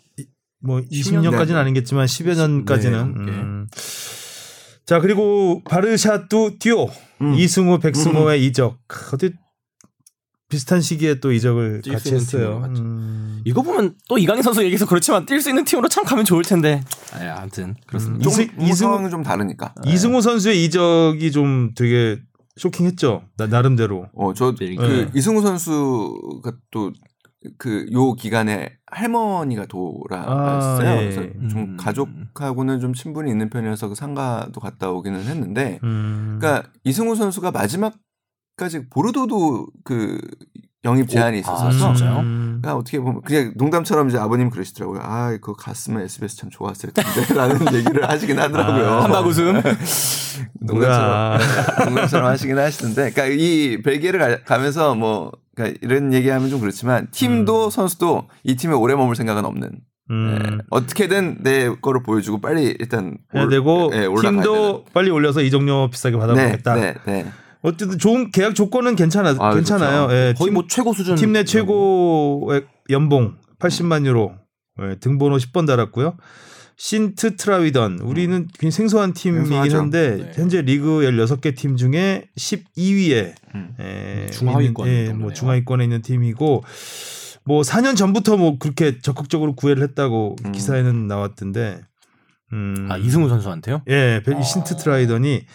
[0.61, 1.55] 뭐 20년까지는 네.
[1.55, 3.15] 아니겠지만 10여 년까지는.
[3.27, 3.33] 네.
[3.33, 3.67] 음.
[4.87, 6.89] 자 그리고 바르샤뚜 듀오
[7.21, 7.35] 음.
[7.35, 8.79] 이승우 백승호의 이적
[9.13, 9.33] 어디
[10.49, 12.63] 비슷한 시기에 또 이적을 같이 했어요.
[12.79, 13.43] 음.
[13.45, 16.83] 이거 보면 또 이강인 선수 얘기해서 그렇지만 뛸 수 있는 팀으로 참 가면 좋을 텐데.
[17.13, 18.23] 아, 아무튼 그렇습니다.
[18.25, 19.75] 좀 이승- 뭐 이승우- 좀 다르니까.
[19.85, 22.19] 이승우 선수의 이적이 좀 되게
[22.57, 23.25] 쇼킹했죠.
[23.37, 24.07] 나, 나름대로.
[24.15, 25.11] 어, 저그 네.
[25.15, 26.93] 이승우 선수가 또
[27.57, 30.89] 그 요 기간에 할머니가 돌아가셨어요.
[30.89, 31.11] 아, 예.
[31.11, 31.77] 그래서 좀 음.
[31.77, 36.39] 가족하고는 좀 친분이 있는 편이어서 그 상가도 갔다 오기는 했는데 음.
[36.41, 40.21] 그러니까 이승우 선수가 마지막까지 보르도도 그
[40.85, 42.19] 영입 제한이 아, 진짜요?
[42.21, 42.59] 음.
[42.63, 45.01] 그러니까 어떻게 보면 그냥 농담처럼 이제 아버님 그러시더라고요.
[45.03, 48.87] 아, 그거 갔으면 SBS 참 좋았을 텐데라는 얘기를 하시긴 하더라고요.
[48.89, 49.61] 아, 한박 웃음.
[50.61, 51.39] 농담처럼
[51.87, 57.71] 농담처럼 하시긴 하시던데, 그러니까 이 벨기에를 가, 가면서 뭐 그러니까 이런 얘기하면 좀 그렇지만 팀도
[57.71, 59.71] 선수도 이 팀에 오래 머물 생각은 없는.
[60.11, 60.39] 음.
[60.41, 65.43] 예, 어떻게든 내 거를 보여주고 빨리 일단 해야 올- 되고 예, 올라가야 팀도 빨리 올려서
[65.43, 66.17] 이적료 비싸게.
[66.17, 66.75] 받아보겠다.
[66.77, 66.95] 네, 네,
[67.25, 67.27] 네.
[67.63, 70.07] 어쨌든 좋은 계약 조건은 괜찮아 아, 괜찮아요.
[70.07, 70.15] 그렇죠.
[70.15, 71.17] 예, 거의 팀, 뭐 최고 수준.
[71.17, 74.35] 팀 내 최고의 연봉 80만 유로
[74.81, 76.17] 예, 등번호 10번 달았고요.
[76.77, 79.77] 신트 트라위던 우리는 굉장히 생소한 팀이긴.
[79.77, 80.33] 한데 네.
[80.37, 83.75] 현재 리그 16개 팀 중에 12위에 음.
[83.81, 85.13] 예, 중하위권 예.
[85.13, 86.63] 뭐 중하위권에 있는 팀이고
[87.45, 90.53] 뭐 4년 전부터 뭐 그렇게 적극적으로 구애를 했다고 음.
[90.53, 91.81] 기사에는 나왔던데
[92.53, 92.87] 음.
[92.91, 93.83] 아 이승우 선수한테요?
[93.89, 95.47] 예, 벨- 신트 트라이던이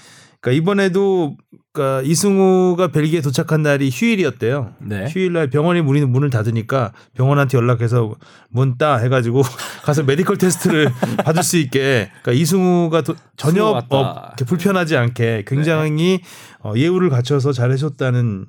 [0.44, 1.38] 그러니까 이번에도
[1.72, 4.74] 그러니까 이승우가 벨기에 도착한 날이 휴일이었대요.
[4.82, 5.08] 네.
[5.10, 8.14] 휴일날 병원이 문이 문을 닫으니까 병원한테 연락해서
[8.50, 9.42] 문 따 해가지고
[9.84, 10.92] 가서 medical test를
[11.26, 13.64] 받을 수 있게 그러니까 이승우가 도- 전혀.
[13.66, 16.20] 어, 불편하지 않게 굉장히
[16.64, 18.46] 어, 예우를 갖춰서 잘 해줬다는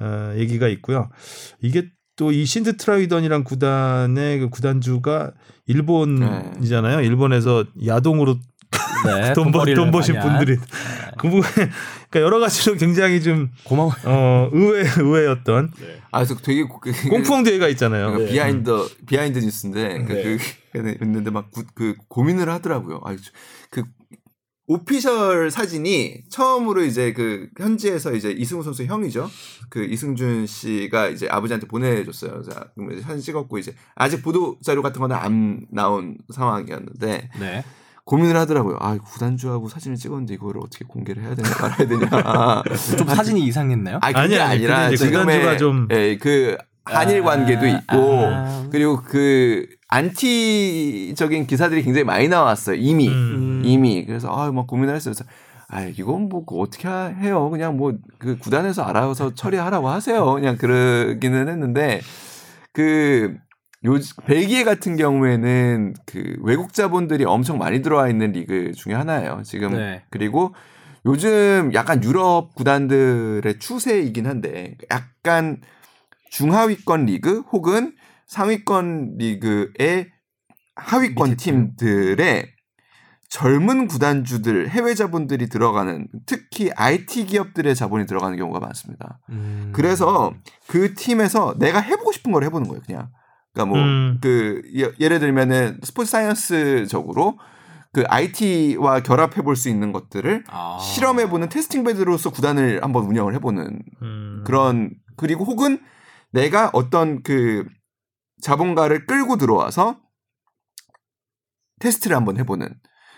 [0.00, 1.10] 어, 얘기가 있고요.
[1.60, 5.32] 이게 또 이 신트 트라이던이란 구단의 그 구단주가
[5.66, 7.00] 일본이잖아요.
[7.00, 8.36] 일본에서 야동으로
[9.06, 9.32] 네.
[9.34, 10.18] 돈, 버, 돈 버신.
[10.18, 10.56] 분들이
[11.18, 13.92] 그 부분 그러니까 여러 가지로 굉장히 좀 고마워.
[14.04, 15.72] 어, 의외 의외였던
[16.10, 18.12] 아, 그래서 되게 그, 꽁풍 대회가 있잖아요.
[18.12, 20.22] 그러니까 비하인드 비하인드 뉴스인데 그러니까 네.
[20.22, 23.00] 그 있는데 막그 고민을 하더라고요.
[23.04, 23.16] 아,
[23.70, 23.82] 그
[24.66, 29.28] 오피셜 사진이 처음으로 이제 그 현지에서 이제 이승우 선수 형이죠.
[29.68, 32.42] 그 이승준 씨가 이제 아버지한테 보내줬어요.
[32.42, 37.64] 자, 그럼 이제 사진 찍었고 이제 아직 보도 자료 같은 거는 안 나온 상황이었는데 네.
[38.04, 38.76] 고민을 하더라고요.
[38.80, 42.62] 아, 구단주하고 사진을 찍었는데 이거를 어떻게 공개를 해야 되냐 말아야 되냐.
[42.98, 43.98] 좀 사진이 이상했나요?
[44.02, 48.66] 아, 그게 아니, 아니, 아니라 지금의 구단주가 좀- 예, 그 한일 관계도 아, 있고 아.
[48.70, 52.76] 그리고 그 안티적인 기사들이 굉장히 많이 나왔어요.
[52.76, 53.62] 이미 음.
[53.64, 55.14] 이미 그래서 아막 고민을 했어요.
[55.16, 55.24] 그래서
[55.68, 57.48] 아 이건 뭐 어떻게 하- 해요?
[57.48, 60.24] 그냥 뭐 그 구단에서 알아서 처리하라고 하세요.
[60.34, 62.00] 그냥 그러기는 했는데
[62.72, 63.34] 그
[63.86, 69.42] 요 벨기에 같은 경우에는 그 외국 자본들이 엄청 많이 들어와 있는 리그 중에 하나예요.
[69.44, 70.02] 지금 네.
[70.10, 70.54] 그리고
[71.06, 75.60] 요즘 약간 유럽 구단들의 추세이긴 한데 약간
[76.30, 77.94] 중하위권 리그 혹은
[78.26, 80.08] 상위권 리그의
[80.76, 81.36] 하위권.
[81.36, 82.54] 팀들의
[83.28, 89.18] 젊은 구단주들 해외 자본들이 들어가는 특히 IT 기업들의 자본이 들어가는 경우가 많습니다.
[89.30, 89.72] 음.
[89.74, 90.32] 그래서
[90.68, 93.10] 그 팀에서 내가 해보고 싶은 걸 해보는 거예요, 그냥.
[93.54, 94.18] 그러니까 뭐 음.
[94.20, 94.62] 그
[95.00, 97.38] 예를 들면은 스포츠 사이언스적으로
[97.92, 100.78] 그 IT와 결합해 볼 수 있는 것들을 아.
[100.80, 104.42] 실험해 보는 테스팅 베드로서 구단을 한번 운영을 해 보는 음.
[104.44, 105.78] 그런 그리고 혹은
[106.32, 107.64] 내가 어떤 그
[108.42, 110.00] 자본가를 끌고 들어와서
[111.78, 112.68] 테스트를 한번 해 보는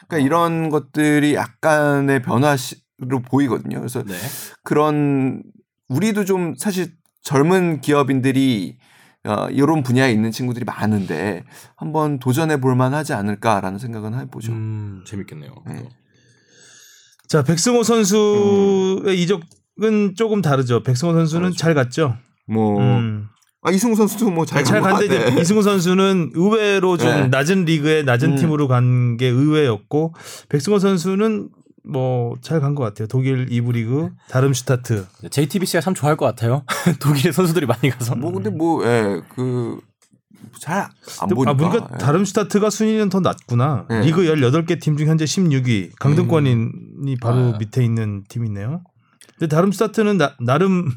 [0.07, 3.79] 그러니까 이런 것들이 약간의 변화로 보이거든요.
[3.79, 4.15] 그래서 네.
[4.63, 5.43] 그런
[5.89, 6.93] 우리도 좀 사실
[7.23, 8.79] 젊은 기업인들이
[9.27, 11.45] 어, 이런 분야에 있는 친구들이 많은데
[11.77, 14.53] 한번 도전해 볼 만하지 않을까라는 생각은 해보죠.
[14.53, 15.53] 음, 재밌겠네요.
[15.67, 15.89] 네.
[17.29, 20.83] 자 백승호 선수의 이적은 조금 다르죠.
[20.83, 21.59] 백승호 선수는 다르죠.
[21.59, 22.17] 잘 갔죠.
[22.47, 23.27] 뭐 음.
[23.63, 25.31] 아, 이승우 선수도 뭐잘잘 간것 갔는데.
[25.33, 27.27] 이제 이승우 선수는 의외로 좀 네.
[27.27, 28.37] 낮은 리그의 낮은 음.
[28.37, 30.15] 팀으로 간 게 의외였고
[30.51, 31.49] 백승호 선수는
[31.87, 33.07] 뭐 잘 간 것 같아요.
[33.09, 35.07] 독일 2부 리그 다름슈타트.
[35.31, 36.63] JTBC가 참 좋아할 것 같아요.
[37.01, 38.15] 독일의 선수들이 많이 가서.
[38.17, 39.81] 뭐 근데 뭐예그
[40.61, 40.89] 잘안
[41.35, 41.51] 보니까.
[41.51, 41.99] 아, 보니까 예.
[41.99, 43.87] 다름슈타트가 순위는 더 낮구나.
[43.89, 44.01] 네.
[44.03, 45.91] 리그 18개 팀 중 현재 16위.
[45.99, 47.59] 강등권이 바로 아.
[47.59, 48.83] 밑에 있는 팀이 있네요.
[49.39, 50.91] 근데 다름슈타트는 나, 나름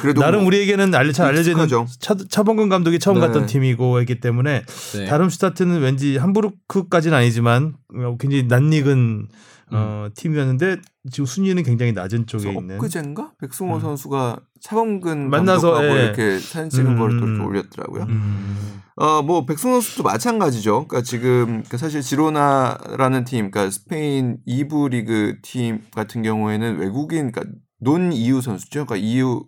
[0.00, 1.66] 그래도 나름 뭐 우리에게는 알려 잘 알려져 있는.
[1.98, 3.26] 차, 차범근 감독이 처음 네.
[3.26, 4.62] 갔던 팀이고 했기 때문에
[4.94, 5.04] 네.
[5.06, 9.26] 다름슈타트는 왠지 함부르크까지는 아니지만 어, 굉장히 낯익은
[9.70, 10.78] 어, 팀이었는데
[11.10, 12.76] 지금 순위는 굉장히 낮은 쪽에 있는.
[12.76, 13.80] 엊그젠가 백승호 음.
[13.80, 16.04] 선수가 차범근 만나서, 예.
[16.04, 17.34] 이렇게 사진 찍은 음, 거를 또 음.
[17.34, 18.02] 이렇게 올렸더라고요.
[18.04, 18.80] 음.
[18.96, 20.86] 어, 뭐 백승호 선수도 마찬가지죠.
[20.86, 27.42] 그러니까 지금 그 사실 지로나라는 팀, 그러니까 스페인 2부 리그 팀 같은 경우에는 외국인, 그러니까
[27.80, 28.86] 논 EU 선수죠.
[28.86, 29.44] 그러니까 EU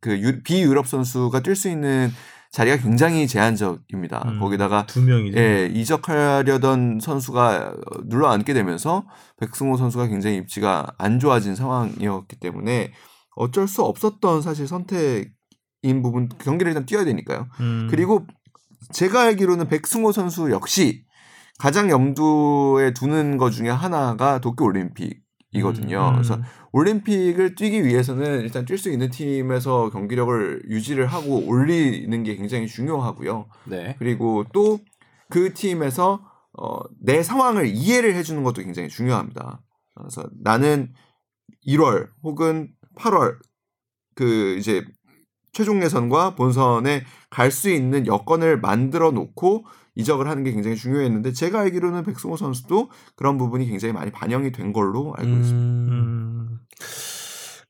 [0.00, 2.12] 그 유- 비유럽 선수가 뛸 수 있는
[2.50, 4.22] 자리가 굉장히 제한적입니다.
[4.26, 5.38] 음, 거기다가 두 명이죠.
[5.38, 9.04] 예, 이적하려던 선수가 눌러 앉게 되면서
[9.38, 12.92] 백승호 선수가 굉장히 입지가 안 좋아진 상황이었기 때문에
[13.36, 17.48] 어쩔 수 없었던 사실 선택인 부분 경기를 일단 뛰어야 되니까요.
[17.60, 17.88] 음.
[17.90, 18.26] 그리고
[18.92, 21.04] 제가 알기로는 백승호 선수 역시
[21.58, 25.20] 가장 염두에 두는 것 중에 하나가 도쿄 올림픽
[25.52, 26.08] 이거든요.
[26.08, 26.12] 음.
[26.14, 26.38] 그래서
[26.72, 33.46] 올림픽을 뛰기 위해서는 일단 뛸 수 있는 팀에서 경기력을 유지를 하고 올리는 게 굉장히 중요하고요.
[33.66, 33.96] 네.
[33.98, 34.78] 그리고 또
[35.28, 36.20] 그 팀에서
[36.58, 39.62] 어, 내 상황을 이해를 해주는 것도 굉장히 중요합니다.
[39.94, 40.92] 그래서 나는
[41.66, 43.36] 1월 혹은 8월
[44.14, 44.84] 그 이제
[45.52, 49.66] 최종 예선과 본선에 갈 수 있는 여건을 만들어 놓고
[49.98, 54.72] 이적을 하는 게 굉장히 중요했는데 제가 알기로는 백승호 선수도 그런 부분이 굉장히 많이 반영이 된
[54.72, 55.58] 걸로 알고 있습니다.
[55.58, 56.58] 음, 음.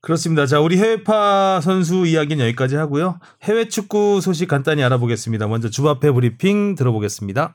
[0.01, 0.45] 그렇습니다.
[0.45, 3.19] 자, 우리 해외파 선수 이야기는 여기까지 하고요.
[3.43, 5.47] 해외 축구 소식 간단히 알아보겠습니다.
[5.47, 7.53] 먼저 주바페 브리핑 들어보겠습니다.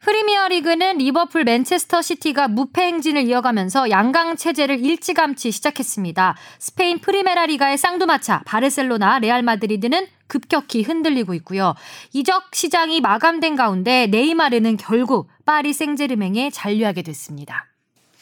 [0.00, 6.34] 프리미어 리그는 리버풀 맨체스터 시티가 무패 행진을 이어가면서 양강 체제를 일찌감치 시작했습니다.
[6.58, 11.74] 스페인 프리메라 리가의 쌍두마차 바르셀로나 레알 마드리드는 급격히 흔들리고 있고요.
[12.12, 17.66] 이적 시장이 마감된 가운데 네이마르는 결국 파리 생제르맹에 잔류하게 됐습니다.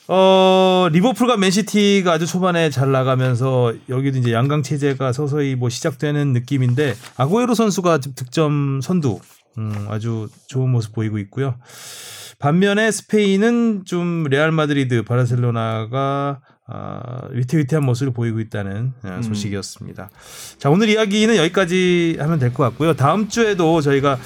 [0.08, 6.94] 어, 리버풀과 맨시티가 아주 초반에 잘 나가면서 여기도 이제 양강 체제가 서서히 뭐 시작되는 느낌인데
[7.16, 9.20] 아구에로 선수가 득점 선두
[9.58, 11.54] 음, 아주 좋은 모습 보이고 있고요.
[12.38, 16.40] 반면에 스페인은 좀 레알 마드리드, 바르셀로나가
[16.74, 17.00] 아,
[17.30, 20.08] 위태위태한 모습을 보이고 있다는 아, 소식이었습니다.
[20.58, 22.94] 자 오늘 이야기는 여기까지 하면 될 것 같고요.
[22.94, 24.18] 다음 주에도 저희가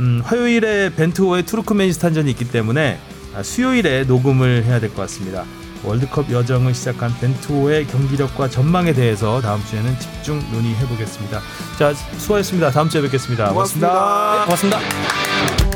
[0.00, 2.98] 음, 화요일에 벤투호의 투르크메니스탄전이 있기 때문에
[3.34, 5.44] 아, 수요일에 녹음을 해야 될 것 같습니다.
[5.84, 11.40] 월드컵 여정을 시작한 벤투호의 경기력과 전망에 대해서 다음 주에는 집중 논의해 보겠습니다.
[11.78, 12.70] 자 수고하셨습니다.
[12.70, 13.50] 다음 주에 뵙겠습니다.
[13.50, 14.44] 고맙습니다.
[14.44, 15.67] 고맙습니다.